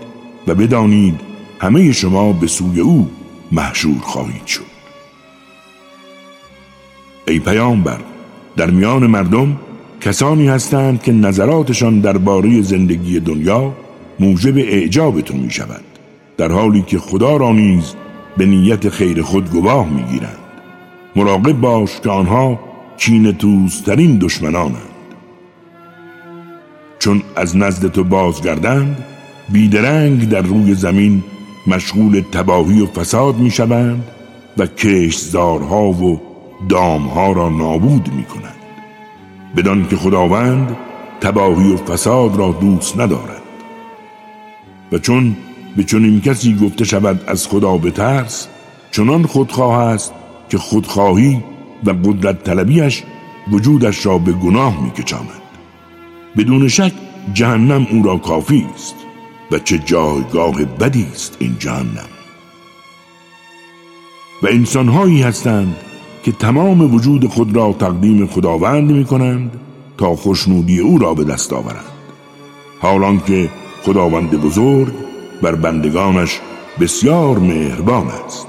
[0.46, 1.20] و بدانید
[1.60, 3.10] همه شما به سوی او
[3.52, 4.62] محشور خواهید شد.
[7.28, 7.98] ای پیامبر
[8.56, 9.56] در میان مردم
[10.00, 13.72] کسانی هستند که نظراتشان درباره زندگی دنیا
[14.20, 15.84] موجب اعجابتون می شود
[16.36, 17.94] در حالی که خدا را نیز
[18.36, 20.38] به نیت خیر خود گواه می گیرند
[21.16, 22.60] مراقب باش که آنها
[22.98, 24.87] کین توسترین دشمنانند
[26.98, 29.04] چون از نزد تو بازگردند
[29.48, 31.22] بیدرنگ در روی زمین
[31.66, 34.04] مشغول تباهی و فساد می شوند
[34.58, 36.20] و کشزارها و
[36.68, 38.54] دامها را نابود می کنند
[39.56, 40.76] بدان که خداوند
[41.20, 43.42] تباهی و فساد را دوست ندارد.
[44.92, 45.36] و چون
[45.76, 48.48] به چنین کسی گفته شود از خدا بترس
[48.90, 50.12] چنان خودخواه است
[50.48, 51.44] که خودخواهی
[51.84, 53.02] و قدرت طلبیش
[53.50, 55.47] وجودش را به گناه میکشاند.
[56.36, 56.92] بدون شک
[57.32, 58.94] جهنم او را کافی است
[59.50, 62.08] و چه جایگاه بدی است این جهنم.
[64.42, 65.76] و انسانهایی هستند
[66.22, 69.60] که تمام وجود خود را تقدیم خداوند می کنند
[69.98, 71.92] تا خوشنودی او را به دست آورند.
[72.80, 73.50] حالان که
[73.82, 74.92] خداوند بزرگ
[75.42, 76.40] بر بندگانش
[76.80, 78.46] بسیار مهربان است.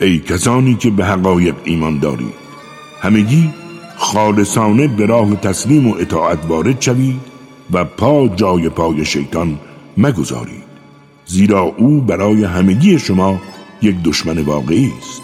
[0.00, 2.34] ای کسانی که به حقایق ایمان دارید
[3.00, 3.50] همگی
[4.04, 7.20] خالصانه به راه تسلیم و اطاعت وارد شوید
[7.72, 9.58] و پا جای پای شیطان
[9.96, 10.64] مگذارید.
[11.26, 13.40] زیرا او برای همگی شما
[13.82, 15.22] یک دشمن واقعی است.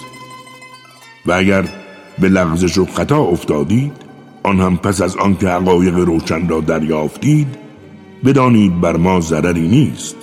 [1.26, 1.64] و اگر
[2.18, 3.92] به لغزش و خطا افتادید
[4.42, 7.48] آن هم پس از آنکه حقایق روشن را دریافتید
[8.24, 10.16] بدانید بر ما ضرری نیست.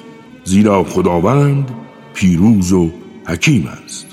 [0.43, 1.71] زیرا خداوند
[2.13, 2.89] پیروز و
[3.27, 4.07] حکیم است.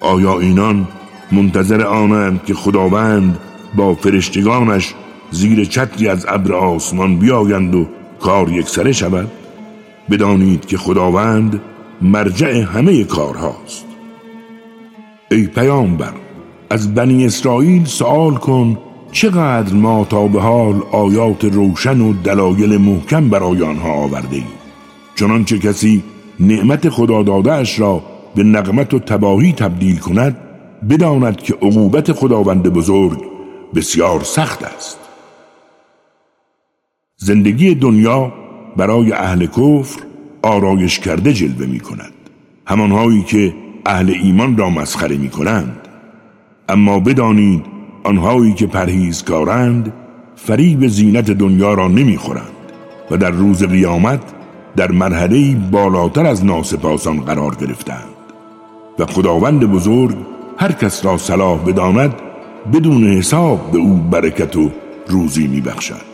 [0.00, 0.88] آیا اینان
[1.32, 3.38] منتظر آنند که خداوند
[3.76, 4.94] با فرشتگانش
[5.30, 7.86] زیر چتری از ابر آسمان بیایند و
[8.20, 9.30] کار یکسره شود.
[10.10, 11.60] بدانید که خداوند
[12.02, 13.84] مرجع همه کارهاست
[15.30, 16.12] ای پیامبر
[16.70, 18.78] از بنی اسرائیل سوال کن
[19.12, 24.46] چقدر ما تا به حال آیات روشن و دلایل محکم برای آنها آورده ایم؟
[25.14, 26.02] چنانچه کسی
[26.40, 28.02] نعمت خدا داده را
[28.34, 30.36] به نقمت و تباهی تبدیل کند
[30.90, 33.18] بداند که عقوبت خداوند بزرگ
[33.74, 34.98] بسیار سخت است.
[37.16, 38.32] زندگی دنیا
[38.76, 40.00] برای اهل کفر
[40.42, 42.12] آرایش کرده جلوه می کند.
[42.66, 43.54] همانهایی که
[43.86, 45.88] اهل ایمان را مسخره می کنند.
[46.68, 47.64] اما بدانید
[48.04, 49.92] آنهایی که پرهیزکارند
[50.36, 52.52] فریب زینت دنیا را نمی خورند
[53.10, 54.22] و در روز قیامت
[54.76, 58.08] در مرحله بالاتر از ناسپاسان قرار گرفتند.
[58.98, 60.16] و خداوند بزرگ
[60.62, 62.14] هر کس را صلاح بداند
[62.72, 64.70] بدون حساب به او برکت و
[65.06, 66.04] روزی می بخشد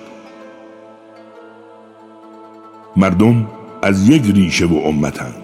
[2.96, 3.46] مردم
[3.82, 5.34] از یک ریشه و امتند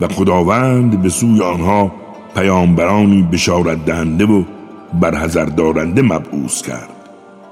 [0.00, 1.92] و خداوند به سوی آنها
[2.34, 4.42] پیامبرانی بشارت دهنده و
[5.00, 6.88] برحضر دارنده مبعوث کرد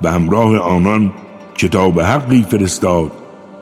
[0.02, 1.12] و همراه آنان
[1.54, 3.12] کتاب حقی فرستاد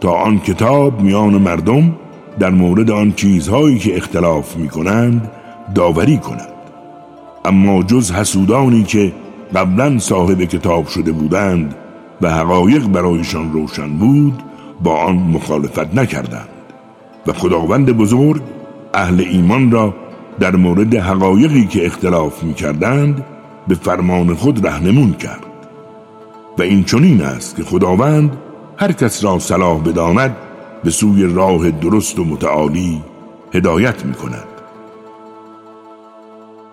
[0.01, 1.95] تا آن کتاب میان مردم
[2.39, 5.31] در مورد آن چیزهایی که اختلاف می کنند
[5.75, 6.52] داوری کند.
[7.45, 9.13] اما جز حسودانی که
[9.55, 11.75] قبلا صاحب کتاب شده بودند
[12.23, 14.43] و حقایق برایشان روشن بود
[14.83, 16.49] با آن مخالفت نکردند.
[17.27, 18.43] و خداوند بزرگ
[18.95, 19.95] اهل ایمان را
[20.41, 23.25] در مورد حقایقی که اختلاف می کردند
[23.69, 25.47] به فرمان خود رهنمون کرد.
[26.59, 28.37] و این چنین است که خداوند
[28.77, 30.37] هر کس را صلاح بداند
[30.85, 33.03] به سوی راه درست و متعالی
[33.55, 34.52] هدایت می کند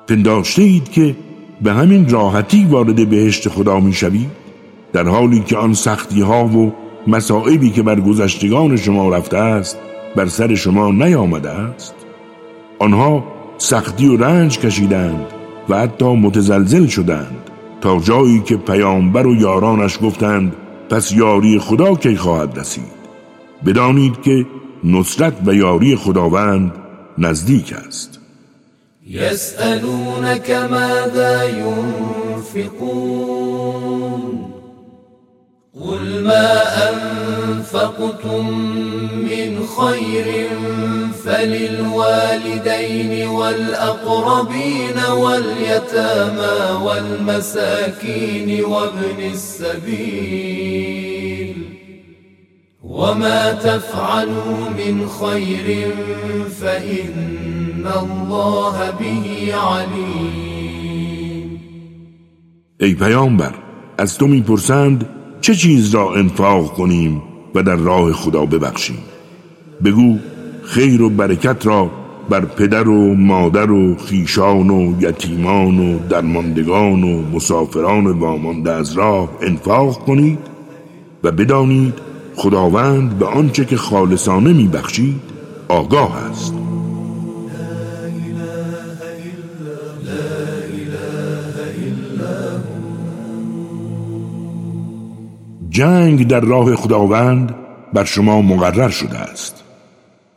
[0.10, 1.15] پنداشته اید که
[1.61, 4.30] به همین راحتی وارد بهشت خدا می شوید
[4.94, 6.73] در حالی که آن سختی ها و
[7.07, 9.80] مسائبی که بر گذشتگان شما رفته است
[10.15, 11.95] بر سر شما نیامده است.
[12.80, 13.23] آنها
[13.57, 15.26] سختی و رنج کشیدند
[15.69, 17.49] و حتی متزلزل شدند
[17.81, 20.56] تا جایی که پیامبر و یارانش گفتند
[20.90, 22.99] پس یاری خدا کی خواهد رسید؟
[23.65, 24.45] بدانید که
[24.84, 26.72] نصرت و یاری خداوند
[27.18, 28.18] نزدیک است.
[29.10, 31.44] یسألونک ماذا
[32.53, 34.49] ينفقون
[35.81, 38.60] قل ما أنفقتم
[39.14, 40.49] من خير
[41.26, 50.90] فللوالدين والأقربين واليتامى والمساكين وابن السبيل
[52.84, 55.91] وما تفعلوا من خير
[56.61, 59.06] فإن الله به
[59.56, 60.69] عليم.
[62.80, 63.53] ای پیامبر
[63.97, 65.10] از تو می‌پرسند
[65.41, 67.22] چه چیز را انفاق کنیم
[67.56, 68.97] و در راه خدا ببخشیم.
[69.84, 70.18] بگو
[70.64, 71.91] خیر و برکت را
[72.30, 79.30] بر پدر و مادر و خیشان و یتیمان و درماندگان و مسافران وامانده از راه
[79.41, 80.39] انفاق کنید
[81.23, 81.93] و بدانید
[82.35, 85.22] خداوند به آنچه که خالصانه میبخشید
[85.68, 86.59] آگاه است.
[95.80, 97.56] جنگ در راه خداوند
[97.93, 99.64] بر شما مقرر شده است.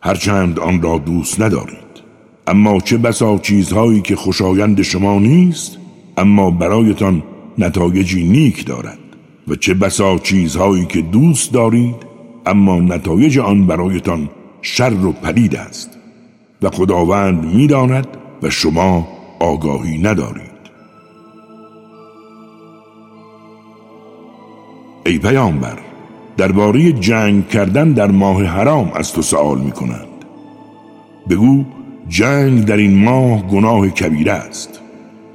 [0.02, 1.92] هرچند آن را دوست ندارید.
[2.46, 5.78] اما چه بسا چیزهایی که خوشایند شما نیست
[6.16, 7.22] اما برایتان
[7.58, 8.98] نتایجی نیک دارد.
[9.48, 11.96] و چه بسا چیزهایی که دوست دارید
[12.46, 14.28] اما نتایج آن برایتان
[14.60, 15.90] شر و پلید است.
[16.62, 18.06] و خداوند می‌داند
[18.42, 19.08] و شما
[19.40, 20.51] آگاهی ندارید.
[25.06, 25.78] ای پیامبر
[26.36, 30.08] درباره جنگ کردن در ماه حرام از تو سوال می کنند
[31.30, 31.64] بگو
[32.08, 34.80] جنگ در این ماه گناه کبیره است.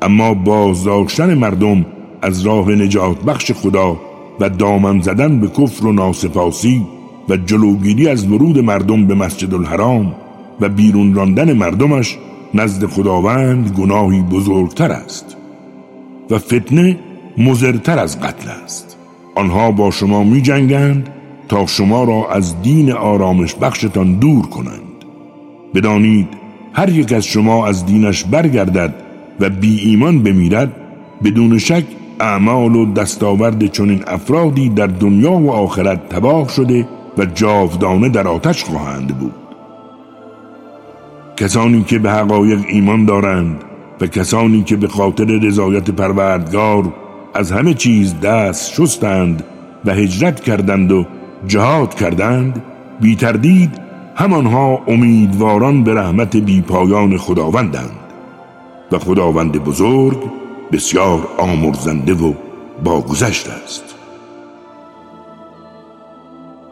[0.02, 1.86] اما بازداشتن مردم
[2.22, 4.00] از راه نجات بخش خدا
[4.40, 6.86] و دامن زدن به کفر و ناسپاسی
[7.30, 10.16] و جلوگیری از ورود مردم به مسجد الحرام
[10.62, 12.18] و بیرون راندن مردمش
[12.54, 15.38] نزد خداوند گناهی بزرگتر است
[16.30, 17.00] و فتنه
[17.38, 18.87] مزرتر از قتل است.
[19.38, 21.10] آنها با شما می جنگند
[21.50, 25.06] تا شما را از دین آرامش بخشتان دور کنند.
[25.76, 26.28] بدانید
[26.74, 28.94] هر یک از شما از دینش برگردد
[29.40, 30.72] و بی ایمان بمیرد
[31.24, 31.84] بدون شک
[32.20, 36.88] اعمال و دستاورد چنین افرادی در دنیا و آخرت تباه شده
[37.18, 39.34] و جاودانه در آتش خواهند بود.
[41.38, 43.64] کسانی که به حقایق ایمان دارند
[44.02, 46.94] و کسانی که به خاطر رضایت پروردگار
[47.38, 49.44] از همه چیز دست شستند
[49.86, 51.06] و هجرت کردند و
[51.48, 52.64] جهاد کردند
[53.02, 53.80] بی تردید
[54.16, 58.00] همانها امیدواران به رحمت بی پایان خداوندند.
[58.92, 60.18] و خداوند بزرگ
[60.72, 62.34] بسیار آمرزنده و
[62.84, 63.96] باگذشت است.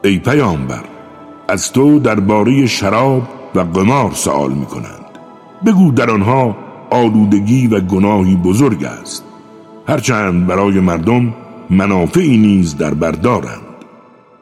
[0.03, 0.83] ای پیامبر
[1.47, 5.05] از تو درباره شراب و قمار سوال می کنند
[5.65, 6.57] بگو در آنها
[6.89, 9.34] آلودگی و گناهی بزرگ است.
[9.87, 11.33] هرچند برای مردم
[11.69, 13.61] منافعی نیز در بردارند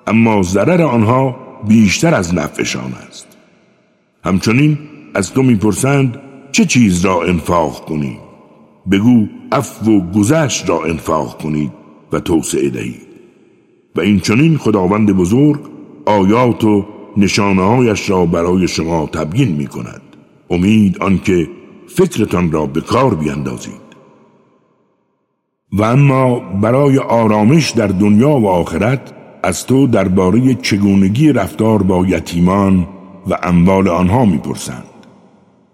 [0.08, 1.36] اما ضرر آنها
[1.68, 3.28] بیشتر از نفعشان است.
[4.26, 4.78] همچنین
[5.14, 6.20] از تو می‌پرسند
[6.52, 8.18] چه چیز را انفاق کنی
[8.92, 11.72] بگو اف و گذشت را انفاق کنید
[12.12, 13.08] و توسعه دهید.
[13.96, 15.60] و این چنین خداوند بزرگ
[16.06, 16.86] آیات و
[17.18, 20.02] نشانههایش را برای شما تبیین می کند
[20.50, 21.50] امید آنکه
[21.88, 23.83] فکرتان را به کار بیندازید.
[25.74, 29.14] و اما برای آرامش در دنیا و آخرت
[29.44, 32.88] از تو درباره چگونگی رفتار با یتیمان
[33.30, 34.84] و اموال آنها می‌پرسند.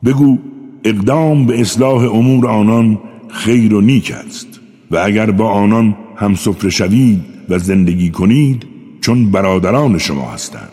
[0.06, 0.38] بگو
[0.84, 4.48] اقدام به اصلاح امور آنان خیر و نیک است
[4.92, 8.66] و اگر با آنان هم سفره شوید و زندگی کنید
[9.02, 10.72] چون برادران شما هستند.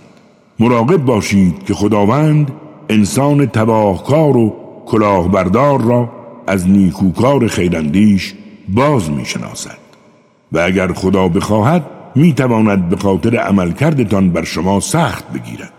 [0.59, 2.53] مراقب باشید که خداوند
[2.89, 4.55] انسان تباهکار و
[4.87, 6.13] کلاهبردار را
[6.47, 8.35] از نیکوکار خیراندیش
[8.69, 9.79] باز می‌شناسد.
[10.53, 15.73] و اگر خدا بخواهد می‌تواند به خاطر عملکردتان بر شما سخت بگیرد.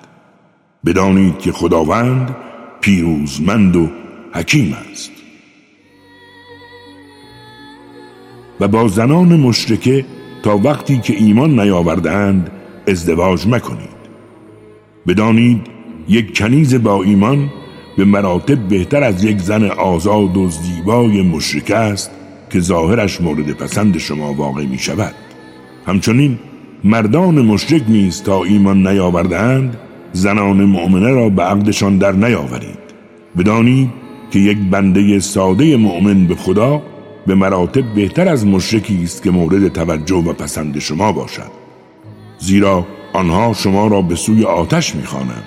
[0.86, 2.36] بدانید که خداوند
[2.82, 3.90] پیروزمند و
[4.34, 5.12] حکیم است.
[8.60, 10.06] و با زنان مشرکه
[10.44, 12.52] تا وقتی که ایمان نیاوردند
[12.88, 13.98] ازدواج مکنید.
[15.08, 15.68] بدانید
[16.10, 17.50] یک کنیز با ایمان
[17.98, 22.12] به مراتب بهتر از یک زن آزاد و زیبای مشرکه است
[22.50, 25.14] که ظاهرش مورد پسند شما واقع می شود.
[25.86, 26.40] همچنین
[26.84, 29.78] مردان مشرک نیز تا ایمان نیاوردهاند
[30.14, 32.88] زنان مؤمنه را به عقدشان در نیاورید.
[33.38, 33.90] بدانید
[34.32, 36.82] که یک بنده ساده مؤمن به خدا
[37.28, 41.52] به مراتب بهتر از مشرکی است که مورد توجه و پسند شما باشد.
[42.40, 45.44] زیرا آنها شما را به سوی آتش می‌خوانند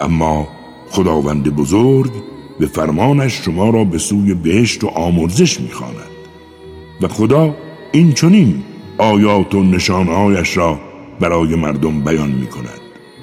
[0.00, 0.48] اما
[0.90, 2.10] خداوند بزرگ
[2.60, 6.09] به فرمانش شما را به سوی بهشت و آمرزش می‌خواند
[7.02, 7.56] و خدا
[7.92, 8.62] این چنین
[8.98, 10.80] آیات و نشانهایش را
[11.20, 12.80] برای مردم بیان می کند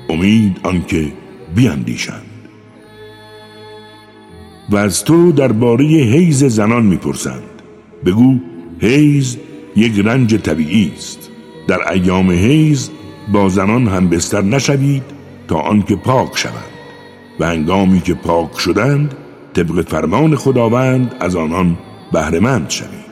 [0.09, 1.13] امید آنکه
[1.55, 2.37] بیاندیشند
[4.69, 7.43] و از تو درباره حیز زنان می‌پرسند.
[8.05, 8.39] بگو
[8.79, 9.37] حیز
[9.75, 11.29] یک رنج طبیعی است.
[11.67, 12.89] در ایام حیز
[13.33, 15.03] با زنان هم بستر نشوید
[15.47, 16.77] تا آنکه پاک شوند.
[17.39, 19.15] و هنگامی که پاک شدند
[19.53, 21.77] طبق فرمان خداوند از آنان
[22.11, 23.06] بهرهمند شوید.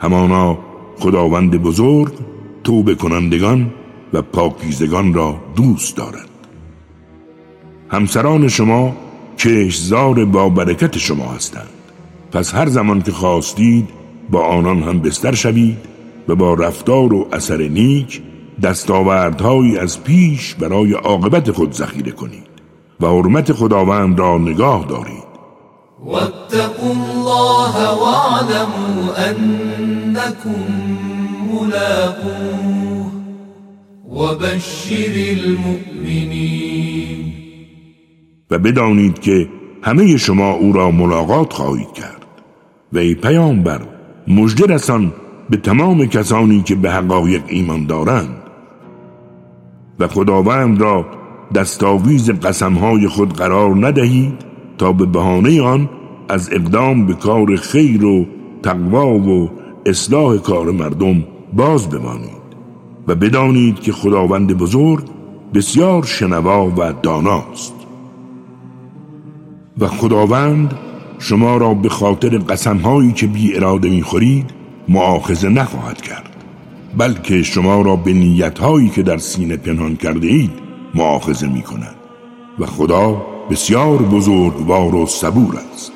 [0.00, 0.58] همانا
[0.98, 2.12] خداوند بزرگ
[2.64, 3.70] توبه کنندگان
[4.12, 6.28] و پاکیزگان را دوست دارد.
[7.88, 8.96] همسران شما
[9.38, 11.68] کشزار با برکت شما هستند.
[12.32, 13.88] پس هر زمان که خواستید
[14.30, 15.78] با آنان هم بستر شوید
[16.28, 18.22] و با رفتار و اثر نیک
[18.62, 22.46] دستاوردهایی از پیش برای عاقبت خود ذخیره کنید
[23.00, 25.29] و حرمت خداوند را نگاه دارید.
[26.04, 30.60] واتقوا الله واعلموا انكم
[31.52, 33.10] ملاقوه
[34.08, 37.32] وبشر المؤمنین
[38.50, 39.48] و بدانید که
[39.82, 42.26] همه شما او را ملاقات خواهید کرد.
[42.92, 43.80] و ای پیامبر
[44.28, 45.12] مژده رسان
[45.50, 48.36] به تمام کسانی که به حقایق ایمان دارند
[49.98, 51.06] و خداوند را
[51.54, 54.49] دستاویز قسمهای خود قرار ندهید
[54.80, 55.88] تا به بهانه آن
[56.28, 58.26] از اقدام به کار خیر و
[58.62, 59.50] تقوا و
[59.86, 62.40] اصلاح کار مردم باز بمانید
[63.08, 65.04] و بدانید که خداوند بزرگ
[65.54, 67.74] بسیار شنوا و داناست.
[69.78, 70.74] و خداوند
[71.18, 74.50] شما را به خاطر قسمهایی که بی اراده می خورید
[74.88, 76.30] معاخذه نخواهد کرد
[76.98, 80.52] بلکه شما را به نیتهایی که در سینه پنهان کرده اید
[80.94, 81.94] معاخذه می کند
[82.58, 85.92] و خدا بسیار بزرگوار و صبور است.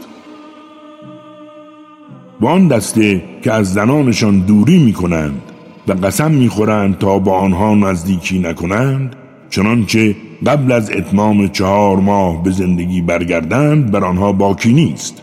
[2.41, 5.43] با آن دسته که از زنانشان دوری می کنند
[5.89, 9.17] و قسم می خورند تا با آنها نزدیکی نکنند
[9.51, 10.17] چنانچه
[10.47, 15.23] قبل از اتمام چهار ماه به زندگی برگردند بر آنها باکی نیست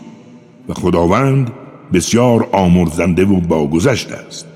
[0.68, 1.50] و خداوند
[1.92, 4.46] بسیار آمرزنده و باگذشت است.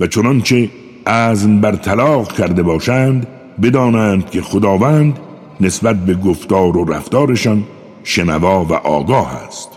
[0.00, 0.70] و چنانچه
[1.06, 3.26] عزم بر طلاق کرده باشند
[3.62, 5.18] بدانند که خداوند
[5.60, 7.64] نسبت به گفتار و رفتارشان
[8.04, 9.68] شنوا و آگاه است.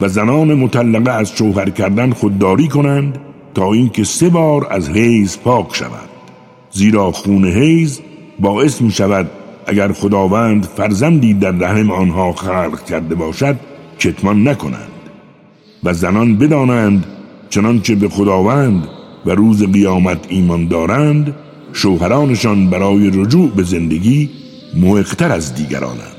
[0.00, 3.18] و زنان مطلقه از شوهر کردن خودداری کنند
[3.54, 6.08] تا اینکه سه بار از حیز پاک شود.
[6.70, 8.00] زیرا خون حیز
[8.40, 9.30] باعث می شود
[9.66, 13.56] اگر خداوند فرزندی در رحم آنها خلق کرده باشد
[13.98, 14.88] کتمان نکنند.
[15.84, 17.06] و زنان بدانند
[17.50, 18.88] چنانچه به خداوند
[19.26, 21.34] و روز قیامت ایمان دارند
[21.78, 24.30] شوهرانشان برای رجوع به زندگی
[24.74, 26.16] موقتر از دیگرانند.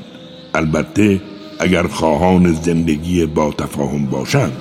[0.54, 1.22] البته
[1.60, 4.58] اگر خواهان زندگی با تفاهم باشند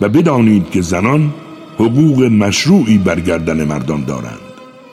[0.00, 1.34] و بدانید که زنان
[1.78, 4.48] حقوق مشروعی برگردن مردان دارند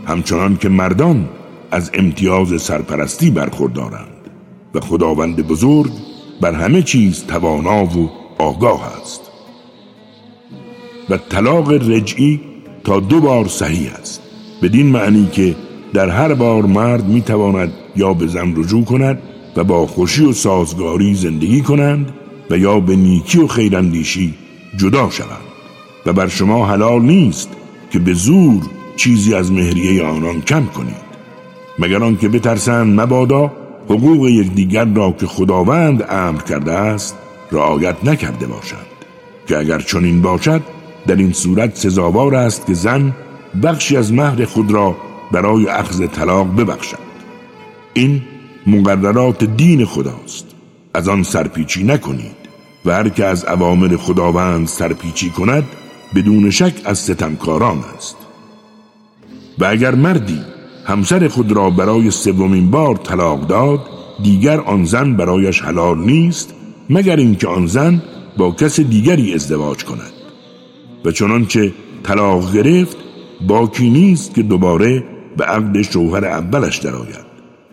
[0.06, 1.30] همچنان که مردان
[1.72, 4.30] از امتیاز سرپرستی برخوردارند
[4.74, 5.92] و خداوند بزرگ
[6.42, 9.22] بر همه چیز توانا و آگاه است.
[11.10, 12.42] و طلاق رجعی
[12.84, 14.25] تا دو بار صحیح است.
[14.66, 15.56] بدین معنی که
[15.94, 19.22] در هر بار مرد می‌تواند یا به زن رجوع کند
[19.56, 22.14] و با خوشی و سازگاری زندگی کنند
[22.50, 24.34] و یا به نیکی و خیراندیشی
[24.78, 25.46] جدا شوند.
[26.06, 27.50] و بر شما حلال نیست
[27.92, 28.62] که به زور
[28.96, 31.06] چیزی از مهریه آنان کم کنید.
[31.80, 33.52] مگر آنکه بترسند مبادا
[33.90, 37.16] حقوق یکدیگر را که خداوند امر کرده است
[37.52, 38.86] رعایت نکرده باشند
[39.48, 40.62] که اگر چنین باشد
[41.08, 43.14] در این صورت سزاوار است که زن
[43.64, 44.96] بخشی از مهر خود را
[45.32, 47.06] برای اخذ طلاق ببخشد.
[47.94, 48.22] این
[48.68, 50.46] مقررات دین خداست.
[50.94, 52.36] از آن سرپیچی نکنید
[52.86, 55.64] و هر که از اوامر خداوند سرپیچی کند
[56.16, 58.16] بدون شک از ستمکاران است.
[59.60, 60.40] و اگر مردی
[60.86, 63.80] همسر خود را برای سومین بار طلاق داد
[64.24, 66.54] دیگر آن زن برایش حلال نیست
[66.90, 68.02] مگر اینکه آن زن
[68.38, 70.14] با کس دیگری ازدواج کند.
[71.06, 71.74] و چنانچه
[72.04, 72.98] طلاق گرفت
[73.42, 75.04] باکی نیست که دوباره
[75.38, 77.26] به عقد شوهر اولش درآید.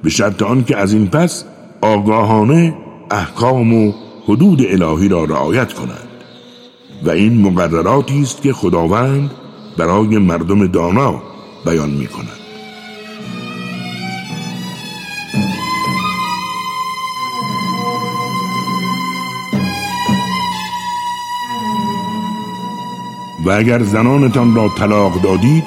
[0.03, 1.45] به شرط آنکه از این پس
[1.81, 2.75] آگاهانه
[3.11, 3.93] احکام و
[4.29, 6.09] حدود الهی را رعایت کند.
[7.05, 9.31] و این مقرراتی است که خداوند
[9.79, 11.23] برای مردم دانا
[11.67, 12.42] بیان می کند
[23.47, 25.65] و اگر زنانتان را طلاق دادید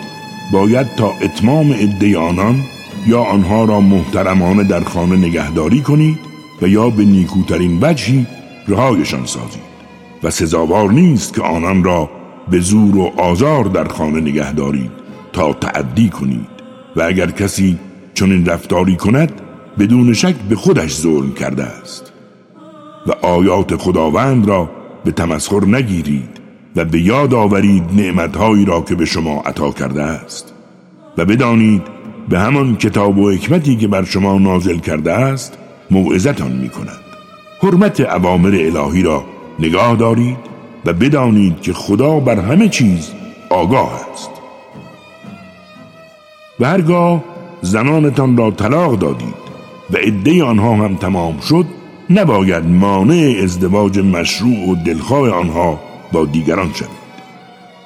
[0.52, 2.62] باید تا اتمام عده آنان
[3.08, 6.20] یا آنها را محترمانه در خانه نگهداری کنید
[6.62, 8.28] و یا به نیکوترین وجهی
[8.68, 9.76] رهایشان سازید.
[10.24, 12.10] و سزاوار نیست که آنان را
[12.52, 14.92] به زور و آزار در خانه نگه دارید
[15.34, 16.48] تا تعدی کنید.
[16.96, 17.80] و اگر کسی
[18.14, 19.42] چنین رفتاری کند
[19.80, 22.14] بدون شک به خودش ظلم کرده است.
[23.08, 24.70] و آیات خداوند را
[25.04, 26.45] به تمسخر نگیرید.
[26.76, 30.54] و به یاد آورید نعمتهایی را که به شما عطا کرده است.
[31.18, 31.82] و بدانید
[32.30, 35.58] به همان کتاب و حکمتی که بر شما نازل کرده است
[35.92, 37.00] موعظتان می کند
[37.62, 39.24] حرمت عوامر الهی را
[39.60, 40.38] نگاه دارید
[40.86, 43.12] و بدانید که خدا بر همه چیز
[43.50, 44.30] آگاه است.
[46.60, 47.24] و هرگاه
[47.62, 49.46] زنانتان را طلاق دادید
[49.92, 51.66] و عده آنها هم تمام شد
[52.10, 55.80] نباید مانع ازدواج مشروع و دلخواه آنها
[56.16, 57.06] با دیگران شوید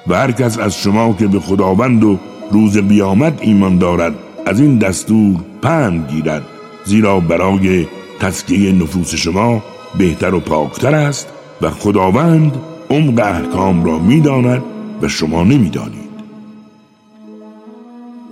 [0.08, 2.18] و هر کس از شما که به خداوند و
[2.50, 4.14] روز قیامت ایمان دارد
[4.46, 6.42] از این دستور پند گیرد.
[6.84, 7.86] زیرا برای
[8.20, 9.62] تسکیه نفوس شما
[9.98, 11.28] بهتر و پاکتر است
[11.62, 12.56] و خداوند
[12.90, 14.62] عمق احکام را می‌داند
[15.02, 16.10] و شما نمی‌دانید.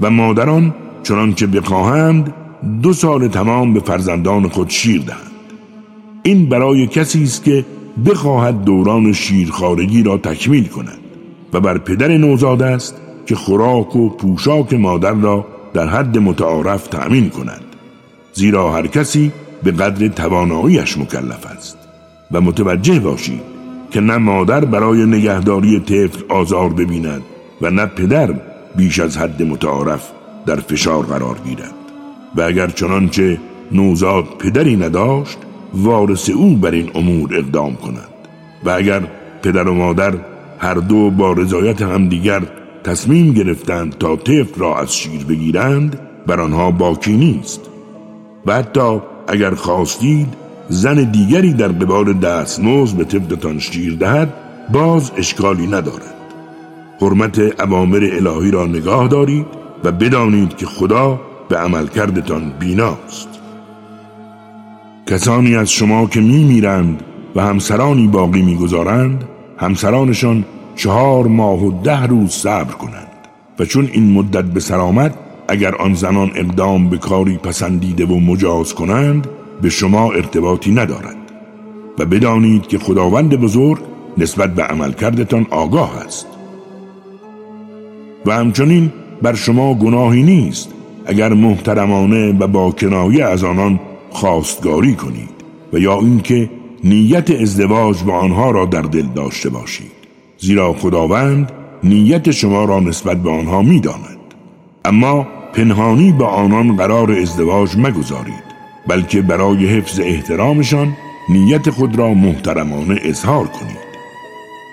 [0.01, 2.35] و مادران چنانچه بخواهند
[2.83, 5.23] دو سال تمام به فرزندان خود شیر دهند.
[6.23, 7.65] این برای کسی است که
[8.07, 10.99] بخواهد دوران شیرخارگی را تکمیل کند
[11.53, 12.95] و بر پدر نوزاد است
[13.27, 17.61] که خوراک و پوشاک مادر را در حد متعارف تأمین کند
[18.33, 21.79] زیرا هر کسی به قدر تواناییش مکلف است
[22.33, 23.41] و متوجه باشید
[23.91, 27.23] که نه مادر برای نگهداری طفل آزار ببیند
[27.61, 28.35] و نه پدر
[28.77, 30.11] بیش از حد متعارف
[30.47, 31.75] در فشار قرار گیرد.
[32.37, 33.39] و اگر چنانچه
[33.73, 35.39] نوزاد پدری نداشت
[35.75, 38.09] وارث او بر این امور اقدام کند.
[38.65, 39.03] و اگر
[39.43, 40.15] پدر و مادر
[40.59, 42.43] هر دو با رضایت همدیگر
[42.85, 47.61] تصمیم گرفتند تا طفل را از شیر بگیرند بر آنها باکی نیست.
[48.47, 50.29] و حتی اگر خواستید
[50.69, 54.35] زن دیگری در قبال دستموز به طفلتان شیر دهد
[54.73, 56.15] باز اشکالی ندارد.
[57.01, 59.47] حرمت عوامر الهی را نگاه دارید
[59.85, 63.28] و بدانید که خدا به عمل کردتان بیناست.
[65.09, 67.03] کسانی از شما که می میرند
[67.37, 69.25] و همسرانی باقی می‌گذارند
[69.57, 70.45] همسرانشان
[70.77, 73.09] چهار ماه و ده روز صبر کنند.
[73.59, 75.15] و چون این مدت به سرامت
[75.49, 79.27] اگر آن زنان اقدام به کاری پسندیده و مجاز کنند
[79.63, 81.17] به شما ارتباطی ندارد.
[81.99, 83.79] و بدانید که خداوند بزرگ
[84.19, 86.27] نسبت به عمل کردتان آگاه است.
[88.27, 90.69] و همچنین بر شما گناهی نیست
[91.07, 93.81] اگر محترمانه و با کنایه از آنان
[94.11, 95.31] خواستگاری کنید
[95.73, 96.51] و یا اینکه
[96.85, 99.93] نیت ازدواج با آنها را در دل داشته باشید.
[100.39, 101.53] زیرا خداوند
[101.85, 104.19] نیت شما را نسبت به آنها می‌داند.
[104.85, 108.49] اما پنهانی با آنان قرار ازدواج مگذارید
[108.89, 110.97] بلکه برای حفظ احترامشان
[111.29, 113.89] نیت خود را محترمانه اظهار کنید.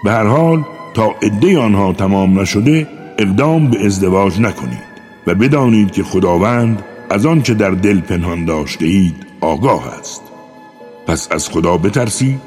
[0.04, 0.64] به هر حال
[0.94, 2.88] تا عده آنها تمام نشده
[3.20, 4.96] اقدام به ازدواج نکنید
[5.28, 10.22] و بدانید که خداوند از آنچه در دل پنهان داشته اید آگاه است.
[11.08, 12.42] پس از خدا بترسید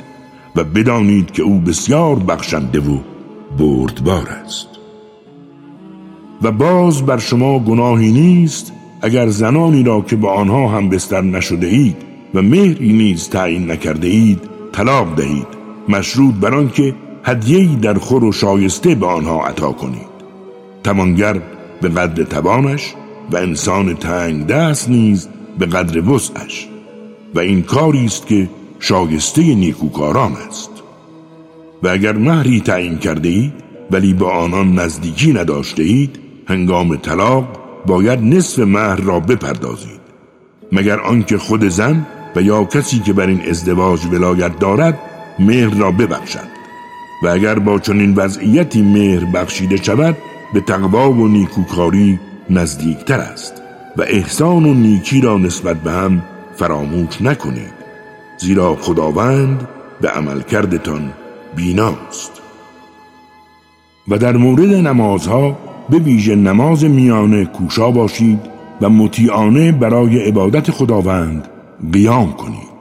[0.57, 2.99] و بدانید که او بسیار بخشنده و
[3.59, 4.69] بردبار است.
[6.43, 8.73] و باز بر شما گناهی نیست
[9.03, 11.97] اگر زنانی را که با آنها هم بستر نشده اید
[12.35, 14.41] و مهری نیز تعیین نکرده اید
[14.73, 15.47] طلاق دهید
[15.89, 16.95] مشروط بر آنکه
[17.25, 20.09] هدیه‌ای در خور و شایسته به آنها عطا کنید.
[20.85, 21.41] توانگر
[21.81, 22.95] به قدر توانش
[23.31, 25.29] و انسان تنگ دست نیز
[25.59, 26.69] به قدر وسعش.
[27.35, 28.49] و این کاری است که
[28.81, 30.71] شایسته نیکوکاران است.
[31.83, 33.53] و اگر مهری تعیین کرده اید
[33.91, 37.45] ولی با آنان نزدیکی نداشته اید هنگام طلاق
[37.87, 40.01] باید نصف مهر را بپردازید.
[40.73, 42.07] مگر آنکه خود زن
[42.37, 44.99] و یا کسی که بر این ازدواج ولایت دارد
[45.39, 46.49] مهر را ببخشد.
[47.23, 50.17] و اگر با چنین وضعیتی مهر بخشیده شود
[50.55, 53.63] به تقوا و نیکوکاری نزدیکتر است
[53.97, 56.23] و احسان و نیکی را نسبت به هم
[56.57, 57.79] فراموش نکنید
[58.39, 59.69] زیرا خداوند
[60.01, 61.13] به عملکردتان
[61.57, 62.33] بیناست.
[64.09, 65.59] و در مورد نمازها
[65.91, 68.41] به ویژه نماز میانه کوشا باشید
[68.81, 71.49] و مطیعانه برای عبادت خداوند
[71.93, 72.79] قیام کنید.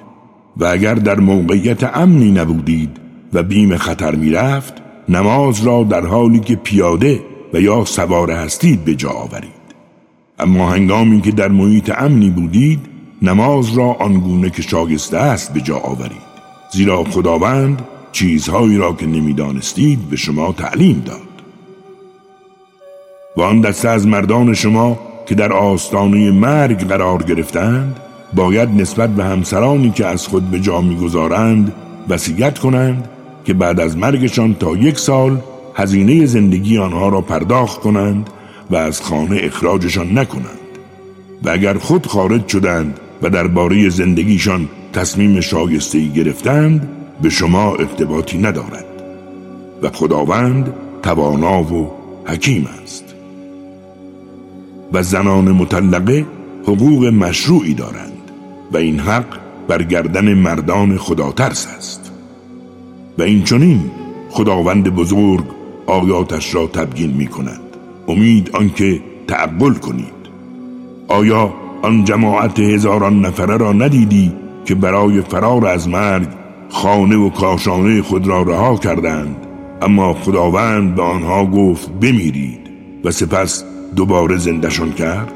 [0.57, 2.97] و اگر در موقعیت امنی نبودید
[3.33, 4.73] و بیم خطر می‌رفت
[5.09, 7.19] نماز را در حالی که پیاده
[7.53, 9.56] و یا سوار هستید به جا آورید.
[10.39, 12.79] اما هنگامی که در محیط امنی بودید
[13.21, 16.27] نماز را آنگونه که شاگسته است به جا آورید.
[16.73, 17.81] زیرا خداوند
[18.11, 21.21] چیزهایی را که نمی‌دانستید به شما تعلیم داد.
[23.37, 27.99] و آن دسته از مردان شما که در آستانه مرگ قرار گرفتند
[28.33, 31.73] باید نسبت به همسرانی که از خود به جا می‌گذارند
[32.09, 33.09] وصیت کنند
[33.45, 35.41] که بعد از مرگشان تا یک سال
[35.75, 38.29] هزینه زندگی آنها را پرداخت کنند
[38.71, 40.57] و از خانه اخراجشان نکنند.
[41.43, 46.89] و اگر خود خارج شدند و درباره زندگیشان تصمیم شایستهی گرفتند
[47.21, 48.85] به شما ارتباطی ندارد.
[49.81, 50.73] و خداوند
[51.03, 51.91] توانا و
[52.25, 53.03] حکیم است.
[54.93, 56.25] و زنان مطلقه
[56.63, 58.31] حقوق مشروعی دارند
[58.71, 59.25] و این حق
[59.67, 62.11] بر گردن مردان خداترس است.
[63.17, 63.91] و این چنین
[64.29, 65.45] خداوند بزرگ
[65.87, 67.66] آیاتش را تبیین می کند
[68.07, 70.17] امید آنکه تعقل کنید.
[71.07, 74.33] آیا آن جماعت هزاران نفره را ندیدی
[74.65, 76.27] که برای فرار از مرگ
[76.69, 79.35] خانه و کاشانه خود را رها کردند؟
[79.81, 82.59] اما خداوند به آنها گفت بمیرید
[83.03, 83.63] و سپس
[83.95, 85.33] دوباره زندشان کرد.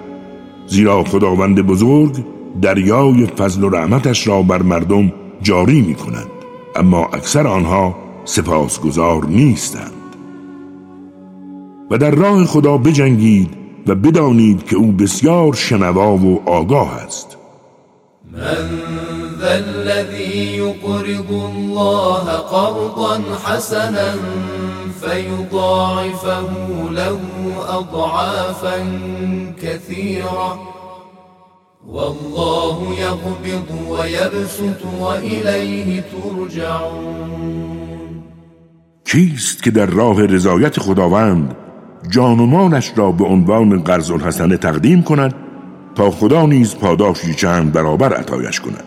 [0.68, 2.26] زیرا خداوند بزرگ
[2.62, 5.12] دریای فضل و رحمتش را بر مردم
[5.42, 6.28] جاری می کند
[6.76, 7.96] اما اکثر آنها
[8.26, 10.01] سپاسگزار نیستند.
[11.92, 13.50] و در راه خدا بجنگید
[13.88, 17.38] و بدانید که او بسیار شنوا و آگاه است.
[18.32, 18.70] من
[19.40, 24.16] ذا الذي يقرض الله قرضا حسنا
[25.02, 26.50] فيضاعفه
[26.92, 27.20] له
[27.70, 28.78] أضعافا
[29.62, 30.60] كثيرة.
[31.88, 37.82] والله يقبض ويبسط وإليه ترجعون.
[39.06, 41.56] کیست که در راه رضایت خداوند
[42.10, 45.34] جان و مالش را به عنوان قرض الحسنه تقدیم کند
[45.96, 48.84] تا خدا نیز پاداشی چند برابر عطایش کند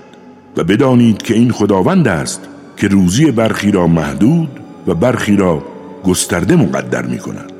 [0.57, 2.41] و بدانید که این خداوند است
[2.77, 4.49] که روزی برخی را محدود
[4.87, 5.63] و برخی را
[6.05, 7.53] گسترده مقدر می کند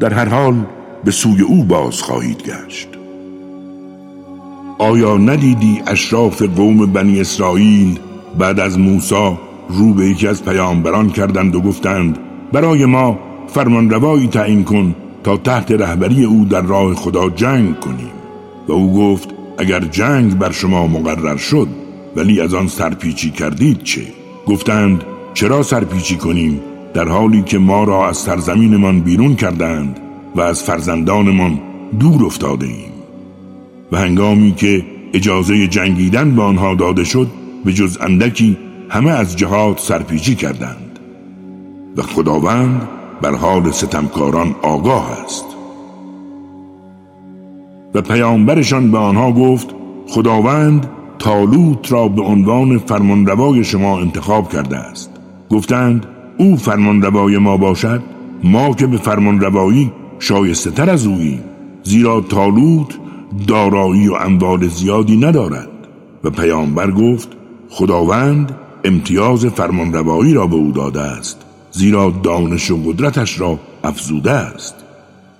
[0.00, 0.54] در هر حال
[1.04, 2.88] به سوی او باز خواهید گشت.
[4.78, 7.98] آیا ندیدی اشراف قوم بنی اسرائیل
[8.38, 12.18] بعد از موسی رو به یکی از پیامبران کردند و گفتند
[12.52, 13.18] برای ما
[13.50, 14.94] فرمان روایی تعیین کن
[15.24, 18.12] تا تحت رهبری او در راه خدا جنگ کنیم.
[18.68, 19.28] و او گفت
[19.58, 21.68] اگر جنگ بر شما مقرر شد
[22.16, 24.02] ولی از آن سرپیچی کردید چه؟
[24.46, 25.04] گفتند
[25.34, 26.60] چرا سرپیچی کنیم؟
[26.94, 30.00] در حالی که ما را از سرزمینمان بیرون کردند
[30.36, 31.60] و از فرزندانمان
[32.00, 32.92] دور افتاده ایم
[33.92, 37.28] و هنگامی که اجازه جنگیدن به آنها داده شد
[37.64, 38.56] به جز اندکی
[38.88, 40.98] همه از جهاد سرپیچی کردند.
[41.96, 42.88] و خداوند
[43.22, 45.44] بر حال ستمکاران آگاه است.
[47.94, 49.74] و پیامبرشان به آنها گفت
[50.08, 55.10] خداوند تالوت را به عنوان فرمانروای شما انتخاب کرده است.
[55.50, 56.06] گفتند
[56.38, 58.02] او فرمانروای ما باشد
[58.44, 61.44] ما که به فرمانروایی شایسته تر از اوییم.
[61.82, 62.98] زیرا تالوت
[63.46, 65.68] دارایی و اموال زیادی ندارد.
[66.24, 67.28] و پیامبر گفت
[67.70, 71.49] خداوند امتیاز فرمانروایی را به او داده است.
[71.70, 74.74] زیرا دانش و قدرتش را افزوده است.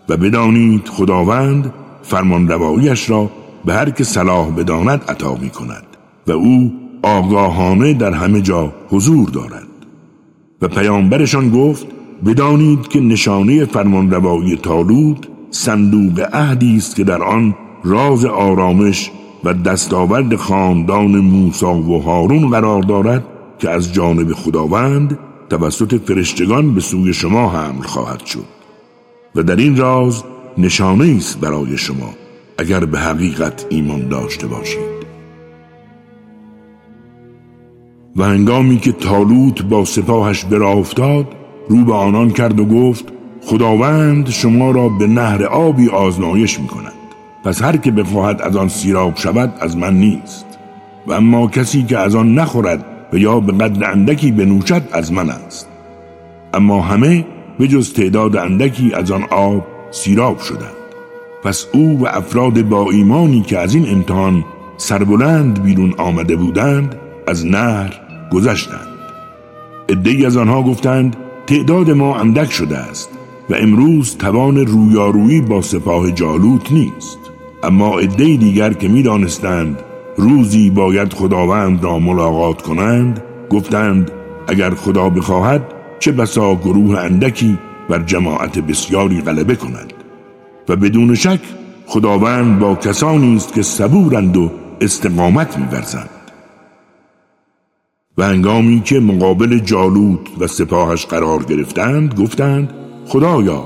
[0.09, 3.31] و بدانید خداوند فرمانرواییش را
[3.65, 5.87] به هر که صلاح بداند عطا می کند
[6.27, 9.67] و او آگاهانه در همه جا حضور دارد.
[10.63, 11.87] و پیامبرشان گفت
[12.27, 15.19] بدانید که نشانه فرمانروایی تالوت
[15.51, 17.55] صندوق عهدی است که در آن
[17.85, 19.11] راز آرامش
[19.45, 23.25] و دستاورد خاندان موسی و هارون قرار دارد
[23.59, 25.19] که از جانب خداوند
[25.51, 28.45] توسط فرشتگان به سوی شما حمل خواهد شد.
[29.35, 30.25] و در این راز
[30.59, 32.15] نشانه است برای شما
[32.59, 35.01] اگر به حقیقت ایمان داشته باشید.
[38.17, 41.27] و هنگامی که تالوت با سپاهش به افتاد
[41.69, 43.05] رو به آنان کرد و گفت
[43.43, 46.93] خداوند شما را به نهر آبی آزمایش می کند
[47.45, 50.47] پس هر که بخواهد از آن سیراب شود از من نیست.
[51.07, 55.31] و اما کسی که از آن نخورد و یا به قدر اندکی بنوشد از من
[55.31, 55.69] است.
[56.55, 57.27] اما همه
[57.59, 60.81] به جز تعداد اندکی از آن آب سیراب شدند.
[61.45, 64.45] پس او و افراد با ایمانی که از این امتحان
[64.77, 66.95] سربلند بیرون آمده بودند
[67.27, 68.01] از نهر
[68.33, 68.89] گذشتند.
[69.89, 71.17] ادهی از آنها گفتند
[71.47, 73.11] تعداد ما اندک شده است
[73.51, 77.19] و امروز توان رویارویی با سپاه جالوت نیست.
[77.63, 79.83] اما عده دیگر که می‌دانستند
[80.21, 84.11] روزی باید خداوند را ملاقات کنند گفتند
[84.49, 85.63] اگر خدا بخواهد
[85.99, 89.93] چه بسا گروه اندکی بر جماعت بسیاری غلبه کند.
[90.69, 91.41] و بدون شک
[91.87, 96.11] خداوند با کسانی است که صبورند و استقامت میورزند.
[98.19, 102.73] و هنگامی که مقابل جالوت و سپاهش قرار گرفتند گفتند
[103.07, 103.65] خدایا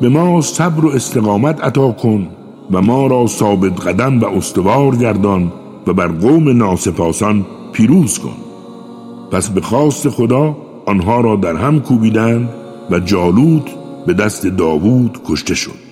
[0.00, 2.28] به ما صبر و استقامت عطا کن
[2.70, 5.52] و ما را ثابت قدم و استوار گردان
[5.88, 8.36] و بر قوم ناسپاسان پیروز کن.
[9.32, 10.56] پس به خواست خدا
[10.86, 12.48] آنها را در هم کوبیدند
[12.90, 13.70] و جالوت
[14.06, 15.88] به دست داوود کشته شد.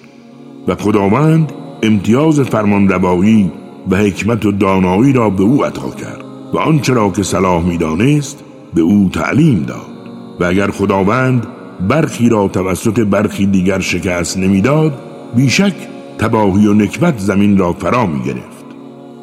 [0.68, 1.52] و خداوند
[1.82, 3.52] امتیاز فرمانروایی
[3.90, 8.44] و حکمت و دانایی را به او عطا کرد و آنچه را که صلاح می‌دانست
[8.74, 9.96] به او تعلیم داد.
[10.40, 11.46] و اگر خداوند
[11.88, 14.98] برخی را توسط برخی دیگر شکست نمی‌داد
[15.36, 15.74] بیشک
[16.18, 18.55] تباهی و نکبت زمین را فرا می گرفت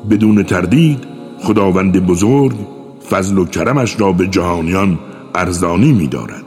[0.09, 1.03] بدون تردید
[1.39, 2.55] خداوند بزرگ
[3.09, 4.99] فضل و کرمش را به جهانیان
[5.35, 6.43] ارزانی می دارد.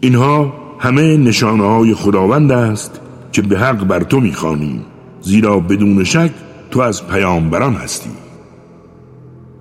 [0.00, 3.00] اینها همه نشانه های خداوند است
[3.32, 4.84] که به حق بر تو می‌خوانیم
[5.20, 6.30] زیرا بدون شک
[6.70, 8.10] تو از پیامبران هستی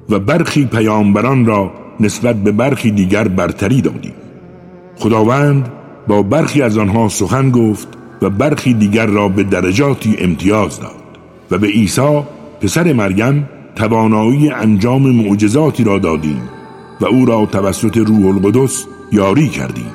[0.10, 4.14] و برخی پیامبران را نسبت به برخی دیگر برتری دادیم
[4.95, 5.70] خداوند
[6.07, 7.88] با برخی از آنها سخن گفت
[8.22, 10.91] و برخی دیگر را به درجاتی امتیاز داد
[11.52, 12.22] و به عیسی
[12.62, 16.41] پسر مریم توانایی انجام معجزاتی را دادیم
[17.02, 19.91] و او را توسط روح القدس یاری کردیم.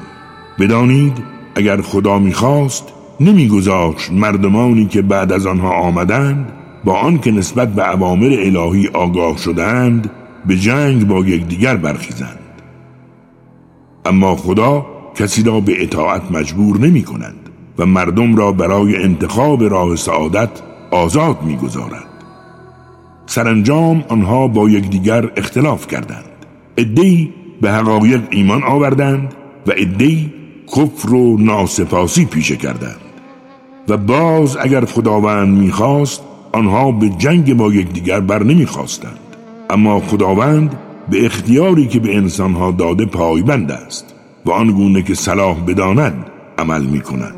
[0.59, 1.19] بدانید
[1.55, 2.85] اگر خدا می‌خواست
[3.21, 6.53] نمیگذاشت مردمانی که بعد از آنها آمدند
[6.85, 10.11] با آنکه نسبت به عوامر الهی آگاه شدند
[10.47, 12.39] به جنگ با یکدیگر برخیزند.
[14.05, 17.44] اما خدا کسی را به اطاعت مجبور نمی کند
[17.79, 20.51] و مردم را برای انتخاب راه سعادت
[20.91, 22.05] آزاد می‌گذارد.
[23.27, 26.25] سرانجام آنها با یکدیگر اختلاف کردند.
[26.77, 29.35] ادهی به حقایق ایمان آوردند
[29.67, 30.33] و ادهی
[30.77, 33.01] کفر و ناسپاسی پیشه کردند.
[33.89, 36.23] و باز اگر خداوند می‌خواست
[36.53, 39.19] آنها به جنگ با یکدیگر بر نمی‌خواستند.
[39.71, 40.79] اما خداوند
[41.11, 44.15] به اختیاری که به انسانها داده پایبند است
[44.47, 46.27] و آنگونه که صلاح بداند
[46.59, 47.35] عمل می کند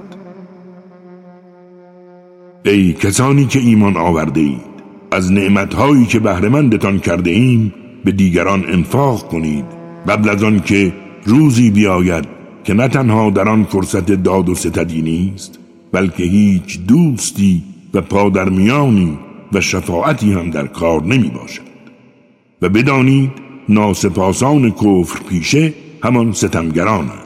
[2.71, 4.77] ای کسانی که ایمان آورده اید
[5.11, 7.75] از نعمتهایی که بهرهمندتان کرده ایم
[8.05, 9.65] به دیگران انفاق کنید.
[10.09, 10.93] قبل از آن که
[11.25, 12.25] روزی بیاید
[12.65, 15.59] که نه تنها در آن فرصت داد و ستدی نیست
[15.93, 17.63] بلکه هیچ دوستی
[17.95, 19.19] و پادرمیانی
[19.53, 21.63] و شفاعتی هم در کار نمی باشد
[22.63, 23.31] و بدانید
[23.69, 27.26] ناسپاسان کفر پیشه همان ستمگرانند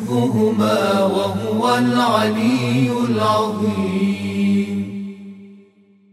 [0.11, 4.85] حفظهما وهو العلي العظيم.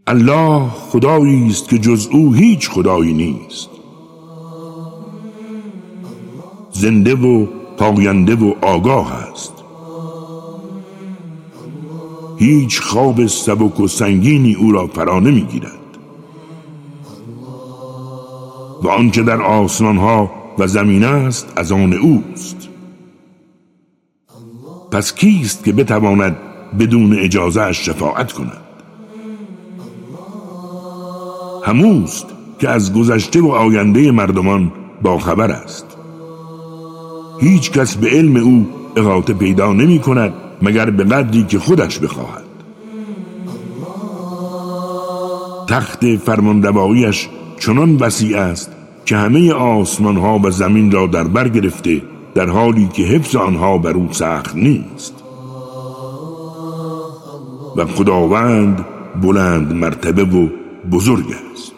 [0.07, 3.69] الله خدایی است که جز او هیچ خدایی نیست.
[6.71, 7.45] زنده و
[7.77, 9.53] پاینده و آگاه است.
[12.37, 15.79] هیچ خواب سبک و سنگینی او را فرا نمی‌گیرد.
[18.83, 22.58] و آنچه در آسمان ها و زمین است از آن اوست.
[24.91, 26.37] پس کیست که بتواند
[26.79, 28.57] بدون اجازه اش شفاعت کند؟
[31.63, 32.25] هموست
[32.59, 34.71] که از گذشته و آینده مردمان
[35.01, 35.85] با خبر است.
[37.41, 42.43] هیچ کس به علم او اغاطه پیدا نمی کند مگر به قدری که خودش بخواهد.
[45.67, 47.29] تخت فرماندواییش
[47.59, 48.71] چنان وسیع است
[49.05, 52.01] که همه آسمان ها و زمین را در بر گرفته
[52.35, 55.13] در حالی که حفظ آنها بر او سخت نیست.
[57.75, 58.85] و خداوند
[59.21, 60.47] بلند مرتبه و
[60.91, 61.73] بزرگ است.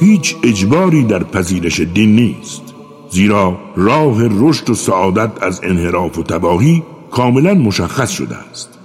[0.00, 2.62] هیچ اجباری در پذیرش دین نیست.
[3.10, 8.78] زیرا راه رشد و سعادت از انحراف و تباهی کاملا مشخص شده است.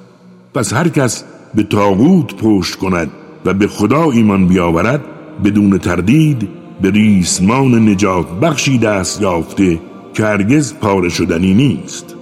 [0.54, 1.24] پس هر کس
[1.56, 3.12] به تاغوت پشت کند
[3.46, 5.02] و به خدا ایمان بیاورد
[5.44, 6.50] بدون تردید
[6.82, 9.80] به ریسمان نجات بخشی دست یافته
[10.14, 12.16] که هرگز پاره شدنی نیست.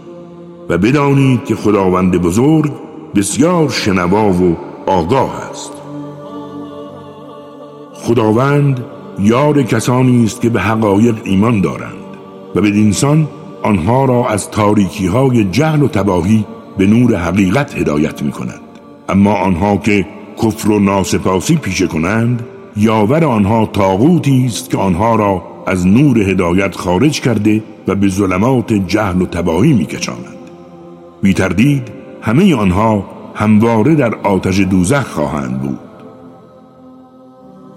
[0.70, 2.72] و بدانید که خداوند بزرگ
[3.16, 5.72] بسیار شنوا و آگاه است.
[7.94, 8.86] خداوند
[9.20, 11.94] یار کسانی است که به حقایق ایمان دارند
[12.56, 13.28] و به انسان
[13.64, 16.46] آنها را از تاریکی های جهل و تباهی
[16.78, 18.62] به نور حقیقت هدایت می کند
[19.10, 20.06] اما آنها که
[20.44, 22.44] کفر و ناسپاسی پیشه کنند
[22.78, 28.74] یاور آنها تاغوتی است که آنها را از نور هدایت خارج کرده و به ظلمات
[28.74, 30.38] جهل و تباهی میکشاند
[31.22, 31.92] بی تردید
[32.22, 35.80] همه آنها همواره در آتش دوزخ خواهند بود.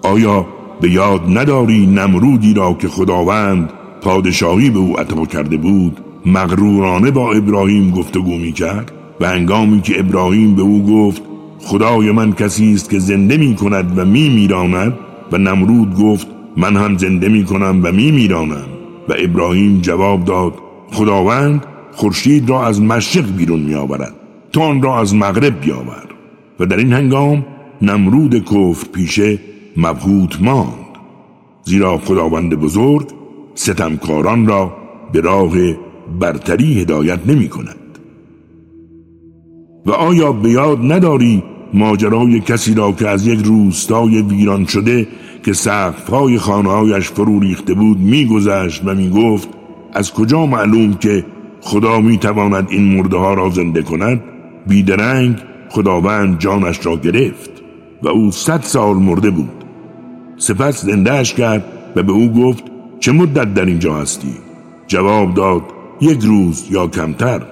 [0.03, 0.47] آیا
[0.81, 3.73] به یاد نداری نمرودی را که خداوند
[4.07, 10.01] پادشاهی به او عطا کرده بود مغرورانه با ابراهیم گفتگو می کرد و هنگامی که
[10.01, 11.23] ابراهیم به او گفت
[11.59, 14.99] خدای من کسی است که زنده می کند و می میراند
[15.33, 16.27] و نمرود گفت
[16.57, 18.67] من هم زنده می کنم و می میرانم
[19.09, 20.55] و ابراهیم جواب داد
[20.93, 24.15] خداوند خورشید را از مشرق بیرون می آورد
[24.61, 26.05] آن را از مغرب بیاور.
[26.61, 27.47] و در این هنگام
[27.83, 29.39] نمرود کفر پیشه
[29.77, 30.87] مبهوت ماند.
[31.65, 33.07] زیرا خداوند بزرگ
[33.57, 34.77] ستمکاران را
[35.13, 35.53] به راه
[36.21, 37.77] برتری هدایت نمی کند.
[39.87, 41.43] و آیا به یاد نداری
[41.75, 45.09] ماجرای کسی را که از یک روستای ویران شده
[45.45, 49.49] که سقفهای خانهایش فرو ریخته بود میگذشت و می‌گفت
[49.93, 51.25] از کجا معلوم که
[51.61, 54.21] خدا می‌تواند این مرده ها را زنده کند؟
[54.67, 55.37] بیدرنگ
[55.69, 57.51] خداوند جانش را گرفت
[58.03, 59.51] و او صد سال مرده بود.
[60.37, 61.65] سپس زندهش کرد
[61.97, 62.65] و به او گفت
[63.01, 64.35] چه مدت در اینجا هستی؟
[64.87, 65.63] جواب داد
[66.01, 67.43] یک روز یا کمتر.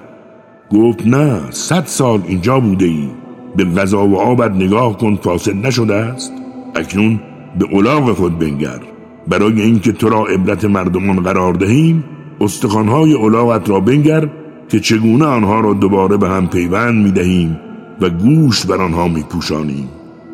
[0.71, 3.09] گفت نه صد سال اینجا بوده ای.
[3.55, 6.33] به غذا و آبت نگاه کن فاسد نشده است.
[6.75, 7.19] اکنون
[7.59, 8.79] به اولاغ خود بنگر.
[9.27, 12.03] برای اینکه تو را عبرت مردمان قرار دهیم
[12.41, 14.29] استخوانهای اولاغت را بنگر
[14.69, 17.59] که چگونه آنها را دوباره به هم پیوند می دهیم
[18.01, 19.89] و گوشت بر آنها می پوشانیم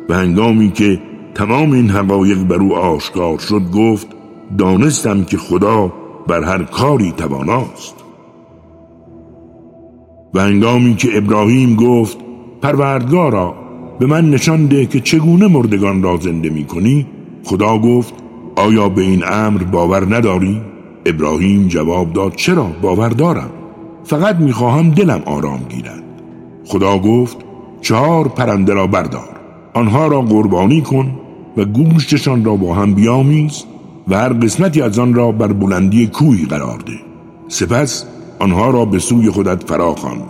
[0.08, 1.00] و هنگامی که
[1.34, 4.06] تمام این حقایق بر او آشکار شد گفت
[4.58, 5.92] دانستم که خدا
[6.26, 7.94] بر هر کاری تواناست.
[10.34, 12.18] و هنگامی که ابراهیم گفت
[12.62, 13.54] پروردگارا
[13.98, 17.06] به من نشان ده که چگونه مردگان را زنده می کنی
[17.44, 18.14] خدا گفت
[18.56, 20.60] آیا به این امر باور نداری؟
[21.06, 23.50] ابراهیم جواب داد چرا باور دارم
[24.04, 26.02] فقط می‌خواهم دلم آرام گیرد.
[26.66, 27.36] خدا گفت
[27.80, 29.28] چهار پرنده را بردار
[29.74, 31.18] آنها را قربانی کن
[31.56, 33.64] و گوشتشان را با هم بیامیز
[34.08, 36.92] و هر قسمتی از آن را بر بلندی کوهی قرار ده.
[37.48, 38.04] سپس
[38.38, 40.22] آنها را به سوی خودت فراخوان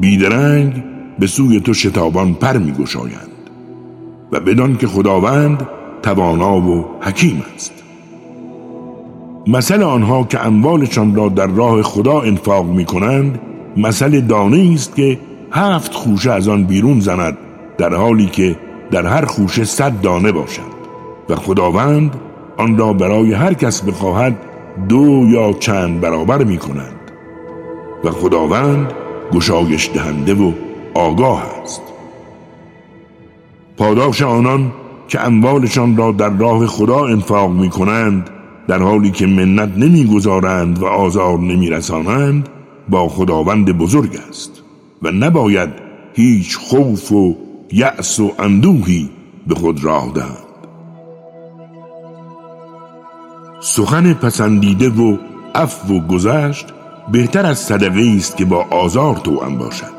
[0.00, 0.84] بیدرنگ
[1.18, 3.28] به سوی تو شتابان پر می گشایند.
[4.32, 5.68] و بدان که خداوند
[6.02, 7.72] توانا و حکیم است.
[9.46, 13.40] مثل آنها که اموالشان را در راه خدا انفاق می کنند
[13.76, 15.18] مثل دانه است که
[15.50, 17.36] هفت خوشه از آن بیرون زند
[17.78, 18.56] در حالی که
[18.90, 20.72] در هر خوشه صد دانه باشد.
[21.28, 22.16] و خداوند
[22.56, 24.36] آن را برای هر کس بخواهد
[24.88, 27.00] دو یا چند برابر می کند
[28.04, 28.92] و خداوند
[29.32, 30.52] گشایش دهنده و
[30.94, 31.82] آگاه است.
[33.76, 34.72] پاداش آنان
[35.08, 38.30] که اموالشان را در راه خدا انفاق می کنند
[38.68, 42.48] در حالی که منت نمی‌گذارند و آزار نمیرسانند
[42.88, 44.62] با خداوند بزرگ است
[45.02, 45.70] و نباید
[46.14, 47.36] هیچ خوف و
[47.72, 49.10] یأس و اندوهی
[49.46, 50.41] به خود راه دهند.
[53.64, 55.16] سخن پسندیده و
[55.54, 56.66] عفو و گذشت
[57.12, 59.92] بهتر از صدقه است که با آزار توأم باشد.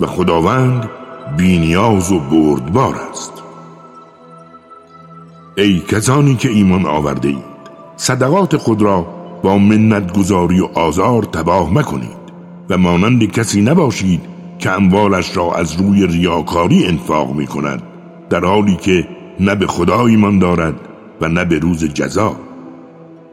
[0.00, 0.90] و خداوند
[1.36, 3.32] بینیاز و بردبار است.
[5.56, 7.44] ای کسانی که ایمان آورده اید
[7.96, 9.06] صدقات خود را
[9.42, 12.20] با منت گذاری و آزار تباه مکنید
[12.70, 14.20] و مانند کسی نباشید
[14.58, 17.82] که اموالش را از روی ریاکاری انفاق می کند
[18.30, 19.08] در حالی که
[19.40, 20.89] نه به خدا ایمان دارد
[21.20, 22.36] و نه به روز جزا.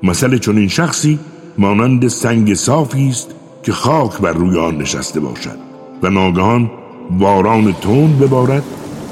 [0.03, 1.19] مثل چون این شخصی
[1.57, 5.57] مانند سنگ صافی است که خاک بر روی آن نشسته باشد
[6.03, 6.71] و ناگهان
[7.11, 8.63] باران تند ببارد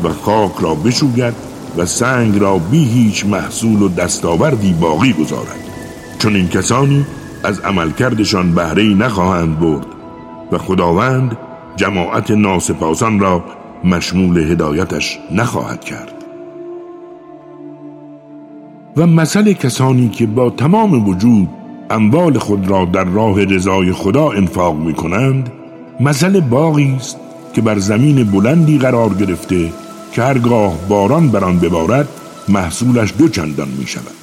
[0.03, 1.33] و خاک را بشوید
[1.77, 5.69] و سنگ را بی هیچ محصول و دستاوردی باقی گذارد.
[6.19, 7.05] چون این کسانی
[7.43, 9.85] از عملکردشان بهره نخواهند برد
[10.51, 11.37] و خداوند
[11.75, 13.43] جماعت ناسپاسان را
[13.83, 16.14] مشمول هدایتش نخواهد کرد.
[18.97, 21.49] و مثل کسانی که با تمام وجود
[21.89, 25.51] اموال خود را در راه رضای خدا انفاق می کنند
[25.99, 27.17] مثل باغی است
[27.53, 29.71] که بر زمین بلندی قرار گرفته
[30.11, 32.07] که هرگاه باران بر آن ببارد
[32.47, 34.15] محصولش دو چندان می شود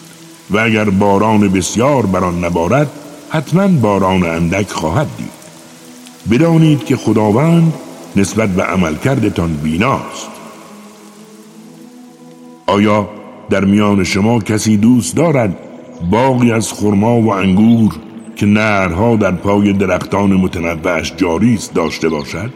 [0.51, 2.91] و اگر باران بسیار بر آن نبارد
[3.31, 5.43] حتما باران اندک خواهد دید.
[6.31, 7.73] بدانید که خداوند
[8.17, 10.29] نسبت به عملکردتان بیناست.
[12.67, 13.09] آیا
[13.53, 15.57] در میان شما کسی دوست دارد
[16.11, 17.95] باقی از خرما و انگور
[18.37, 22.51] که نرها در پای درختان متنوعش جاری است داشته باشد؟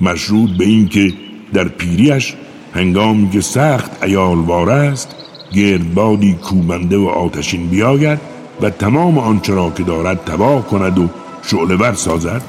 [0.00, 1.12] مشروط به اینکه
[1.52, 2.34] در پیریش
[2.74, 5.14] هنگامی که سخت ایالوار است
[5.52, 8.18] گردبادی کوبنده و آتشین بیاید
[8.60, 11.08] و تمام آنچه را که دارد تباه کند و
[11.42, 12.42] شعله سازد؟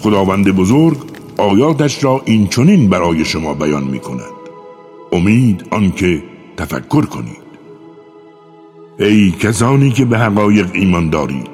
[0.00, 4.34] خداوند بزرگ آیاتش را این چنین برای شما بیان می کند
[5.12, 6.22] امید آنکه
[6.56, 7.44] تفکر کنید.
[8.98, 11.50] ای کسانی که به حقایق ایمان دارید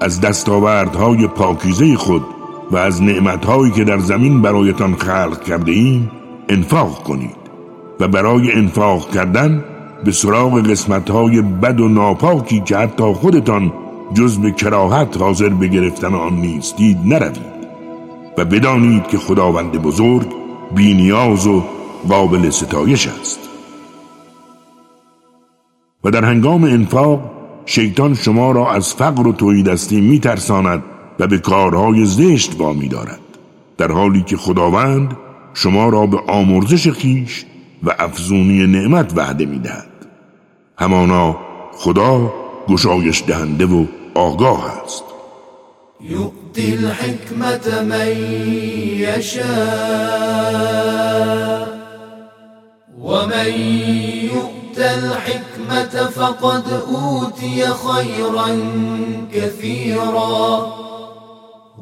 [0.00, 2.22] از دستاوردهای پاکیزه خود
[2.70, 6.10] و از نعمتهایی که در زمین برایتان خلق کرده ایم
[6.48, 7.36] انفاق کنید
[8.00, 9.64] و برای انفاق کردن
[10.04, 13.72] به سراغ قسمتهای بد و ناپاکی که حتی خودتان
[14.14, 17.51] جز به کراهت حاضر به گرفتن آن نیستید نروید.
[18.38, 20.26] و بدانید که خداوند بزرگ
[20.74, 21.62] بینیاز و
[22.08, 23.40] قابل ستایش است.
[26.04, 27.30] و در هنگام انفاق
[27.66, 30.82] شیطان شما را از فقر و توی دستی می ترساند
[31.18, 33.20] و به کارهای زشت وامی دارد.
[33.78, 35.16] در حالی که خداوند
[35.54, 37.46] شما را به آمرزش خیش
[37.82, 40.06] و افزونی نعمت وعده می دهد
[40.78, 41.36] همانا
[41.72, 42.32] خدا
[42.68, 45.04] گشایش دهنده و آگاه است.
[46.52, 48.12] يؤتي الحكمة من
[49.08, 49.52] يشاء.
[52.98, 53.50] ومن
[54.32, 58.48] يؤت الحكمة فقد أوتي خيرا
[59.34, 60.66] كثيرا.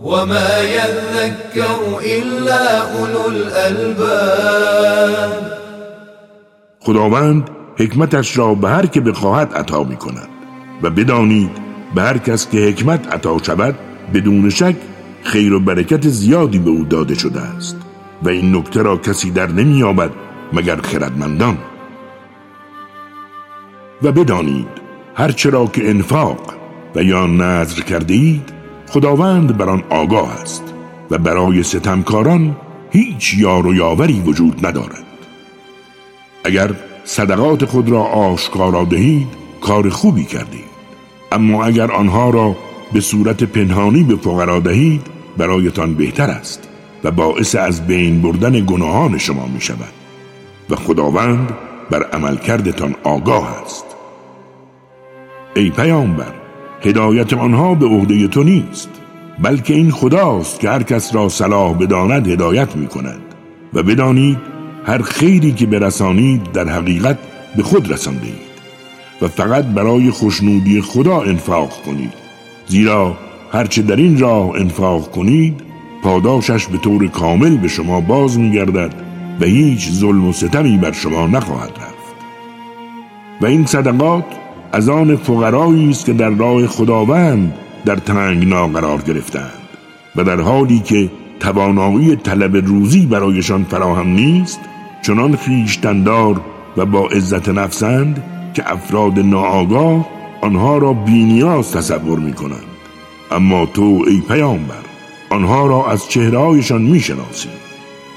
[0.02, 4.80] وما يذكر إلا أولو الألباب.
[6.80, 10.28] خداوند حکمتش را به هر که بخواهد عطا می کند
[10.82, 11.50] و بدانید
[11.94, 13.74] به هر کس که حکمت عطا شود
[14.14, 14.76] بدون شک
[15.22, 17.76] خیر و برکت زیادی به او داده شده است
[18.22, 20.10] و این نکته را کسی در نمییابد
[20.52, 21.58] مگر خردمندان.
[24.02, 24.68] و بدانید
[25.14, 26.54] هرچرا که انفاق
[26.96, 28.52] و یا نظر کرده اید
[28.88, 30.74] خداوند بر آن آگاه است
[31.10, 32.56] و برای ستمکاران
[32.90, 35.04] هیچ یار و یاوری وجود ندارد.
[36.44, 36.70] اگر
[37.04, 39.28] صدقات خود را آشکارا دهید
[39.60, 40.70] کار خوبی کردید.
[41.32, 42.56] اما اگر آنها را
[42.92, 45.06] به صورت پنهانی به فقرا دهید
[45.36, 46.68] برایتان بهتر است
[47.04, 49.92] و باعث از بین بردن گناهان شما می شود.
[50.70, 51.52] و خداوند
[51.90, 53.84] بر عملکردتان آگاه است.
[55.56, 56.34] ای پیامبر
[56.82, 58.88] هدایت آنها به عهده تو نیست
[59.42, 63.20] بلکه این خداست که هر کس را صلاح بداند هدایت می کند
[63.74, 64.38] و بدانید
[64.86, 67.18] هر خیری که برسانید در حقیقت
[67.56, 68.50] به خود رسانده اید
[69.22, 72.29] و فقط برای خوشنودی خدا انفاق کنید.
[72.70, 73.16] زیرا
[73.52, 75.60] هرچه در این راه انفاق کنید
[76.02, 78.94] پاداشش به طور کامل به شما باز میگردد
[79.40, 82.14] و هیچ ظلم و ستمی بر شما نخواهد رفت.
[83.40, 84.24] و این صدقات
[84.72, 89.60] از آن فقرایی است که در راه خداوند در تنگنا قرار گرفتند
[90.16, 91.10] و در حالی که
[91.40, 94.60] توانایی طلب روزی برایشان فراهم نیست
[95.02, 96.40] چنان خیشتندار
[96.76, 98.22] و با عزت نفسند
[98.54, 102.70] که افراد ناآگاه آنها را بینیاز تصور می کنند
[103.30, 104.84] اما تو ای پیامبر
[105.30, 107.60] آنها را از چهرهایشان می‌شناسید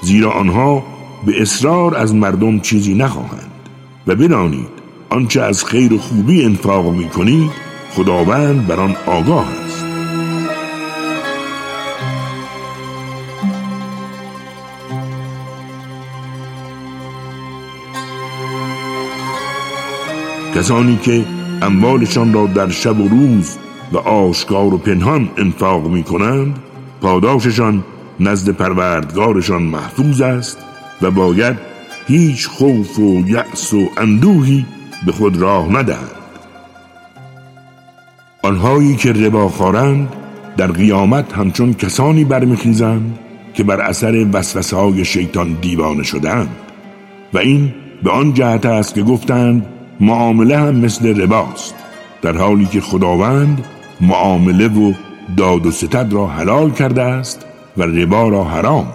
[0.02, 0.82] زیرا آنها
[1.26, 3.50] به اصرار از مردم چیزی نخواهند.
[4.06, 4.68] و بدانید
[5.10, 7.50] آنچه از خیر و خوبی انفاق می کنید
[7.90, 9.84] خداوند بر آن آگاه است.
[20.54, 21.24] کسانی که
[21.64, 23.58] اموالشان را در شب و روز
[23.92, 26.58] و آشکار و پنهان انفاق می کنند
[27.00, 27.84] پاداششان
[28.20, 30.58] نزد پروردگارشان محفوظ است
[31.02, 31.56] و باید
[32.06, 34.66] هیچ خوف و یأس و اندوهی
[35.06, 36.10] به خود راه ندهند
[38.42, 40.08] آنهایی که ربا خارند
[40.56, 43.18] در قیامت همچون کسانی برمیخیزند
[43.54, 46.48] که بر اثر وسوسه های شیطان دیوانه شدند
[47.32, 49.66] و این به آن جهت است که گفتند
[50.00, 51.74] معامله هم مثل رباست
[52.22, 53.64] در حالی که خداوند
[54.00, 54.92] معامله و
[55.36, 57.46] داد و ستد را حلال کرده است
[57.76, 58.86] و ربا را حرام.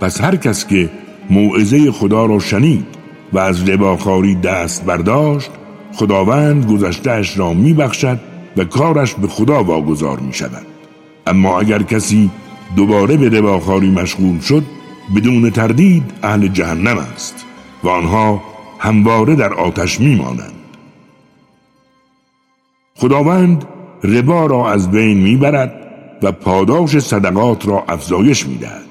[0.00, 0.90] پس هر کس که
[1.30, 2.86] موعظه خدا را شنید
[3.32, 5.50] و از رباخاری دست برداشت
[5.92, 8.18] خداوند گذشتهش را میبخشد
[8.56, 10.66] و کارش به خدا واگذار می شود
[11.26, 12.30] اما اگر کسی
[12.76, 14.62] دوباره به رباخاری مشغول شد
[15.16, 17.44] بدون تردید اهل جهنم است
[17.84, 18.42] و آنها
[18.82, 20.52] همواره در آتش میمانند.
[22.96, 23.64] خداوند
[24.04, 25.74] ربا را از بین می‌برد
[26.22, 28.86] و پاداش صدقات را افزایش می‌دهد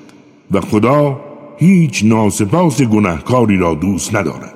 [0.52, 1.20] و خدا
[1.58, 4.54] هیچ ناسپاس گناهکاری را دوست ندارد.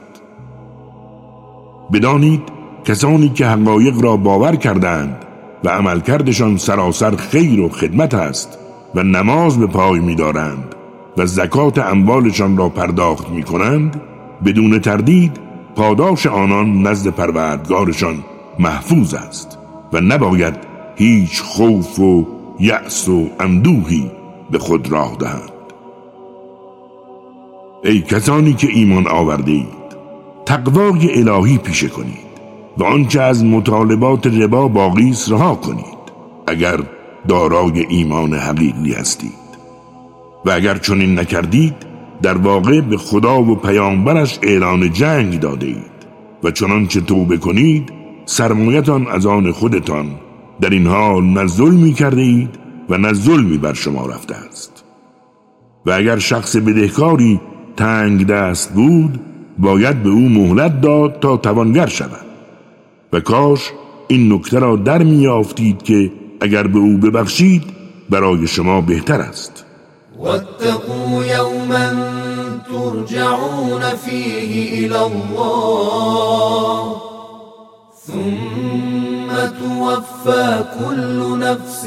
[1.93, 2.41] بدانید
[2.85, 5.25] کسانی که حقایق را باور کردند
[5.63, 8.57] و عملکردشان سراسر خیر و خدمت است
[8.95, 10.75] و نماز به پای میدارند
[11.17, 14.01] و زکات اموالشان را پرداخت می کنند
[14.45, 15.39] بدون تردید
[15.75, 18.23] پاداش آنان نزد پروردگارشان
[18.59, 19.57] محفوظ است
[19.93, 20.55] و نباید
[20.95, 22.27] هیچ خوف و
[22.59, 24.11] یأس و اندوهی
[24.51, 25.51] به خود راه دهند.
[27.83, 29.85] ای کسانی که ایمان آورده اید
[30.45, 32.25] تقوای الهی پیشه کنید
[32.77, 35.85] و آنچه از مطالبات ربا باقی رها کنید
[36.47, 36.79] اگر
[37.27, 39.45] دارای ایمان حقیقی هستید.
[40.45, 41.75] و اگر چنین نکردید
[42.25, 46.05] در واقع به خدا و پیامبرش اعلان جنگ داده اید
[46.43, 47.89] و چنانچه توبه کنید
[48.25, 50.05] سرمایتان از آن خودتان
[50.61, 52.49] در این حال نه ظلمی کرده اید
[52.89, 54.83] و نه ظلمی بر شما رفته است.
[55.85, 57.39] و اگر شخص بدهکاری
[57.77, 59.19] تنگ دست بود
[59.59, 62.25] باید به او مهلت داد تا توانگر شود.
[63.13, 63.71] و کاش
[64.07, 66.11] این نکته را در میافتید که
[66.41, 67.63] اگر به او ببخشید
[68.09, 69.64] برای شما بهتر است.
[70.19, 71.93] واتقوا یوما
[72.69, 76.95] ترجعون فیه الى الله.
[78.07, 79.29] ثم
[79.59, 81.85] توفى كل نفس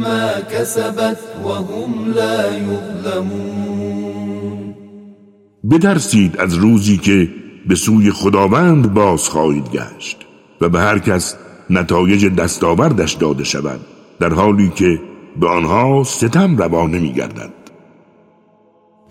[0.00, 3.74] ما كسبت وهم لا يظلمون.
[5.70, 7.28] بترسید از روزی که
[7.68, 10.16] به سوی خداوند باز خواهید گشت
[10.60, 11.36] و به هر کس
[11.70, 13.80] نتایج دستاوردش داده شود
[14.20, 15.00] در حالی که
[15.40, 17.52] به آنها ستم روا نمی گردد.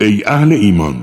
[0.00, 0.94] ای اهل ایمان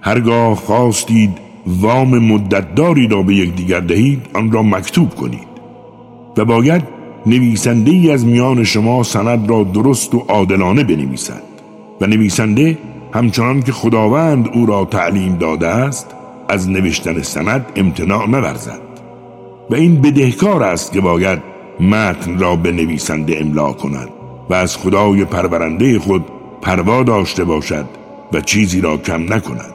[0.00, 5.52] هرگاه خواستید وام مدتداری را به یکدیگر دهید آن را مکتوب کنید
[6.36, 6.82] و باید
[7.26, 11.42] نویسنده ای از میان شما سند را درست و عادلانه بنویسد
[12.00, 12.78] و نویسنده
[13.14, 16.06] همچنان که خداوند او را تعلیم داده است
[16.48, 18.80] از نوشتن سند امتناع نورزد
[19.70, 21.38] و این بدهکار است که باید
[21.80, 24.21] متن را به نویسنده املا کند
[24.52, 26.24] و از خدای پرورنده خود
[26.62, 27.84] پروا داشته باشد
[28.32, 29.74] و چیزی را کم نکند.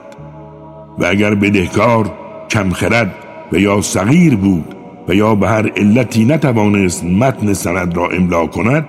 [0.99, 2.11] و اگر بدهکار
[2.49, 3.15] کم خرد
[3.51, 4.75] و یا صغیر بود
[5.07, 8.85] و یا به هر علتی نتوانست متن سند را املا کند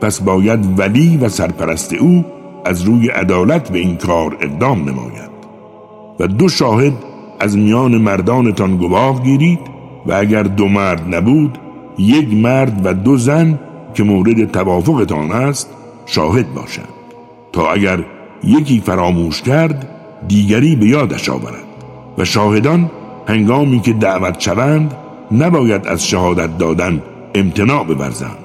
[0.00, 2.24] پس باید ولی و سرپرست او
[2.64, 5.32] از روی عدالت به این کار اقدام نماید.
[6.20, 6.94] و دو شاهد
[7.40, 9.60] از میان مردانتان گواه گیرید
[10.06, 11.58] و اگر دو مرد نبود
[11.98, 13.58] یک مرد و دو زن
[13.94, 15.70] که مورد توافقتان است
[16.06, 16.88] شاهد باشند
[17.52, 18.04] تا اگر
[18.44, 19.88] یکی فراموش کرد
[20.28, 21.64] دیگری به یادش آورد
[22.18, 22.90] و شاهدان
[23.26, 24.94] هنگامی که دعوت شوند
[25.32, 27.02] نباید از شهادت دادن
[27.34, 28.38] امتناع ببرزند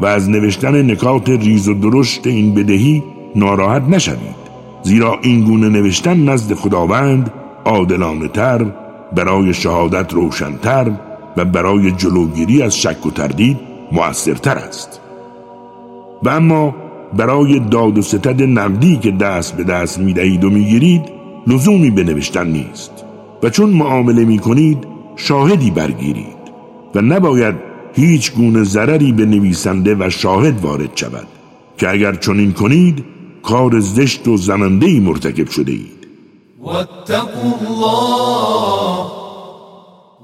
[0.00, 3.02] و از نوشتن نکات ریز و درشت این بدهی
[3.36, 4.44] ناراحت نشوید.
[4.82, 7.32] زیرا این گونه نوشتن نزد خداوند
[7.64, 8.66] عادلانه تر
[9.16, 10.90] برای شهادت روشنتر
[11.36, 15.00] و برای جلوگیری از شک و تردید مؤثرتر است.
[16.22, 16.74] و اما
[17.12, 21.02] برای داد و ستد نقدی که دست به دست می دهید و می گیرید
[21.46, 22.92] لزومی به نوشتن نیست.
[23.42, 24.78] و چون معامله می کنید
[25.16, 26.44] شاهدی برگیرید.
[26.94, 27.54] و نباید
[27.94, 31.26] هیچ گونه ضرری به نویسنده و شاهد وارد شود
[31.78, 33.04] که اگر چنین کنید
[33.42, 36.08] کار زشت و زننده مرتکب شده اید
[36.62, 39.06] واتقوا الله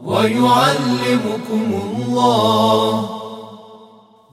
[0.06, 3.19] ويعلمكم الله.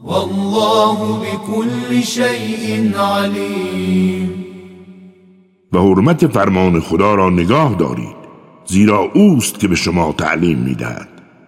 [0.03, 4.30] والله بكل شيء علیم
[5.74, 8.15] و حرمت فرمان خدا را نگاه دارید
[8.65, 11.07] زیرا اوست که به شما تعلیم می‌دهد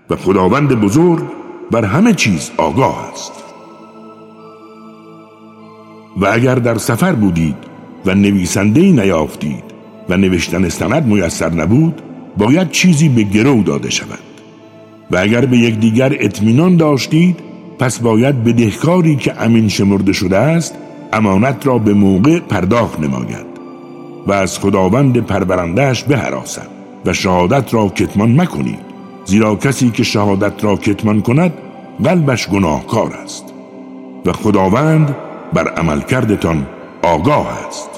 [0.09, 1.23] و خداوند بزرگ
[1.71, 3.31] بر همه چیز آگاه است.
[6.17, 7.57] و اگر در سفر بودید
[8.05, 9.63] و نویسنده نیافتید
[10.09, 12.01] و نوشتن سند میسر نبود
[12.37, 14.19] باید چیزی به گرو داده شود.
[15.11, 17.48] و اگر به یکدیگر اطمینان داشتید
[17.79, 20.75] پس باید بدهکاری که امین شمرده شده است
[21.13, 23.45] امانت را به موقع پرداخت نماید
[24.27, 26.67] و از خداوند پرورندهش بهراسد
[27.05, 28.79] و شهادت را کتمان مکنید.
[29.25, 31.53] زیرا کسی که شهادت را کتمان کند
[32.03, 33.45] قلبش گناهکار است
[34.25, 35.15] و خداوند
[35.53, 36.67] بر عمل کردتان
[37.03, 37.89] آگاه است.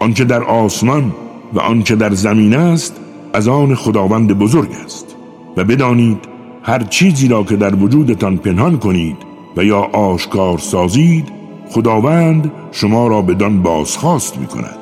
[0.00, 1.14] آنچه در آسمان
[1.54, 2.96] و آنچه در زمین است
[3.32, 5.16] از آن خداوند بزرگ است
[5.56, 6.37] و بدانید
[6.68, 9.16] هر چیزی را که در وجودتان پنهان کنید
[9.56, 11.28] و یا آشکار سازید
[11.70, 14.78] خداوند شما را بدان بازخواست می کند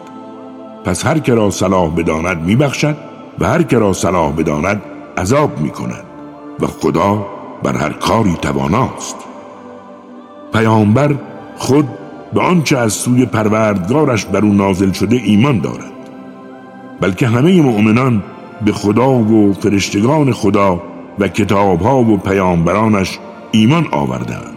[0.85, 2.97] پس هر که را صلاح بداند می بخشد
[3.39, 4.83] و هر که را صلاح بداند
[5.19, 6.05] عذاب می کند
[6.61, 7.27] و خدا
[7.63, 9.17] بر هر کاری تواناست.
[10.53, 11.15] پیامبر
[11.57, 11.89] خود
[12.35, 15.93] به آنچه از سوی پروردگارش بر او نازل شده ایمان دارد.
[17.01, 18.23] بلکه همه مؤمنان
[18.65, 20.83] به خدا و فرشتگان خدا
[21.19, 23.19] و کتابها و پیامبرانش
[23.51, 24.57] ایمان آوردند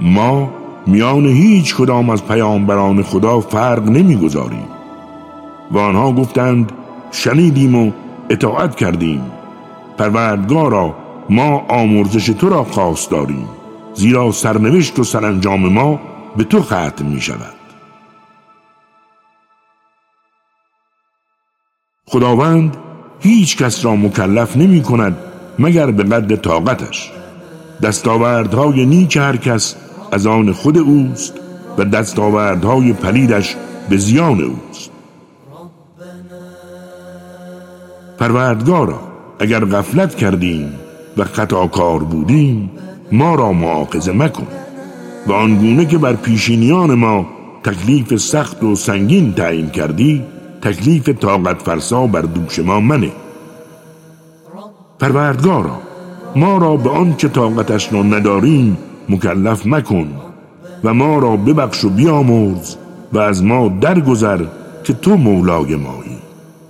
[0.00, 0.50] ما
[0.86, 4.68] میان هیچ کدام از پیامبران خدا فرق نمی‌گذاریم
[5.70, 6.72] و آنها گفتند
[7.10, 7.92] شنیدیم و
[8.30, 9.32] اطاعت کردیم.
[9.98, 10.94] پروردگارا
[11.30, 13.48] ما آمرزش تو را خواست داریم.
[13.94, 16.00] زیرا سرنوشت و سرانجام ما
[16.36, 17.54] به تو ختم می شود
[22.06, 22.76] خداوند
[23.22, 25.16] هیچ کس را مکلف نمی کند
[25.58, 27.12] مگر به قد طاقتش.
[27.82, 29.76] دستاوردهای نیک هر کس
[30.12, 31.34] از آن خود اوست
[31.78, 33.56] و دستاوردهای پلیدش
[33.88, 34.90] به زیان اوست.
[38.18, 39.00] پروردگارا
[39.38, 40.74] اگر غفلت کردیم
[41.16, 42.70] و خطاکار بودیم
[43.12, 44.46] ما را معاقزه مکن
[45.26, 47.26] و آنگونه که بر پیشینیان ما
[47.64, 50.24] تکلیف سخت و سنگین تعیین کردی
[50.62, 53.12] تکلیف طاقت فرسا بر دوش ما منه.
[55.00, 55.80] پروردگارا
[56.36, 58.78] ما را به آنچه طاقتش را نداریم
[59.08, 60.08] مکلف مکن
[60.84, 62.76] و ما را ببخش و بیامرز
[63.12, 64.44] و از ما درگذر
[64.84, 66.18] که تو مولای مایی.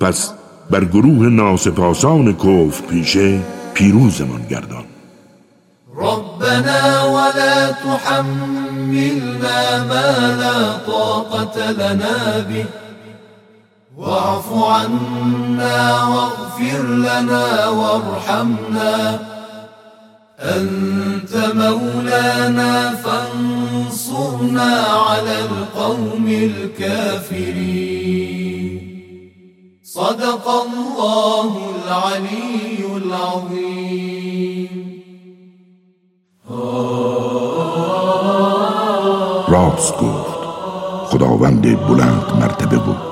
[0.01, 0.33] پس
[0.71, 3.41] بر گروه ناسپاسان کف پیشه
[3.75, 4.85] پیروزمان گردان.
[5.97, 9.59] ربنا ولا تحملنا
[9.89, 10.05] ما
[10.41, 12.82] لا طاقة لنا به.
[13.97, 19.21] واعف عنا واغفر لنا وارحمنا.
[20.41, 24.73] أنت مولانا فانصرنا
[25.09, 27.73] على القوم الكافرين.
[29.85, 34.73] صدق الله العلي العظيم.
[39.49, 40.43] راست گفت
[41.11, 43.12] خداوند بلند مرتبه بود.